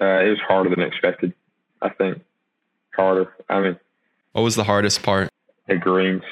Uh, 0.00 0.20
it 0.20 0.30
was 0.30 0.38
harder 0.46 0.70
than 0.70 0.80
expected. 0.80 1.32
I 1.82 1.88
think 1.88 2.22
harder. 2.94 3.34
I 3.48 3.60
mean, 3.60 3.76
what 4.30 4.42
was 4.42 4.54
the 4.54 4.64
hardest 4.64 5.02
part? 5.02 5.28
The 5.66 5.76
greens, 5.76 6.22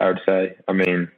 I 0.00 0.06
would 0.06 0.20
say. 0.24 0.56
I 0.68 0.72
mean, 0.72 1.10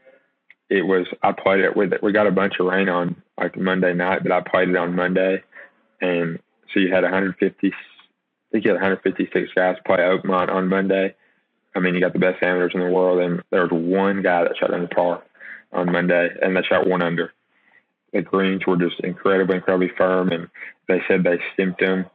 it 0.68 0.82
was. 0.82 1.06
I 1.22 1.30
played 1.30 1.60
it 1.60 1.76
with. 1.76 1.92
We 2.02 2.10
got 2.10 2.26
a 2.26 2.32
bunch 2.32 2.54
of 2.58 2.66
rain 2.66 2.88
on 2.88 3.22
like 3.38 3.56
Monday 3.56 3.94
night, 3.94 4.24
but 4.24 4.32
I 4.32 4.40
played 4.40 4.68
it 4.68 4.76
on 4.76 4.96
Monday, 4.96 5.44
and 6.00 6.40
so 6.74 6.80
you 6.80 6.92
had 6.92 7.04
150. 7.04 7.72
You 8.64 8.70
had 8.70 8.80
156 8.80 9.50
guys 9.54 9.76
play 9.84 9.98
Oakmont 9.98 10.50
on 10.50 10.68
Monday. 10.68 11.14
I 11.74 11.80
mean, 11.80 11.94
you 11.94 12.00
got 12.00 12.12
the 12.12 12.18
best 12.18 12.42
amateurs 12.42 12.72
in 12.74 12.80
the 12.80 12.90
world, 12.90 13.20
and 13.20 13.42
there 13.50 13.62
was 13.62 13.72
one 13.72 14.22
guy 14.22 14.42
that 14.42 14.56
shot 14.56 14.72
under 14.72 14.88
par 14.88 15.22
on 15.72 15.92
Monday, 15.92 16.30
and 16.40 16.56
they 16.56 16.62
shot 16.62 16.86
one 16.86 17.02
under. 17.02 17.32
The 18.12 18.22
greens 18.22 18.66
were 18.66 18.76
just 18.76 19.00
incredibly, 19.00 19.56
incredibly 19.56 19.90
firm, 19.96 20.30
and 20.30 20.48
they 20.88 21.02
said 21.06 21.22
they 21.22 21.38
stimped 21.56 21.78
them. 21.78 22.06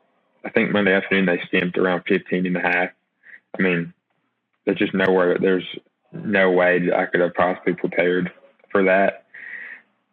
I 0.44 0.50
think 0.50 0.72
Monday 0.72 0.94
afternoon 0.94 1.28
they 1.28 1.38
stimped 1.38 1.78
around 1.78 2.04
15 2.08 2.48
and 2.48 2.58
a 2.58 2.62
half. 2.62 2.90
I 3.58 3.62
mean, 3.62 3.94
there's 4.66 4.80
just 4.80 4.94
nowhere. 4.94 5.38
There's 5.40 5.68
no 6.12 6.52
way 6.52 6.80
that 6.80 6.98
I 6.98 7.06
could 7.06 7.22
have 7.22 7.36
possibly 7.36 7.74
prepared 7.74 8.32
for 8.72 8.84
that. 8.86 9.26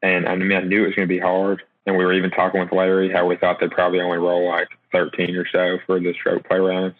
And 0.02 0.28
I 0.28 0.36
mean, 0.36 0.52
I 0.52 0.60
knew 0.60 0.84
it 0.84 0.88
was 0.88 0.94
going 0.94 1.08
to 1.08 1.14
be 1.14 1.20
hard. 1.20 1.62
And 1.88 1.96
we 1.96 2.04
were 2.04 2.12
even 2.12 2.30
talking 2.30 2.60
with 2.60 2.70
Larry 2.70 3.10
how 3.10 3.24
we 3.24 3.38
thought 3.38 3.60
they'd 3.60 3.70
probably 3.70 4.00
only 4.00 4.18
roll 4.18 4.46
like 4.46 4.68
13 4.92 5.34
or 5.34 5.46
so 5.48 5.78
for 5.86 5.98
the 5.98 6.12
stroke 6.12 6.46
play 6.46 6.58
rounds. 6.58 6.96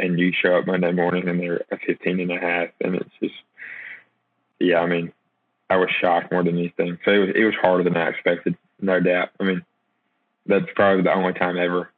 And 0.00 0.18
you 0.18 0.32
show 0.32 0.56
up 0.56 0.66
Monday 0.66 0.90
morning 0.90 1.28
and 1.28 1.38
they're 1.38 1.64
a 1.70 1.78
15 1.78 2.18
and 2.18 2.32
a 2.32 2.40
half. 2.40 2.70
And 2.80 2.96
it's 2.96 3.10
just, 3.22 3.36
yeah, 4.58 4.80
I 4.80 4.86
mean, 4.86 5.12
I 5.70 5.76
was 5.76 5.90
shocked 6.00 6.32
more 6.32 6.42
than 6.42 6.58
anything. 6.58 6.98
So 7.04 7.12
it 7.12 7.18
was, 7.18 7.28
it 7.36 7.44
was 7.44 7.54
harder 7.54 7.84
than 7.84 7.96
I 7.96 8.08
expected, 8.08 8.56
no 8.80 8.98
doubt. 8.98 9.28
I 9.38 9.44
mean, 9.44 9.64
that's 10.44 10.66
probably 10.74 11.04
the 11.04 11.14
only 11.14 11.32
time 11.34 11.56
ever 11.56 11.92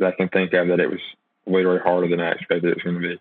that 0.00 0.14
I 0.14 0.16
can 0.16 0.30
think 0.30 0.52
of 0.54 0.66
that 0.66 0.80
it 0.80 0.90
was 0.90 1.00
literally 1.46 1.78
harder 1.78 2.08
than 2.08 2.18
I 2.18 2.32
expected 2.32 2.72
it 2.72 2.74
was 2.74 2.82
going 2.82 3.00
to 3.00 3.08
be. 3.08 3.20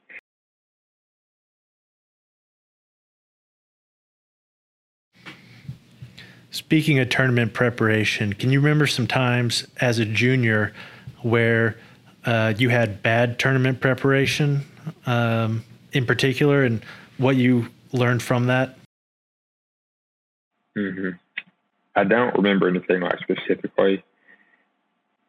Speaking 6.52 7.00
of 7.00 7.08
tournament 7.08 7.54
preparation, 7.54 8.34
can 8.34 8.52
you 8.52 8.60
remember 8.60 8.86
some 8.86 9.08
times 9.08 9.66
as 9.80 10.00
a 10.00 10.06
junior 10.06 10.74
where 11.22 11.78
uh, 12.26 12.54
you 12.58 12.68
had 12.68 13.02
bad 13.02 13.40
tournament 13.40 13.80
preparation 13.80 14.62
um, 15.06 15.64
in 15.94 16.06
particular 16.06 16.64
and 16.64 16.84
what 17.18 17.38
you 17.38 17.68
learned 17.94 18.22
from 18.22 18.48
that? 18.48 18.78
Mm-hmm. 20.78 21.12
I 21.96 22.04
don't 22.04 22.36
remember 22.36 22.68
anything 22.68 23.00
like 23.00 23.20
specifically. 23.20 24.04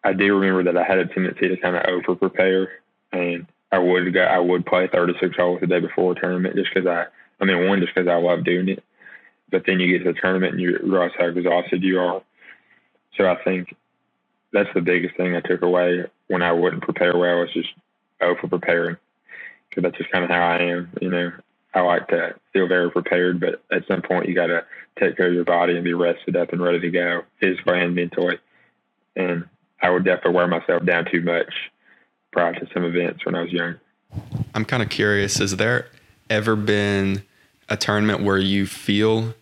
I 0.02 0.14
do 0.14 0.36
remember 0.36 0.72
that 0.72 0.76
I 0.76 0.84
had 0.84 0.98
a 0.98 1.06
tendency 1.06 1.48
to 1.48 1.56
kind 1.56 1.76
of 1.76 1.84
over 1.86 2.16
prepare, 2.16 2.68
and 3.12 3.46
I 3.70 3.78
would 3.78 4.12
go, 4.12 4.22
I 4.22 4.40
would 4.40 4.66
play 4.66 4.88
36 4.88 5.36
holes 5.36 5.60
the 5.60 5.68
day 5.68 5.78
before 5.78 6.12
a 6.12 6.14
tournament 6.20 6.56
just 6.56 6.74
because 6.74 6.88
I, 6.88 7.06
I 7.40 7.44
mean, 7.44 7.68
one 7.68 7.80
just 7.80 7.94
because 7.94 8.08
I 8.08 8.16
love 8.16 8.44
doing 8.44 8.68
it, 8.68 8.82
but 9.52 9.64
then 9.66 9.78
you 9.78 9.86
get 9.96 10.04
to 10.04 10.12
the 10.12 10.18
tournament 10.18 10.54
and 10.54 10.60
you 10.60 10.78
realize 10.82 11.12
how 11.16 11.26
exhausted 11.26 11.84
you 11.84 12.00
are. 12.00 12.22
So 13.16 13.30
I 13.30 13.36
think 13.44 13.76
that's 14.52 14.72
the 14.74 14.80
biggest 14.80 15.16
thing 15.16 15.36
I 15.36 15.40
took 15.40 15.62
away 15.62 16.06
when 16.26 16.42
I 16.42 16.50
wouldn't 16.50 16.82
prepare 16.82 17.16
well 17.16 17.40
was 17.40 17.52
just 17.52 17.68
over 18.20 18.48
preparing 18.48 18.96
because 19.68 19.82
that's 19.84 19.98
just 19.98 20.10
kind 20.10 20.24
of 20.24 20.30
how 20.30 20.42
I 20.42 20.62
am. 20.62 20.90
You 21.00 21.10
know, 21.10 21.32
I 21.74 21.80
like 21.80 22.08
to 22.08 22.34
feel 22.52 22.66
very 22.66 22.90
prepared, 22.90 23.38
but 23.38 23.62
at 23.70 23.86
some 23.86 24.02
point 24.02 24.28
you 24.28 24.34
got 24.34 24.46
to 24.46 24.64
take 24.98 25.16
care 25.16 25.28
of 25.28 25.34
your 25.34 25.44
body 25.44 25.74
and 25.74 25.84
be 25.84 25.94
rested 25.94 26.36
up 26.36 26.52
and 26.52 26.62
ready 26.62 26.80
to 26.80 26.90
go 26.90 27.22
physically 27.40 27.80
and 27.80 27.94
mentally. 27.94 28.38
And 29.14 29.48
I 29.80 29.90
would 29.90 30.04
definitely 30.04 30.34
wear 30.34 30.46
myself 30.46 30.84
down 30.84 31.06
too 31.10 31.22
much 31.22 31.52
prior 32.32 32.54
to 32.54 32.66
some 32.72 32.84
events 32.84 33.24
when 33.24 33.34
I 33.34 33.42
was 33.42 33.52
young. 33.52 33.76
I'm 34.54 34.64
kind 34.64 34.82
of 34.82 34.88
curious. 34.88 35.38
Has 35.38 35.56
there 35.56 35.88
ever 36.30 36.56
been 36.56 37.22
a 37.68 37.76
tournament 37.76 38.22
where 38.22 38.38
you 38.38 38.66
feel, 38.66 39.34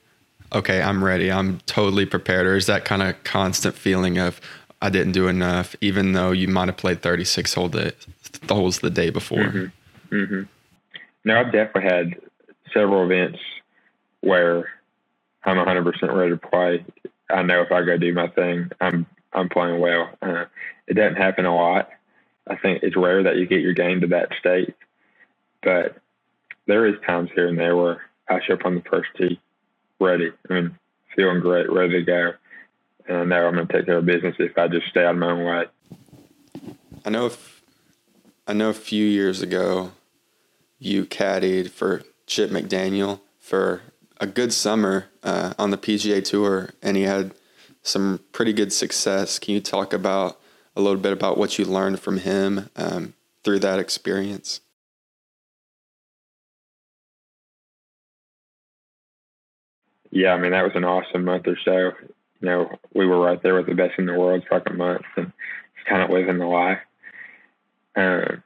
okay, 0.52 0.82
I'm 0.82 1.02
ready, 1.02 1.30
I'm 1.30 1.60
totally 1.66 2.06
prepared, 2.06 2.46
or 2.46 2.56
is 2.56 2.66
that 2.66 2.84
kind 2.84 3.02
of 3.02 3.22
constant 3.24 3.74
feeling 3.74 4.18
of 4.18 4.40
I 4.82 4.90
didn't 4.90 5.12
do 5.12 5.28
enough, 5.28 5.76
even 5.80 6.12
though 6.12 6.32
you 6.32 6.48
might 6.48 6.68
have 6.68 6.76
played 6.76 7.02
36 7.02 7.54
whole 7.54 7.68
day, 7.68 7.92
holes 8.48 8.80
the 8.80 8.90
day 8.90 9.10
before? 9.10 9.38
Mm-hmm. 9.38 10.14
Mm-hmm. 10.14 10.42
No, 11.24 11.40
I've 11.40 11.52
definitely 11.52 11.90
had 11.90 12.20
several 12.72 13.04
events 13.04 13.38
where 14.22 14.68
I'm 15.44 15.56
100% 15.56 16.14
ready 16.14 16.30
to 16.30 16.36
play. 16.36 16.84
I 17.30 17.42
know 17.42 17.62
if 17.62 17.70
I 17.70 17.84
go 17.84 17.96
do 17.96 18.12
my 18.12 18.28
thing, 18.28 18.70
I'm 18.80 19.06
I'm 19.32 19.48
playing 19.48 19.80
well. 19.80 20.10
Uh, 20.20 20.46
it 20.88 20.94
doesn't 20.94 21.16
happen 21.16 21.46
a 21.46 21.54
lot. 21.54 21.88
I 22.48 22.56
think 22.56 22.82
it's 22.82 22.96
rare 22.96 23.22
that 23.22 23.36
you 23.36 23.46
get 23.46 23.60
your 23.60 23.74
game 23.74 24.00
to 24.00 24.08
that 24.08 24.30
state, 24.40 24.74
but 25.62 25.98
there 26.66 26.86
is 26.86 26.96
times 27.06 27.30
here 27.34 27.46
and 27.46 27.56
there 27.56 27.76
where 27.76 28.00
I 28.28 28.40
show 28.44 28.54
up 28.54 28.64
on 28.64 28.74
the 28.74 28.82
first 28.90 29.10
tee 29.16 29.40
ready. 30.00 30.32
I 30.48 30.52
mean, 30.52 30.78
feeling 31.14 31.40
great, 31.40 31.70
ready 31.70 31.92
to 31.92 32.02
go. 32.02 32.32
And 33.06 33.16
I 33.16 33.24
know 33.24 33.46
I'm 33.46 33.54
going 33.54 33.66
to 33.66 33.72
take 33.72 33.86
care 33.86 33.98
of 33.98 34.06
business 34.06 34.36
if 34.38 34.56
I 34.56 34.68
just 34.68 34.86
stay 34.88 35.04
out 35.04 35.14
of 35.14 35.18
my 35.18 35.30
own 35.30 35.44
way. 35.44 35.64
I 37.04 37.10
know 37.10 37.26
if 37.26 37.62
I 38.46 38.52
know 38.52 38.70
a 38.70 38.74
few 38.74 39.04
years 39.04 39.42
ago 39.42 39.92
you 40.78 41.04
caddied 41.04 41.70
for 41.70 42.02
Chip 42.26 42.50
McDaniel 42.50 43.20
for 43.38 43.82
a 44.20 44.26
good 44.26 44.52
summer 44.52 45.06
uh, 45.22 45.54
on 45.58 45.70
the 45.70 45.78
PGA 45.78 46.24
Tour, 46.24 46.70
and 46.82 46.96
he 46.96 47.04
had 47.04 47.32
some 47.82 48.20
pretty 48.32 48.52
good 48.52 48.72
success. 48.72 49.38
Can 49.38 49.54
you 49.54 49.60
talk 49.60 49.92
about 49.92 50.38
a 50.76 50.80
little 50.80 51.00
bit 51.00 51.12
about 51.12 51.38
what 51.38 51.58
you 51.58 51.64
learned 51.64 52.00
from 52.00 52.18
him 52.18 52.70
um, 52.76 53.14
through 53.42 53.60
that 53.60 53.78
experience? 53.78 54.60
Yeah, 60.10 60.34
I 60.34 60.38
mean 60.38 60.52
that 60.52 60.64
was 60.64 60.72
an 60.74 60.84
awesome 60.84 61.24
month 61.24 61.46
or 61.46 61.56
so. 61.64 61.92
You 62.40 62.48
know, 62.48 62.70
we 62.94 63.06
were 63.06 63.20
right 63.20 63.42
there 63.42 63.54
with 63.54 63.66
the 63.66 63.74
best 63.74 63.98
in 63.98 64.06
the 64.06 64.18
world 64.18 64.44
for 64.48 64.56
like 64.56 64.68
a 64.68 64.72
month, 64.72 65.02
and 65.16 65.32
just 65.76 65.86
kind 65.88 66.02
of 66.02 66.10
living 66.10 66.38
the 66.38 66.46
life. 66.46 66.78
Um, 67.96 68.42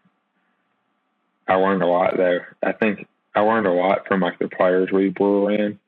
I 1.49 1.55
learned 1.55 1.83
a 1.83 1.87
lot 1.87 2.17
though. 2.17 2.41
I 2.62 2.73
think 2.73 3.07
I 3.35 3.41
learned 3.41 3.67
a 3.67 3.73
lot 3.73 4.07
from 4.07 4.21
like 4.21 4.39
the 4.39 4.49
players 4.49 4.91
we 4.93 5.12
were 5.19 5.43
around. 5.45 5.79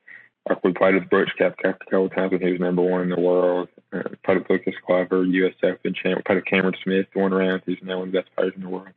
Like 0.47 0.63
we 0.63 0.73
played 0.73 0.95
with 0.95 1.09
Brooks 1.09 1.33
Koepka 1.39 1.69
a 1.69 1.73
couple 1.73 2.09
times 2.09 2.31
when 2.31 2.41
he 2.41 2.51
was 2.51 2.59
number 2.59 2.81
one 2.81 3.01
in 3.01 3.09
the 3.09 3.19
world. 3.19 3.69
Uh, 3.91 4.03
played 4.23 4.39
with 4.39 4.49
Lucas 4.49 4.75
Glover, 4.85 5.25
U.S. 5.25 5.53
Open 5.63 5.93
champ. 5.93 6.23
Played 6.25 6.35
with 6.35 6.45
Cameron 6.45 6.75
Smith 6.83 7.07
one 7.13 7.33
round. 7.33 7.63
He's 7.65 7.77
now 7.81 7.99
one 7.99 8.07
of 8.07 8.13
the 8.13 8.19
best 8.21 8.35
players 8.35 8.53
in 8.55 8.61
the 8.61 8.69
world. 8.69 8.87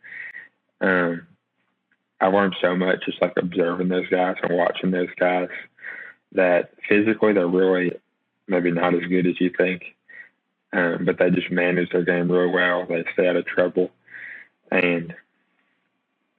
Um, 0.80 1.26
I 2.20 2.26
learned 2.26 2.54
so 2.60 2.76
much 2.76 3.04
just 3.04 3.20
like 3.20 3.32
observing 3.36 3.88
those 3.88 4.08
guys 4.08 4.36
and 4.42 4.56
watching 4.56 4.90
those 4.90 5.08
guys 5.18 5.48
that 6.32 6.72
physically 6.88 7.32
they're 7.32 7.46
really 7.46 7.92
maybe 8.46 8.70
not 8.70 8.94
as 8.94 9.02
good 9.08 9.26
as 9.26 9.40
you 9.40 9.50
think, 9.56 9.94
um, 10.72 11.04
but 11.04 11.18
they 11.18 11.30
just 11.30 11.50
manage 11.50 11.90
their 11.90 12.04
game 12.04 12.30
real 12.30 12.52
well. 12.52 12.86
They 12.86 13.04
stay 13.12 13.28
out 13.28 13.36
of 13.36 13.46
trouble, 13.46 13.90
and 14.70 15.14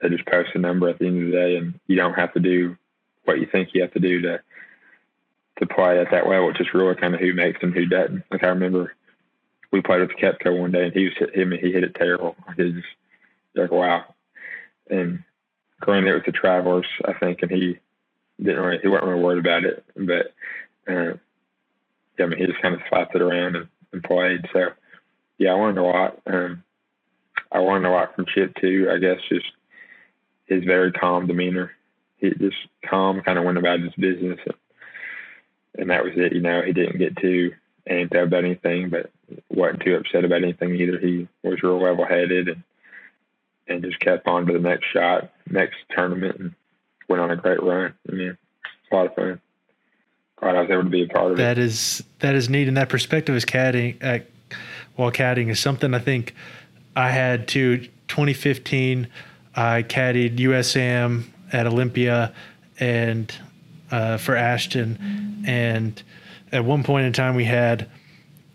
they 0.02 0.10
just 0.10 0.26
post 0.26 0.50
a 0.56 0.60
number 0.60 0.90
at 0.90 1.00
the 1.00 1.08
end 1.08 1.24
of 1.24 1.32
the 1.32 1.38
day, 1.38 1.56
and 1.58 1.80
you 1.88 1.96
don't 1.96 2.14
have 2.14 2.34
to 2.34 2.40
do 2.40 2.78
what 3.26 3.40
you 3.40 3.48
think 3.52 3.70
you 3.74 3.82
have 3.82 3.94
to 3.94 4.00
do 4.00 4.22
to 4.22 4.42
to 5.60 5.66
play 5.68 6.00
at 6.00 6.10
that 6.12 6.28
level, 6.28 6.48
which 6.48 6.60
is 6.60 6.74
really 6.74 6.96
kind 6.96 7.14
of 7.14 7.20
who 7.20 7.34
makes 7.34 7.60
and 7.62 7.74
who 7.74 7.86
doesn't. 7.86 8.24
Like 8.32 8.44
I 8.44 8.48
remember 8.48 8.96
we 9.72 9.82
played 9.82 10.02
with 10.02 10.18
Koepka 10.18 10.58
one 10.58 10.72
day, 10.72 10.86
and 10.86 10.94
he 10.94 11.06
was 11.06 11.14
hit 11.18 11.36
him. 11.36 11.52
He 11.52 11.72
hit 11.72 11.84
it 11.84 11.96
terrible. 11.96 12.36
It 12.58 12.74
just 12.74 12.88
like 13.56 13.72
wow. 13.72 14.06
And 14.90 15.24
granted, 15.80 16.10
it 16.10 16.14
was 16.14 16.24
the 16.26 16.32
Travelers, 16.32 16.88
I 17.06 17.14
think, 17.14 17.42
and 17.42 17.52
he 17.52 17.80
didn't 18.44 18.62
really 18.62 18.80
he 18.82 18.88
wasn't 18.88 19.10
really 19.10 19.24
worried 19.24 19.40
about 19.40 19.66
it. 19.66 19.84
But 19.96 20.34
uh, 20.88 21.14
yeah, 22.18 22.26
I 22.26 22.26
mean, 22.26 22.40
he 22.40 22.46
just 22.46 22.62
kind 22.62 22.76
of 22.76 22.82
slapped 22.90 23.16
it 23.16 23.22
around 23.22 23.56
and, 23.56 23.68
and 23.94 24.04
played. 24.04 24.46
So 24.54 24.70
yeah, 25.38 25.52
I 25.52 25.54
learned 25.54 25.78
a 25.78 25.84
lot. 25.84 26.20
Um, 26.26 26.64
I 27.52 27.60
learned 27.60 27.86
a 27.86 27.92
lot 27.92 28.16
from 28.16 28.26
Chip 28.26 28.56
too. 28.60 28.90
I 28.94 28.98
guess 28.98 29.20
just 29.30 29.46
his 30.46 30.64
very 30.64 30.92
calm 30.92 31.28
demeanor. 31.28 31.72
He 32.18 32.30
just 32.30 32.58
calm, 32.86 33.22
kind 33.22 33.40
of 33.40 33.46
went 33.46 33.58
about 33.58 33.80
his 33.80 33.94
business. 33.98 34.40
And, 34.46 34.56
and 35.80 35.90
that 35.90 36.04
was 36.04 36.14
it. 36.16 36.34
You 36.34 36.42
know, 36.42 36.62
he 36.62 36.74
didn't 36.74 37.00
get 37.00 37.18
too 37.18 37.54
amped 37.90 38.16
about 38.16 38.44
anything, 38.44 38.90
but 38.90 39.10
wasn't 39.50 39.82
too 39.82 39.96
upset 39.96 40.26
about 40.26 40.44
anything 40.44 40.76
either. 40.76 41.00
He 41.00 41.28
was 41.44 41.64
real 41.64 41.82
level 41.82 42.06
headed 42.06 42.50
and 42.50 42.64
and 43.68 43.84
just 43.84 44.00
kept 44.00 44.28
on 44.28 44.46
to 44.46 44.54
the 44.54 44.60
next 44.60 44.86
shot, 44.92 45.32
next 45.50 45.78
tournament, 45.96 46.40
and 46.40 46.56
went 47.12 47.22
on 47.22 47.32
a 47.32 47.36
great 47.36 47.62
run. 47.62 47.94
I 48.10 48.12
mean, 48.14 48.38
a 48.92 48.96
lot 48.96 49.08
of 49.08 49.16
fun. 49.16 49.42
Glad 50.38 50.56
I 50.56 50.62
was 50.62 50.72
able 50.72 50.84
to 50.84 50.90
be 50.90 51.04
a 51.04 51.08
part 51.08 51.32
of 51.32 51.38
that 51.38 51.52
it. 51.52 51.56
That 51.56 51.62
is 51.62 52.04
that 52.20 52.36
is 52.36 52.50
neat, 52.50 52.68
and 52.68 52.78
that 52.78 52.90
perspective 52.90 53.36
is 53.36 53.46
caddying. 53.46 54.02
Uh, 54.02 54.24
while 54.96 55.12
caddying 55.12 55.50
is 55.50 55.60
something 55.60 55.94
I 55.94 56.00
think 56.00 56.34
I 56.96 57.10
had 57.12 57.48
to 57.50 57.78
2015. 58.08 59.08
I 59.56 59.84
caddied 59.84 60.38
USAM 60.38 61.26
at 61.52 61.68
Olympia, 61.68 62.34
and 62.80 63.34
uh, 63.92 64.18
for 64.18 64.36
Ashton. 64.36 65.44
And 65.46 66.02
at 66.52 66.64
one 66.64 66.84
point 66.84 67.06
in 67.06 67.14
time, 67.14 67.36
we 67.36 67.46
had 67.46 67.90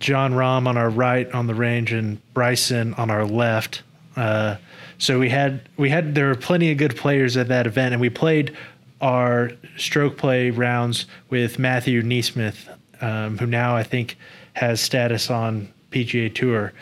Jon 0.01 0.33
Rahm 0.33 0.67
on 0.67 0.77
our 0.77 0.91
right 0.91 1.31
on 1.33 1.47
the 1.47 1.55
range 1.55 1.93
and 1.93 2.21
Bryson 2.33 2.95
on 2.95 3.11
our 3.11 3.27
left. 3.27 3.83
Uh, 4.17 4.57
so 4.99 5.19
we 5.19 5.29
had 5.29 5.69
we 5.77 5.91
had 5.91 6.15
there 6.15 6.29
were 6.29 6.35
plenty 6.35 6.71
of 6.71 6.79
good 6.79 6.97
players 6.97 7.37
at 7.37 7.49
that 7.49 7.67
event, 7.67 7.93
and 7.93 8.01
we 8.01 8.11
played 8.11 8.57
our 9.01 9.51
stroke 9.77 10.17
play 10.17 10.51
rounds 10.51 11.07
with 11.29 11.59
Matthew 11.59 12.03
NeSmith, 12.03 12.57
um, 13.03 13.39
who 13.39 13.47
now 13.47 13.77
I 13.77 13.83
think 13.83 14.17
has 14.55 14.81
status 14.81 15.31
on 15.31 15.69
PGA 15.91 16.35
Tour. 16.35 16.73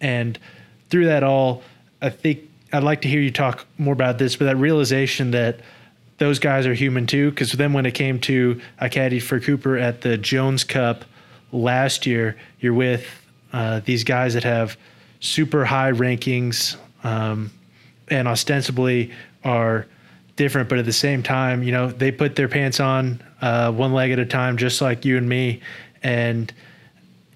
And 0.00 0.38
through 0.90 1.06
that 1.06 1.22
all, 1.22 1.62
I 2.02 2.10
think 2.10 2.40
I'd 2.72 2.82
like 2.82 3.00
to 3.02 3.08
hear 3.08 3.20
you 3.20 3.30
talk 3.30 3.66
more 3.78 3.94
about 3.94 4.18
this, 4.18 4.36
but 4.36 4.44
that 4.44 4.56
realization 4.56 5.30
that 5.30 5.60
those 6.18 6.38
guys 6.38 6.66
are 6.66 6.74
human 6.74 7.06
too. 7.06 7.30
Because 7.30 7.52
then 7.52 7.72
when 7.72 7.86
it 7.86 7.92
came 7.92 8.20
to 8.20 8.60
I 8.78 8.88
caddied 8.88 9.22
for 9.22 9.40
Cooper 9.40 9.78
at 9.78 10.02
the 10.02 10.18
Jones 10.18 10.64
Cup 10.64 11.04
last 11.50 12.04
year, 12.04 12.36
you're 12.60 12.74
with 12.74 13.06
uh, 13.54 13.80
these 13.84 14.04
guys 14.04 14.34
that 14.34 14.44
have 14.44 14.76
super 15.20 15.64
high 15.64 15.92
rankings 15.92 16.76
um, 17.02 17.50
and 18.08 18.28
ostensibly 18.28 19.12
are 19.44 19.86
different, 20.36 20.68
but 20.68 20.78
at 20.78 20.84
the 20.84 20.92
same 20.92 21.22
time, 21.22 21.62
you 21.62 21.72
know, 21.72 21.90
they 21.90 22.10
put 22.10 22.36
their 22.36 22.48
pants 22.48 22.80
on 22.80 23.22
uh, 23.40 23.72
one 23.72 23.92
leg 23.92 24.10
at 24.10 24.18
a 24.18 24.26
time, 24.26 24.56
just 24.56 24.80
like 24.80 25.04
you 25.04 25.16
and 25.16 25.28
me. 25.28 25.60
And 26.02 26.52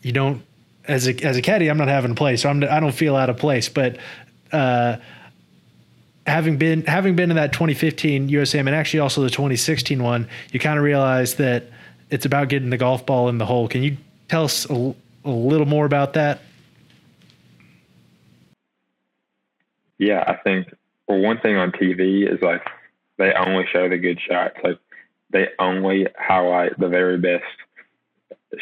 you 0.02 0.12
don't, 0.12 0.42
as 0.88 1.08
a 1.08 1.24
as 1.24 1.36
a 1.36 1.42
caddy, 1.42 1.68
I'm 1.68 1.78
not 1.78 1.88
having 1.88 2.12
a 2.12 2.14
play, 2.14 2.36
so 2.36 2.48
I'm 2.48 2.62
I 2.64 2.80
don't 2.80 2.94
feel 2.94 3.16
out 3.16 3.30
of 3.30 3.36
place. 3.36 3.68
But 3.68 3.98
uh, 4.52 4.96
having 6.26 6.58
been 6.58 6.84
having 6.86 7.16
been 7.16 7.30
in 7.30 7.36
that 7.36 7.52
2015 7.52 8.28
USAM 8.28 8.60
and 8.60 8.70
actually 8.70 9.00
also 9.00 9.22
the 9.22 9.30
2016 9.30 10.02
one, 10.02 10.28
you 10.52 10.60
kind 10.60 10.78
of 10.78 10.84
realize 10.84 11.36
that 11.36 11.64
it's 12.10 12.24
about 12.24 12.48
getting 12.48 12.70
the 12.70 12.76
golf 12.76 13.04
ball 13.04 13.28
in 13.28 13.38
the 13.38 13.46
hole. 13.46 13.68
Can 13.68 13.82
you 13.82 13.96
tell 14.28 14.44
us 14.44 14.68
a, 14.70 14.94
a 15.24 15.30
little 15.30 15.66
more 15.66 15.86
about 15.86 16.14
that? 16.14 16.40
Yeah, 19.98 20.24
I 20.26 20.36
think 20.36 20.68
well, 21.08 21.18
one 21.18 21.38
thing 21.40 21.56
on 21.56 21.72
TV 21.72 22.30
is 22.30 22.40
like 22.42 22.62
they 23.18 23.32
only 23.32 23.64
show 23.72 23.88
the 23.88 23.98
good 23.98 24.20
shots. 24.20 24.56
Like 24.62 24.78
they 25.30 25.48
only 25.58 26.08
highlight 26.18 26.78
the 26.78 26.88
very 26.88 27.18
best 27.18 27.44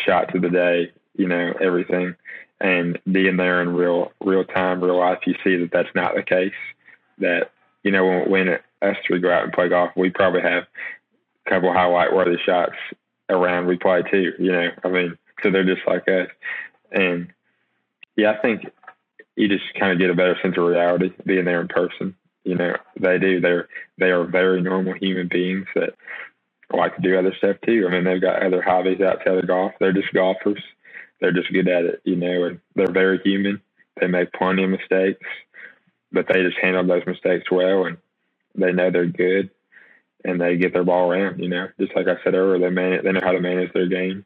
shots 0.05 0.35
of 0.35 0.43
the 0.43 0.51
day. 0.51 0.93
You 1.17 1.29
know 1.29 1.55
everything, 1.61 2.15
and 2.61 2.99
being 3.11 3.37
there 3.37 3.63
in 3.63 3.75
real 3.75 4.13
real 4.21 4.45
time, 4.45 4.83
real 4.83 4.99
life, 4.99 5.21
you 5.27 5.35
see 5.45 5.57
that 5.57 5.71
that's 5.73 5.95
not 5.95 6.15
the 6.15 6.23
case. 6.23 6.53
That 7.19 7.51
you 7.83 7.91
know 7.91 8.05
when, 8.07 8.31
when 8.31 8.49
us 8.83 8.97
three 9.07 9.21
go 9.21 9.31
out 9.33 9.45
and 9.45 9.53
play 9.53 9.69
golf, 9.69 9.91
we 9.97 10.11
probably 10.11 10.43
have 10.43 10.65
a 11.47 11.51
couple 11.51 11.73
highlight 11.73 12.13
worthy 12.13 12.39
shots 12.45 12.75
around 13.29 13.67
we 13.67 13.77
play 13.77 14.03
too. 14.03 14.33
You 14.39 14.53
know, 14.53 14.69
I 14.85 14.89
mean, 14.89 15.19
so 15.43 15.51
they're 15.51 15.65
just 15.65 15.87
like 15.87 16.09
us, 16.09 16.29
and 16.93 17.33
yeah, 18.17 18.33
I 18.33 18.39
think 18.39 18.67
you 19.37 19.49
just 19.49 19.65
kind 19.79 19.93
of 19.93 19.99
get 19.99 20.11
a 20.11 20.15
better 20.15 20.37
sense 20.43 20.57
of 20.57 20.65
reality 20.65 21.13
being 21.25 21.45
there 21.45 21.61
in 21.61 21.69
person. 21.69 22.15
You 22.45 22.57
know, 22.57 22.77
they 22.99 23.19
do. 23.19 23.41
They're 23.41 23.69
they 23.99 24.11
are 24.11 24.25
very 24.25 24.61
normal 24.61 24.95
human 24.95 25.29
beings 25.29 25.67
that 25.75 25.95
like 26.73 26.95
to 26.97 27.03
do 27.03 27.19
other 27.19 27.35
stuff 27.39 27.57
too. 27.65 27.87
I 27.87 27.91
mean, 27.91 28.05
they've 28.05 28.21
got 28.21 28.43
other 28.43 28.63
hobbies 28.63 29.01
outside 29.01 29.39
of 29.39 29.47
golf. 29.47 29.73
They're 29.81 29.93
just 29.93 30.13
golfers. 30.13 30.63
They're 31.21 31.33
just 31.33 31.53
good 31.53 31.69
at 31.69 31.85
it, 31.85 32.03
you 32.05 32.17
know, 32.17 32.45
and 32.45 32.61
they're 32.75 32.91
very 32.91 33.19
human. 33.25 33.61
They 34.01 34.09
make 34.09 34.33
plenty 34.33 34.65
of 34.65 34.71
mistakes, 34.71 35.25
but 36.13 36.27
they 36.29 36.43
just 36.43 36.59
handle 36.61 36.87
those 36.87 37.07
mistakes 37.07 37.51
well, 37.51 37.87
and 37.87 37.97
they 38.55 38.73
know 38.73 38.91
they're 38.91 39.07
good, 39.07 39.51
and 40.25 40.41
they 40.41 40.57
get 40.57 40.73
their 40.73 40.85
ball 40.85 41.11
around. 41.11 41.39
You 41.39 41.49
know, 41.49 41.69
just 41.79 41.95
like 41.97 42.09
I 42.09 42.23
said 42.23 42.35
earlier, 42.35 42.59
they 42.59 42.71
man 42.75 43.01
they 43.05 43.13
know 43.13 43.21
how 43.23 43.33
to 43.33 43.41
manage 43.41 43.73
their 43.73 43.87
game 43.87 44.25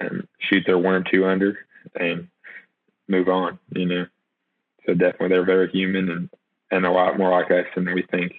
and 0.00 0.26
shoot 0.38 0.62
their 0.66 0.78
one 0.78 0.94
or 0.94 1.04
two 1.04 1.26
under 1.26 1.58
and 1.98 2.28
move 3.08 3.28
on. 3.28 3.58
You 3.74 3.86
know, 3.86 4.06
so 4.86 4.94
definitely 4.94 5.28
they're 5.28 5.44
very 5.44 5.70
human 5.70 6.10
and 6.10 6.30
and 6.70 6.84
a 6.86 6.90
lot 6.90 7.18
more 7.18 7.30
like 7.30 7.50
us 7.50 7.66
than 7.74 7.92
we 7.94 8.02
think 8.10 8.32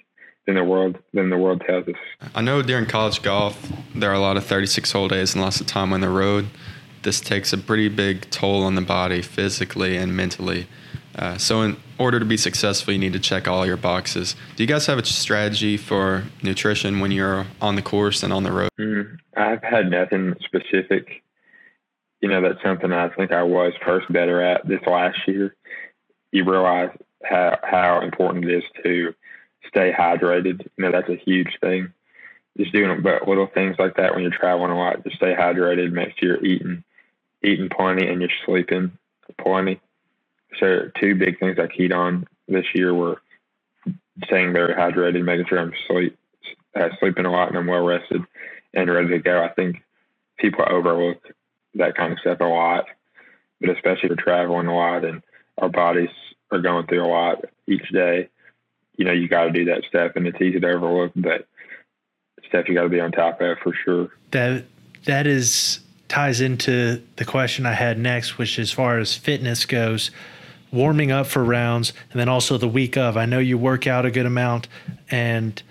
than 0.45 0.55
the 0.55 0.63
world 0.63 0.97
than 1.13 1.29
the 1.29 1.37
world 1.37 1.63
tells 1.65 1.87
us. 1.87 2.29
I 2.33 2.41
know 2.41 2.61
during 2.61 2.85
college 2.85 3.21
golf 3.21 3.71
there 3.93 4.11
are 4.11 4.15
a 4.15 4.19
lot 4.19 4.37
of 4.37 4.45
36 4.45 4.91
hole 4.91 5.07
days 5.07 5.33
and 5.33 5.43
lots 5.43 5.61
of 5.61 5.67
time 5.67 5.93
on 5.93 6.01
the 6.01 6.09
road. 6.09 6.47
This 7.03 7.19
takes 7.19 7.53
a 7.53 7.57
pretty 7.57 7.87
big 7.87 8.29
toll 8.31 8.63
on 8.63 8.75
the 8.75 8.81
body 8.81 9.21
physically 9.21 9.95
and 9.95 10.15
mentally. 10.15 10.67
Uh, 11.17 11.37
so 11.37 11.61
in 11.61 11.77
order 11.97 12.19
to 12.19 12.25
be 12.25 12.35
successful, 12.35 12.91
you 12.91 12.99
need 12.99 13.13
to 13.13 13.19
check 13.19 13.47
all 13.47 13.65
your 13.65 13.77
boxes. 13.77 14.35
Do 14.55 14.63
you 14.63 14.67
guys 14.67 14.85
have 14.87 14.97
a 14.97 15.05
strategy 15.05 15.77
for 15.77 16.25
nutrition 16.43 16.99
when 16.99 17.11
you're 17.11 17.45
on 17.61 17.75
the 17.75 17.81
course 17.81 18.21
and 18.21 18.33
on 18.33 18.43
the 18.43 18.51
road? 18.51 18.69
Mm, 18.79 19.17
I've 19.37 19.63
had 19.63 19.89
nothing 19.89 20.35
specific. 20.43 21.23
You 22.21 22.29
know, 22.29 22.41
that's 22.41 22.61
something 22.63 22.91
I 22.91 23.09
think 23.09 23.31
I 23.31 23.43
was 23.43 23.71
first 23.85 24.11
better 24.11 24.41
at 24.41 24.67
this 24.67 24.81
last 24.87 25.19
year. 25.27 25.55
You 26.35 26.43
realize 26.43 26.89
how 27.23 27.57
how 27.63 28.01
important 28.01 28.43
it 28.43 28.57
is 28.57 28.63
to 28.83 29.15
stay 29.69 29.93
hydrated. 29.97 30.67
You 30.77 30.83
know, 30.83 30.91
that's 30.91 31.07
a 31.07 31.15
huge 31.15 31.57
thing. 31.61 31.93
Just 32.57 32.73
doing 32.73 33.01
but 33.01 33.25
little 33.25 33.47
things 33.47 33.77
like 33.79 33.95
that 33.95 34.13
when 34.13 34.21
you're 34.21 34.31
traveling 34.31 34.71
a 34.71 34.77
lot. 34.77 35.01
Just 35.05 35.15
stay 35.15 35.33
hydrated. 35.33 35.93
Make 35.93 36.17
sure 36.19 36.35
you're 36.35 36.45
eating 36.45 36.83
eating 37.41 37.69
plenty 37.69 38.05
and 38.07 38.19
you're 38.19 38.29
sleeping 38.45 38.91
plenty. 39.41 39.79
So 40.59 40.91
two 40.99 41.15
big 41.15 41.39
things 41.39 41.57
I 41.57 41.67
keyed 41.67 41.93
on 41.93 42.27
this 42.49 42.65
year 42.73 42.93
were 42.93 43.21
staying 44.25 44.51
very 44.51 44.73
hydrated, 44.73 45.23
making 45.23 45.45
sure 45.47 45.59
I'm 45.59 45.73
sleep 45.87 46.17
uh, 46.75 46.89
sleeping 46.99 47.25
a 47.25 47.31
lot 47.31 47.47
and 47.47 47.57
I'm 47.57 47.67
well 47.67 47.85
rested 47.85 48.23
and 48.73 48.91
ready 48.91 49.07
to 49.09 49.19
go. 49.19 49.41
I 49.41 49.53
think 49.53 49.77
people 50.37 50.65
overlook 50.69 51.21
that 51.75 51.95
kind 51.95 52.11
of 52.11 52.19
stuff 52.19 52.41
a 52.41 52.45
lot, 52.45 52.87
but 53.61 53.69
especially 53.69 54.09
for 54.09 54.15
traveling 54.17 54.67
a 54.67 54.75
lot 54.75 55.05
and 55.05 55.21
our 55.57 55.69
bodies 55.69 56.09
are 56.51 56.61
going 56.61 56.85
through 56.87 57.05
a 57.05 57.07
lot 57.07 57.45
each 57.67 57.87
day, 57.91 58.29
you 58.97 59.05
know, 59.05 59.11
you 59.11 59.27
got 59.27 59.45
to 59.45 59.51
do 59.51 59.65
that 59.65 59.83
stuff, 59.87 60.13
and 60.15 60.27
it's 60.27 60.41
easy 60.41 60.59
to 60.59 60.67
overlook, 60.67 61.11
but 61.15 61.47
stuff 62.47 62.67
you 62.67 62.75
got 62.75 62.83
to 62.83 62.89
be 62.89 62.99
on 62.99 63.11
top 63.11 63.41
of 63.41 63.57
for 63.59 63.73
sure. 63.73 64.09
That 64.31 64.65
that 65.05 65.27
is 65.27 65.79
ties 66.07 66.41
into 66.41 67.01
the 67.15 67.25
question 67.25 67.65
I 67.65 67.73
had 67.73 67.97
next, 67.97 68.37
which 68.37 68.59
as 68.59 68.71
far 68.71 68.99
as 68.99 69.15
fitness 69.15 69.65
goes, 69.65 70.11
warming 70.71 71.11
up 71.11 71.27
for 71.27 71.43
rounds, 71.43 71.93
and 72.11 72.19
then 72.19 72.29
also 72.29 72.57
the 72.57 72.67
week 72.67 72.97
of. 72.97 73.17
I 73.17 73.25
know 73.25 73.39
you 73.39 73.57
work 73.57 73.87
out 73.87 74.05
a 74.05 74.11
good 74.11 74.25
amount, 74.25 74.67
and 75.09 75.61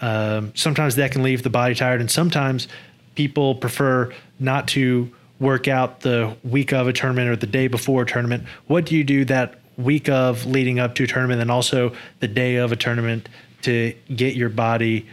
um, 0.00 0.52
sometimes 0.54 0.96
that 0.96 1.12
can 1.12 1.22
leave 1.22 1.42
the 1.42 1.50
body 1.50 1.74
tired, 1.74 2.00
and 2.00 2.10
sometimes 2.10 2.68
people 3.14 3.56
prefer 3.56 4.12
not 4.38 4.68
to 4.68 5.10
work 5.40 5.68
out 5.68 6.00
the 6.00 6.36
week 6.44 6.72
of 6.72 6.86
a 6.86 6.92
tournament 6.92 7.28
or 7.28 7.36
the 7.36 7.46
day 7.46 7.66
before 7.66 8.02
a 8.02 8.06
tournament. 8.06 8.44
What 8.66 8.86
do 8.86 8.96
you 8.96 9.04
do 9.04 9.24
that 9.26 9.59
week 9.80 10.08
of 10.08 10.46
leading 10.46 10.78
up 10.78 10.94
to 10.94 11.04
a 11.04 11.06
tournament 11.06 11.40
and 11.40 11.50
also 11.50 11.92
the 12.20 12.28
day 12.28 12.56
of 12.56 12.72
a 12.72 12.76
tournament 12.76 13.28
to 13.62 13.94
get 14.14 14.34
your 14.34 14.48
body 14.48 15.06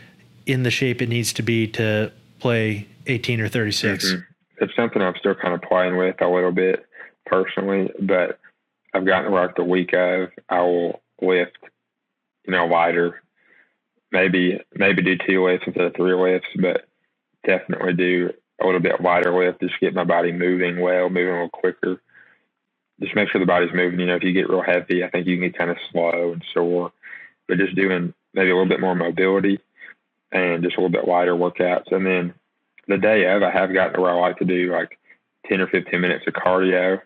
in 0.46 0.64
the 0.64 0.72
shape 0.72 1.02
it 1.02 1.10
needs 1.10 1.34
to 1.34 1.42
be 1.42 1.68
to 1.68 2.12
play 2.40 2.88
18 3.08 3.42
or 3.42 3.48
36 3.48 4.06
mm-hmm. 4.06 4.22
it's 4.64 4.76
something 4.76 5.02
i'm 5.02 5.16
still 5.20 5.36
kind 5.36 5.54
of 5.54 5.62
playing 5.62 5.98
with 5.98 6.22
a 6.22 6.28
little 6.28 6.52
bit 6.52 6.86
personally 7.26 7.92
but 8.02 8.40
i've 8.94 9.06
gotten 9.06 9.32
like 9.32 9.56
the 9.56 9.64
week 9.64 9.94
of 9.94 10.30
i 10.50 10.62
will 10.62 11.02
lift 11.22 11.58
you 12.46 12.52
know 12.52 12.66
lighter 12.66 13.22
maybe 14.12 14.60
maybe 14.76 15.02
do 15.02 15.18
two 15.28 15.46
lifts 15.46 15.66
instead 15.68 15.86
of 15.86 15.96
three 15.96 16.14
lifts 16.14 16.48
but 16.62 16.88
definitely 17.46 17.94
do 17.94 18.32
a 18.62 18.66
little 18.66 18.80
bit 18.80 19.02
lighter 19.02 19.38
lift 19.38 19.60
just 19.60 19.80
get 19.80 19.94
my 19.94 20.04
body 20.04 20.32
moving 20.32 20.80
well 20.80 21.10
moving 21.10 21.30
a 21.30 21.34
little 21.34 21.50
quicker 21.50 22.02
just 23.00 23.16
make 23.16 23.30
sure 23.30 23.40
the 23.40 23.46
body's 23.46 23.74
moving. 23.74 24.00
You 24.00 24.08
know, 24.08 24.16
if 24.16 24.24
you 24.24 24.34
get 24.34 24.50
real 24.50 24.62
heavy, 24.62 25.04
I 25.04 25.10
think 25.10 25.28
you 25.28 25.38
can 25.38 25.50
get 25.50 25.58
kind 25.58 25.72
of 25.72 25.78
slow 25.92 26.34
and 26.34 26.44
sore. 26.54 26.92
But 27.48 27.60
just 27.60 27.76
doing 27.76 28.14
maybe 28.34 28.50
a 28.50 28.54
little 28.54 28.70
bit 28.70 28.82
more 28.82 28.96
mobility 28.96 29.60
and 30.32 30.64
just 30.64 30.76
a 30.76 30.82
little 30.82 30.92
bit 30.92 31.08
lighter 31.08 31.36
workouts. 31.36 31.92
And 31.92 32.06
then 32.06 32.34
the 32.88 32.98
day 32.98 33.26
of, 33.28 33.44
I 33.44 33.52
have 33.52 33.74
gotten 33.74 33.94
to 33.94 34.02
where 34.02 34.12
I 34.12 34.20
like 34.20 34.38
to 34.38 34.46
do 34.46 34.72
like 34.72 34.98
10 35.48 35.62
or 35.62 35.68
15 35.68 36.02
minutes 36.02 36.26
of 36.28 36.34
cardio 36.34 37.02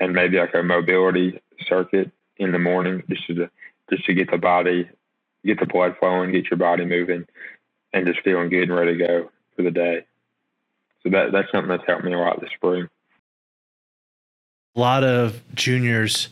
and 0.00 0.12
maybe 0.12 0.38
like 0.38 0.54
a 0.54 0.62
mobility 0.62 1.40
circuit 1.66 2.10
in 2.38 2.52
the 2.52 2.58
morning 2.58 3.02
just 3.08 3.26
to 3.26 3.50
just 3.90 4.04
to 4.04 4.14
get 4.14 4.30
the 4.30 4.38
body, 4.38 4.88
get 5.44 5.60
the 5.60 5.66
blood 5.66 5.94
flowing, 5.98 6.32
get 6.32 6.50
your 6.50 6.58
body 6.58 6.84
moving, 6.84 7.24
and 7.92 8.06
just 8.06 8.20
feeling 8.20 8.48
good 8.48 8.68
and 8.68 8.76
ready 8.76 8.98
to 8.98 9.06
go 9.06 9.30
for 9.54 9.62
the 9.62 9.70
day. 9.70 10.04
So 11.02 11.10
that 11.10 11.32
that's 11.32 11.50
something 11.52 11.68
that's 11.68 11.86
helped 11.86 12.04
me 12.04 12.12
a 12.12 12.18
lot 12.18 12.40
this 12.40 12.50
spring 12.56 12.88
a 14.76 14.80
lot 14.80 15.04
of 15.04 15.40
juniors 15.54 16.28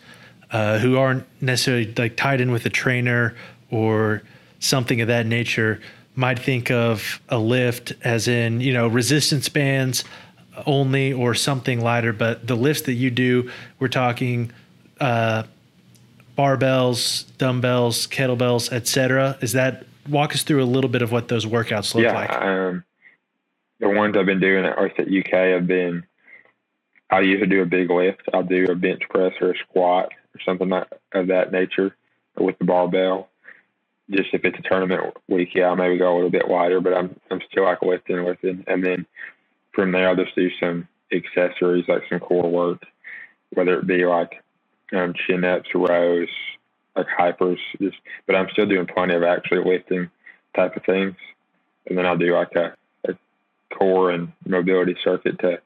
uh, 0.51 0.79
who 0.79 0.99
aren't 0.99 1.25
necessarily 1.41 1.93
like 1.97 2.17
tied 2.17 2.41
in 2.41 2.53
with 2.53 2.67
a 2.67 2.71
trainer 2.71 3.35
or 3.71 4.23
something 4.61 5.01
of 5.01 5.09
that 5.09 5.27
nature 5.27 5.81
might 6.15 6.39
think 6.39 6.71
of 6.71 7.21
a 7.29 7.39
lift 7.39 7.93
as 8.03 8.29
in 8.29 8.61
you 8.61 8.73
know 8.73 8.87
resistance 8.87 9.49
bands 9.49 10.05
only 10.67 11.13
or 11.13 11.35
something 11.35 11.81
lighter. 11.81 12.13
But 12.13 12.47
the 12.47 12.55
lifts 12.55 12.83
that 12.83 12.93
you 12.93 13.11
do 13.11 13.51
we're 13.81 13.89
talking 13.89 14.53
uh, 15.01 15.45
barbells 16.37 17.25
dumbbells 17.39 18.07
kettlebells 18.07 18.73
etc 18.73 19.39
is 19.41 19.53
that 19.53 19.85
walk 20.09 20.35
us 20.35 20.43
through 20.43 20.63
a 20.63 20.67
little 20.67 20.91
bit 20.91 21.03
of 21.03 21.13
what 21.13 21.29
those 21.29 21.47
workouts 21.47 21.95
look 21.95 22.05
yeah, 22.05 22.13
like. 22.13 22.31
um, 22.33 22.85
the 23.79 23.89
ones 23.89 24.17
i've 24.17 24.27
been 24.27 24.41
doing 24.41 24.65
at 24.65 24.77
arts 24.77 24.95
at 24.99 25.07
uk 25.07 25.31
have 25.33 25.67
been 25.67 26.05
I'll 27.15 27.25
usually 27.25 27.49
do 27.49 27.62
a 27.62 27.67
big 27.67 27.91
lift. 27.91 28.23
I'll 28.33 28.43
do 28.43 28.67
a 28.71 28.75
bench 28.75 29.03
press 29.09 29.33
or 29.41 29.53
a 29.53 29.59
squat 29.59 30.11
or 30.35 30.41
something 30.45 30.73
of 30.73 31.29
that 31.29 31.53
nature 31.53 31.95
with 32.37 32.59
the 32.59 32.65
barbell. 32.65 33.29
Just 34.11 34.31
if 34.33 34.45
it's 34.45 34.59
a 34.59 34.69
tournament 34.69 35.17
week, 35.29 35.51
yeah, 35.55 35.67
I'll 35.67 35.77
maybe 35.77 35.97
go 35.97 36.12
a 36.12 36.17
little 36.17 36.31
bit 36.31 36.49
wider, 36.49 36.81
but 36.81 36.93
I'm 36.93 37.19
I'm 37.31 37.41
still 37.51 37.65
like 37.65 37.83
lifting, 37.83 38.25
lifting, 38.25 38.65
and 38.67 38.85
then 38.85 39.07
from 39.73 39.93
there 39.93 40.09
I'll 40.09 40.17
just 40.17 40.35
do 40.35 40.51
some 40.59 40.89
accessories 41.12 41.85
like 41.87 42.03
some 42.11 42.19
core 42.19 42.51
work, 42.51 42.83
whether 43.53 43.79
it 43.79 43.87
be 43.87 44.05
like 44.05 44.43
um, 44.93 45.15
chin 45.15 45.45
ups, 45.45 45.69
rows, 45.73 46.29
like 46.97 47.07
hypers. 47.17 47.59
Just, 47.81 47.97
but 48.27 48.35
I'm 48.35 48.49
still 48.53 48.67
doing 48.67 48.87
plenty 48.87 49.15
of 49.15 49.23
actually 49.23 49.65
lifting 49.65 50.11
type 50.57 50.77
of 50.77 50.85
things, 50.85 51.15
and 51.87 51.97
then 51.97 52.07
I'll 52.07 52.19
do 52.19 52.35
like 52.35 52.57
a, 52.57 52.75
a 53.09 53.15
core 53.73 54.11
and 54.11 54.33
mobility 54.45 54.97
circuit 55.05 55.39
to 55.39 55.61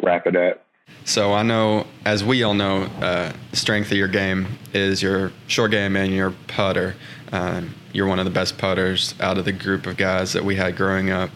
wrap 0.00 0.28
it 0.28 0.36
up. 0.36 0.64
So 1.04 1.32
I 1.32 1.42
know, 1.42 1.86
as 2.04 2.22
we 2.22 2.42
all 2.42 2.54
know, 2.54 2.84
uh, 3.00 3.32
strength 3.52 3.90
of 3.90 3.96
your 3.96 4.08
game 4.08 4.46
is 4.72 5.02
your 5.02 5.32
short 5.48 5.72
game 5.72 5.96
and 5.96 6.12
your 6.12 6.32
putter. 6.46 6.94
Um, 7.32 7.74
you're 7.92 8.06
one 8.06 8.18
of 8.18 8.24
the 8.24 8.30
best 8.30 8.56
putters 8.56 9.14
out 9.20 9.36
of 9.36 9.44
the 9.44 9.52
group 9.52 9.86
of 9.86 9.96
guys 9.96 10.32
that 10.32 10.44
we 10.44 10.56
had 10.56 10.76
growing 10.76 11.10
up. 11.10 11.30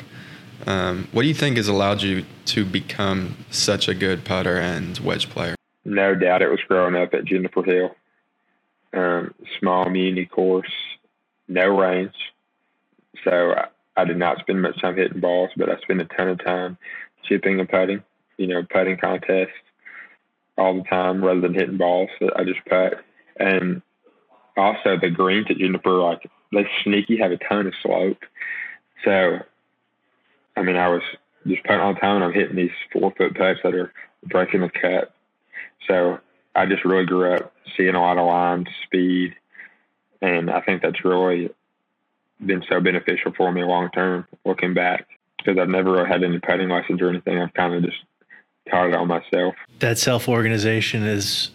Um, 0.67 1.09
what 1.13 1.23
do 1.23 1.29
you 1.29 1.35
think 1.35 1.57
has 1.57 1.69
allowed 1.69 2.03
you 2.03 2.25
to 2.47 2.65
become 2.65 3.37
such 3.51 3.89
a 3.89 3.95
good 3.95 4.25
putter 4.25 4.57
and 4.57 4.99
wedge 4.99 5.29
player? 5.29 5.55
No 5.85 6.15
doubt 6.15 6.43
it 6.43 6.51
was 6.51 6.61
growing 6.67 6.97
up 6.97 7.13
at 7.15 7.25
Juniper 7.25 7.63
Hill. 7.63 7.95
Um, 8.93 9.35
small 9.59 9.91
muni 9.91 10.27
course, 10.27 10.73
no 11.49 11.67
range. 11.67 12.15
So 13.25 13.53
I, 13.53 13.67
I 13.97 14.05
did 14.05 14.17
not 14.17 14.39
spend 14.41 14.63
much 14.63 14.81
time 14.81 14.97
hitting 14.97 15.21
balls, 15.21 15.51
but 15.57 15.69
I 15.69 15.79
spent 15.81 16.01
a 16.01 16.05
ton 16.05 16.29
of 16.29 16.45
time 16.45 16.79
chipping 17.25 17.61
and 17.61 17.69
putting 17.69 18.03
you 18.37 18.47
know, 18.47 18.63
putting 18.63 18.99
contests 18.99 19.51
all 20.59 20.75
the 20.75 20.83
time 20.85 21.25
rather 21.25 21.41
than 21.41 21.55
hitting 21.55 21.77
balls. 21.77 22.11
I 22.37 22.45
just 22.45 22.65
putt. 22.67 23.05
And 23.39 23.83
also 24.57 24.97
the 24.97 25.11
greens 25.11 25.47
at 25.51 25.59
Juniper, 25.59 25.99
like 25.99 26.31
they 26.53 26.67
sneaky 26.83 27.19
have 27.19 27.33
a 27.33 27.37
ton 27.37 27.67
of 27.67 27.75
slope. 27.83 28.23
So, 29.05 29.39
I 30.57 30.63
mean, 30.63 30.77
I 30.77 30.89
was 30.89 31.03
just 31.47 31.63
putting 31.65 31.81
all 31.81 31.95
the 31.95 32.01
time 32.01 32.17
and 32.17 32.25
I'm 32.25 32.33
hitting 32.33 32.57
these 32.57 32.71
four 32.93 33.13
foot 33.17 33.37
putts 33.37 33.61
that 33.63 33.75
are 33.75 33.93
breaking 34.25 34.63
the 34.63 34.71
cut. 34.71 35.13
So 35.87 36.19
I 36.55 36.67
just 36.67 36.85
really 36.85 37.05
grew 37.05 37.35
up 37.35 37.53
seeing 37.77 37.95
a 37.95 38.01
lot 38.01 38.19
of 38.19 38.27
lines, 38.27 38.69
speed, 38.85 39.35
and 40.23 40.51
I 40.51 40.61
think 40.63 40.83
that's 40.83 41.05
really 41.05 41.51
been 42.45 42.65
so 42.69 42.81
beneficial 42.81 43.33
for 43.37 43.51
me 43.53 43.65
long 43.65 43.91
term 43.91 44.27
looking 44.45 44.75
back 44.75 45.07
because 45.39 45.59
I've 45.59 45.69
never 45.69 45.93
really 45.93 46.09
had 46.09 46.25
any 46.25 46.39
putting 46.39 46.69
lessons 46.69 47.01
or 47.01 47.09
anything. 47.11 47.39
I've 47.39 47.55
kind 47.55 47.75
of 47.75 47.85
just 47.85 47.99
myself. 48.73 49.55
That 49.81 49.99
self 49.99 50.29
organization 50.29 51.05
is 51.05 51.51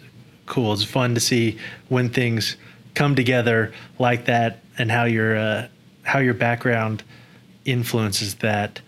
cool. 0.46 0.74
It's 0.74 0.84
fun 0.84 1.14
to 1.16 1.20
see 1.20 1.58
when 1.90 2.10
things 2.10 2.58
come 2.94 3.16
together 3.16 3.72
like 4.00 4.26
that, 4.26 4.60
and 4.78 4.92
how 4.92 5.06
your 5.06 5.38
uh, 5.38 5.68
how 6.04 6.20
your 6.20 6.34
background 6.34 7.04
influences 7.66 8.36
that. 8.36 8.82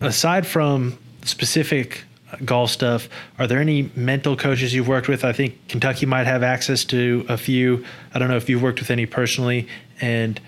Aside 0.00 0.46
from 0.46 0.98
specific 1.22 2.04
golf 2.44 2.70
stuff, 2.70 3.08
are 3.38 3.46
there 3.46 3.60
any 3.60 3.90
mental 3.94 4.36
coaches 4.36 4.74
you've 4.74 4.88
worked 4.88 5.08
with? 5.08 5.24
I 5.24 5.32
think 5.32 5.68
Kentucky 5.68 6.04
might 6.04 6.26
have 6.26 6.42
access 6.42 6.84
to 6.86 7.24
a 7.28 7.36
few. 7.36 7.84
I 8.12 8.18
don't 8.18 8.28
know 8.28 8.36
if 8.36 8.48
you've 8.48 8.62
worked 8.62 8.80
with 8.80 8.90
any 8.90 9.06
personally, 9.06 9.68
and 10.00 10.40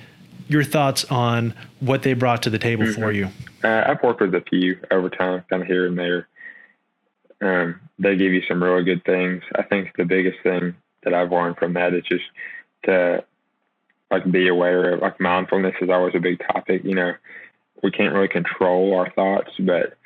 your 0.49 0.65
thoughts 0.65 1.05
on 1.07 1.55
what 1.81 2.03
they 2.03 2.15
brought 2.15 2.43
to 2.43 2.51
the 2.51 2.59
table 2.59 2.85
mm-hmm. 2.85 3.01
for 3.01 3.13
you. 3.13 3.29
Uh, 3.65 3.85
I've 3.87 4.03
worked 4.03 4.21
with 4.21 4.35
a 4.35 4.43
few 4.43 4.79
over 4.91 5.09
time, 5.09 5.45
kind 5.51 5.63
of 5.63 5.69
here 5.69 5.87
and 5.87 5.99
there. 5.99 6.29
Um, 7.47 7.81
they 7.99 8.17
give 8.17 8.33
you 8.33 8.43
some 8.49 8.63
really 8.63 8.85
good 8.85 9.05
things. 9.05 9.43
I 9.55 9.63
think 9.63 9.93
the 9.97 10.05
biggest 10.05 10.39
thing 10.43 10.75
that 11.03 11.15
I've 11.15 11.33
learned 11.33 11.57
from 11.57 11.75
that 11.75 11.95
is 11.95 12.05
just 12.05 12.25
to 12.85 13.25
like 14.11 14.31
be 14.31 14.49
aware 14.49 14.95
of 14.95 15.01
like 15.01 15.21
mindfulness 15.21 15.75
is 15.81 15.91
always 15.91 16.15
a 16.15 16.21
big 16.21 16.41
topic. 16.53 16.83
You 16.85 16.95
know, 16.95 17.13
we 17.83 17.91
can't 17.91 18.15
really 18.15 18.29
control 18.29 18.95
our 18.95 19.11
thoughts, 19.11 19.51
but 19.59 19.97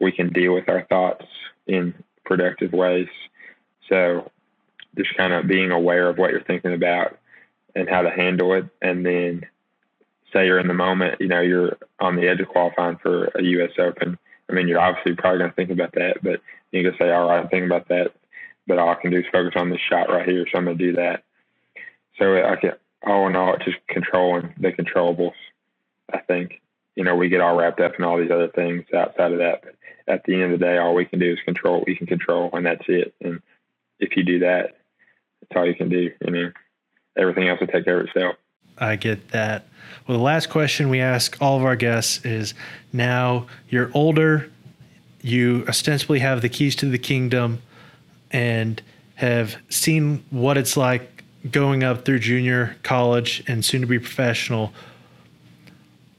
we 0.00 0.12
can 0.12 0.32
deal 0.32 0.54
with 0.54 0.68
our 0.68 0.84
thoughts 0.86 1.24
in 1.66 1.94
productive 2.24 2.72
ways. 2.72 3.08
So 3.88 4.30
just 4.96 5.16
kind 5.16 5.32
of 5.32 5.46
being 5.46 5.70
aware 5.70 6.08
of 6.08 6.18
what 6.18 6.30
you're 6.30 6.42
thinking 6.42 6.74
about 6.74 7.18
and 7.74 7.88
how 7.88 8.02
to 8.02 8.10
handle 8.10 8.54
it. 8.54 8.66
And 8.80 9.04
then 9.04 9.46
say 10.32 10.46
you're 10.46 10.58
in 10.58 10.68
the 10.68 10.74
moment, 10.74 11.20
you 11.20 11.28
know, 11.28 11.40
you're 11.40 11.76
on 12.00 12.16
the 12.16 12.28
edge 12.28 12.40
of 12.40 12.48
qualifying 12.48 12.98
for 12.98 13.26
a 13.34 13.42
U.S. 13.42 13.70
Open. 13.78 14.18
I 14.52 14.54
mean, 14.54 14.68
you're 14.68 14.80
obviously 14.80 15.14
probably 15.14 15.38
going 15.38 15.50
to 15.50 15.56
think 15.56 15.70
about 15.70 15.92
that, 15.92 16.22
but 16.22 16.40
you 16.72 16.82
can 16.82 16.98
say, 16.98 17.10
all 17.10 17.28
right, 17.28 17.40
I'm 17.40 17.48
thinking 17.48 17.66
about 17.66 17.88
that, 17.88 18.12
but 18.66 18.78
all 18.78 18.90
I 18.90 19.00
can 19.00 19.10
do 19.10 19.18
is 19.18 19.24
focus 19.32 19.54
on 19.56 19.70
this 19.70 19.80
shot 19.80 20.10
right 20.10 20.28
here, 20.28 20.46
so 20.50 20.58
I'm 20.58 20.66
going 20.66 20.76
to 20.76 20.84
do 20.84 20.96
that. 20.96 21.24
So 22.18 22.36
I 22.36 22.56
can, 22.56 22.72
all 23.04 23.26
in 23.26 23.36
all, 23.36 23.54
it's 23.54 23.64
just 23.64 23.78
controlling 23.88 24.54
the 24.58 24.72
controllables. 24.72 25.32
I 26.12 26.18
think, 26.18 26.60
you 26.94 27.04
know, 27.04 27.16
we 27.16 27.30
get 27.30 27.40
all 27.40 27.56
wrapped 27.56 27.80
up 27.80 27.94
in 27.98 28.04
all 28.04 28.18
these 28.18 28.30
other 28.30 28.48
things 28.48 28.84
outside 28.94 29.32
of 29.32 29.38
that. 29.38 29.62
But 29.62 29.74
at 30.06 30.24
the 30.24 30.34
end 30.34 30.52
of 30.52 30.60
the 30.60 30.66
day, 30.66 30.76
all 30.76 30.94
we 30.94 31.06
can 31.06 31.18
do 31.18 31.32
is 31.32 31.38
control 31.44 31.78
what 31.78 31.86
we 31.86 31.96
can 31.96 32.06
control, 32.06 32.50
and 32.52 32.66
that's 32.66 32.84
it. 32.88 33.14
And 33.22 33.40
if 33.98 34.16
you 34.16 34.22
do 34.22 34.40
that, 34.40 34.76
that's 35.40 35.56
all 35.56 35.66
you 35.66 35.74
can 35.74 35.88
do. 35.88 36.10
You 36.20 36.30
know, 36.30 36.52
everything 37.16 37.48
else 37.48 37.60
will 37.60 37.68
take 37.68 37.86
care 37.86 38.00
of 38.00 38.06
itself. 38.06 38.36
I 38.82 38.96
get 38.96 39.28
that. 39.28 39.66
Well, 40.06 40.18
the 40.18 40.24
last 40.24 40.50
question 40.50 40.88
we 40.88 41.00
ask 41.00 41.40
all 41.40 41.56
of 41.56 41.64
our 41.64 41.76
guests 41.76 42.24
is 42.24 42.54
now 42.92 43.46
you're 43.68 43.90
older, 43.94 44.50
you 45.20 45.64
ostensibly 45.68 46.18
have 46.18 46.42
the 46.42 46.48
keys 46.48 46.74
to 46.76 46.86
the 46.86 46.98
kingdom, 46.98 47.62
and 48.32 48.82
have 49.14 49.56
seen 49.68 50.24
what 50.30 50.58
it's 50.58 50.76
like 50.76 51.22
going 51.50 51.84
up 51.84 52.04
through 52.04 52.18
junior 52.18 52.76
college 52.82 53.44
and 53.46 53.64
soon 53.64 53.82
to 53.82 53.86
be 53.86 53.98
professional. 54.00 54.72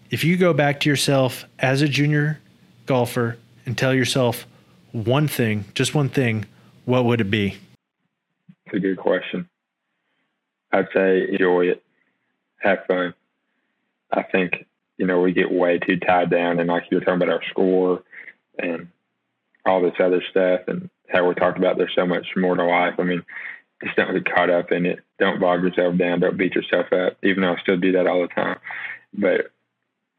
If 0.09 0.23
you 0.23 0.37
go 0.37 0.53
back 0.53 0.79
to 0.81 0.89
yourself 0.89 1.45
as 1.59 1.81
a 1.81 1.87
junior 1.87 2.39
golfer 2.85 3.37
and 3.65 3.77
tell 3.77 3.93
yourself 3.93 4.45
one 4.93 5.27
thing, 5.27 5.65
just 5.73 5.93
one 5.93 6.07
thing, 6.07 6.45
what 6.85 7.03
would 7.03 7.19
it 7.19 7.29
be? 7.29 7.57
It's 8.67 8.75
a 8.75 8.79
good 8.79 8.97
question. 8.97 9.49
I'd 10.71 10.87
say 10.93 11.27
enjoy 11.29 11.65
it, 11.65 11.83
fun. 12.87 13.13
I 14.11 14.23
think 14.23 14.65
you 14.97 15.05
know 15.05 15.21
we 15.21 15.33
get 15.33 15.51
way 15.51 15.79
too 15.79 15.97
tied 15.99 16.29
down, 16.29 16.59
and 16.59 16.69
like 16.69 16.85
you 16.89 16.97
were 16.97 17.01
talking 17.01 17.21
about 17.21 17.29
our 17.29 17.43
score 17.49 18.03
and 18.57 18.87
all 19.65 19.81
this 19.81 19.99
other 19.99 20.23
stuff, 20.29 20.61
and 20.67 20.89
how 21.09 21.27
we 21.27 21.35
talked 21.35 21.57
about 21.57 21.77
there's 21.77 21.95
so 21.95 22.05
much 22.05 22.27
more 22.35 22.55
to 22.55 22.63
life. 22.63 22.95
I 22.97 23.03
mean, 23.03 23.23
just 23.83 23.95
don't 23.95 24.13
get 24.13 24.33
caught 24.33 24.49
up 24.49 24.71
in 24.71 24.85
it. 24.85 24.99
Don't 25.19 25.39
bog 25.39 25.63
yourself 25.63 25.97
down. 25.97 26.19
Don't 26.19 26.37
beat 26.37 26.55
yourself 26.55 26.91
up. 26.93 27.17
Even 27.23 27.41
though 27.41 27.53
I 27.53 27.61
still 27.61 27.77
do 27.77 27.93
that 27.93 28.07
all 28.07 28.21
the 28.21 28.27
time, 28.27 28.59
but 29.13 29.51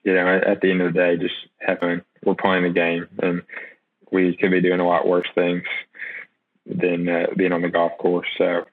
you 0.04 0.14
know, 0.14 0.40
at 0.46 0.60
the 0.60 0.70
end 0.70 0.82
of 0.82 0.92
the 0.92 0.98
day, 0.98 1.16
just 1.16 1.34
have 1.60 1.78
fun. 1.78 2.02
We're 2.24 2.34
playing 2.34 2.64
the 2.64 2.70
game, 2.70 3.08
and 3.22 3.42
we 4.10 4.36
could 4.36 4.50
be 4.50 4.60
doing 4.60 4.80
a 4.80 4.86
lot 4.86 5.08
worse 5.08 5.26
things 5.34 5.64
than 6.66 7.08
uh, 7.08 7.26
being 7.36 7.52
on 7.52 7.62
the 7.62 7.68
golf 7.68 7.92
course. 7.98 8.28
So 8.38 8.66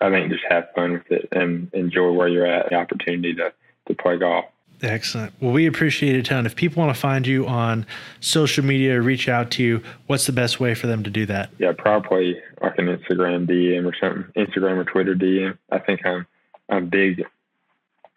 I 0.00 0.10
think 0.10 0.30
just 0.30 0.44
have 0.48 0.68
fun 0.74 0.94
with 0.94 1.10
it 1.10 1.28
and 1.32 1.70
enjoy 1.72 2.12
where 2.12 2.28
you're 2.28 2.46
at, 2.46 2.70
the 2.70 2.76
opportunity 2.76 3.34
to 3.34 3.52
to 3.86 3.94
play 3.94 4.16
golf. 4.18 4.46
Excellent. 4.82 5.32
Well, 5.40 5.52
we 5.52 5.66
appreciate 5.66 6.16
it 6.16 6.20
a 6.20 6.22
ton. 6.22 6.46
If 6.46 6.56
people 6.56 6.82
want 6.82 6.94
to 6.94 7.00
find 7.00 7.26
you 7.26 7.46
on 7.46 7.86
social 8.20 8.64
media, 8.64 9.00
reach 9.00 9.28
out 9.28 9.50
to 9.52 9.62
you, 9.62 9.82
what's 10.06 10.26
the 10.26 10.32
best 10.32 10.60
way 10.60 10.74
for 10.74 10.86
them 10.86 11.02
to 11.04 11.10
do 11.10 11.26
that? 11.26 11.50
Yeah, 11.58 11.72
probably 11.76 12.36
like 12.60 12.78
an 12.78 12.86
Instagram 12.86 13.46
DM 13.46 13.86
or 13.86 13.94
something. 13.98 14.30
Instagram 14.36 14.76
or 14.78 14.84
Twitter 14.84 15.14
DM. 15.14 15.56
I 15.70 15.78
think 15.78 16.04
I'm 16.04 16.26
I'm 16.68 16.88
big. 16.88 17.24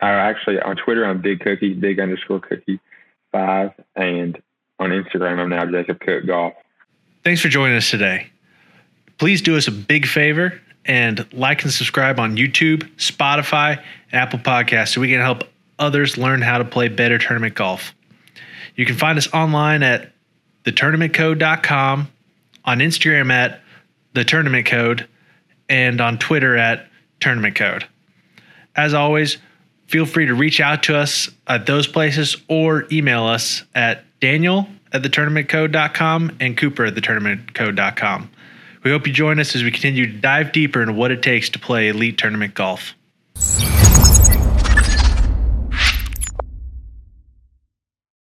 I 0.01 0.09
actually 0.09 0.59
on 0.59 0.75
Twitter 0.75 1.05
I'm 1.05 1.21
big 1.21 1.39
cookie, 1.39 1.73
big 1.73 1.99
underscore 1.99 2.39
cookie 2.39 2.79
five, 3.31 3.71
and 3.95 4.41
on 4.79 4.89
Instagram 4.89 5.39
I'm 5.39 5.49
now 5.49 5.65
Jacob 5.65 5.99
Cook 5.99 6.25
Golf. 6.25 6.53
Thanks 7.23 7.41
for 7.41 7.49
joining 7.49 7.77
us 7.77 7.89
today. 7.89 8.29
Please 9.17 9.41
do 9.41 9.57
us 9.57 9.67
a 9.67 9.71
big 9.71 10.05
favor 10.05 10.61
and 10.87 11.27
like 11.33 11.63
and 11.63 11.71
subscribe 11.71 12.19
on 12.19 12.37
YouTube, 12.37 12.83
Spotify, 12.95 13.83
Apple 14.11 14.39
Podcasts 14.39 14.93
so 14.93 15.01
we 15.01 15.09
can 15.09 15.19
help 15.19 15.43
others 15.77 16.17
learn 16.17 16.41
how 16.41 16.57
to 16.57 16.65
play 16.65 16.87
better 16.87 17.17
tournament 17.17 17.55
golf. 17.55 17.93
You 18.75 18.85
can 18.85 18.95
find 18.95 19.17
us 19.17 19.31
online 19.33 19.83
at 19.83 20.11
thetournamentcode.com, 20.63 22.07
on 22.65 22.79
Instagram 22.79 23.31
at 23.31 23.61
the 24.13 24.23
tournament 24.23 24.65
code, 24.65 25.07
and 25.69 25.99
on 25.99 26.17
Twitter 26.17 26.55
at 26.55 26.87
tournamentcode. 27.19 27.83
As 28.75 28.93
always, 28.93 29.37
feel 29.87 30.05
free 30.05 30.27
to 30.27 30.33
reach 30.33 30.59
out 30.59 30.83
to 30.83 30.95
us 30.95 31.29
at 31.47 31.65
those 31.65 31.87
places 31.87 32.37
or 32.47 32.85
email 32.91 33.25
us 33.25 33.63
at 33.75 34.03
daniel 34.19 34.67
at 34.93 35.01
thetournamentcode.com 35.01 36.37
and 36.39 36.57
cooper 36.57 36.85
at 36.85 36.95
thetournamentcode.com. 36.95 38.29
We 38.87 38.93
hope 38.93 39.05
you 39.05 39.11
join 39.11 39.37
us 39.37 39.53
as 39.53 39.63
we 39.63 39.71
continue 39.71 40.05
to 40.05 40.13
dive 40.13 40.53
deeper 40.53 40.79
into 40.79 40.93
what 40.93 41.11
it 41.11 41.21
takes 41.21 41.49
to 41.49 41.59
play 41.59 41.89
elite 41.89 42.17
tournament 42.17 42.53
golf. 42.53 42.95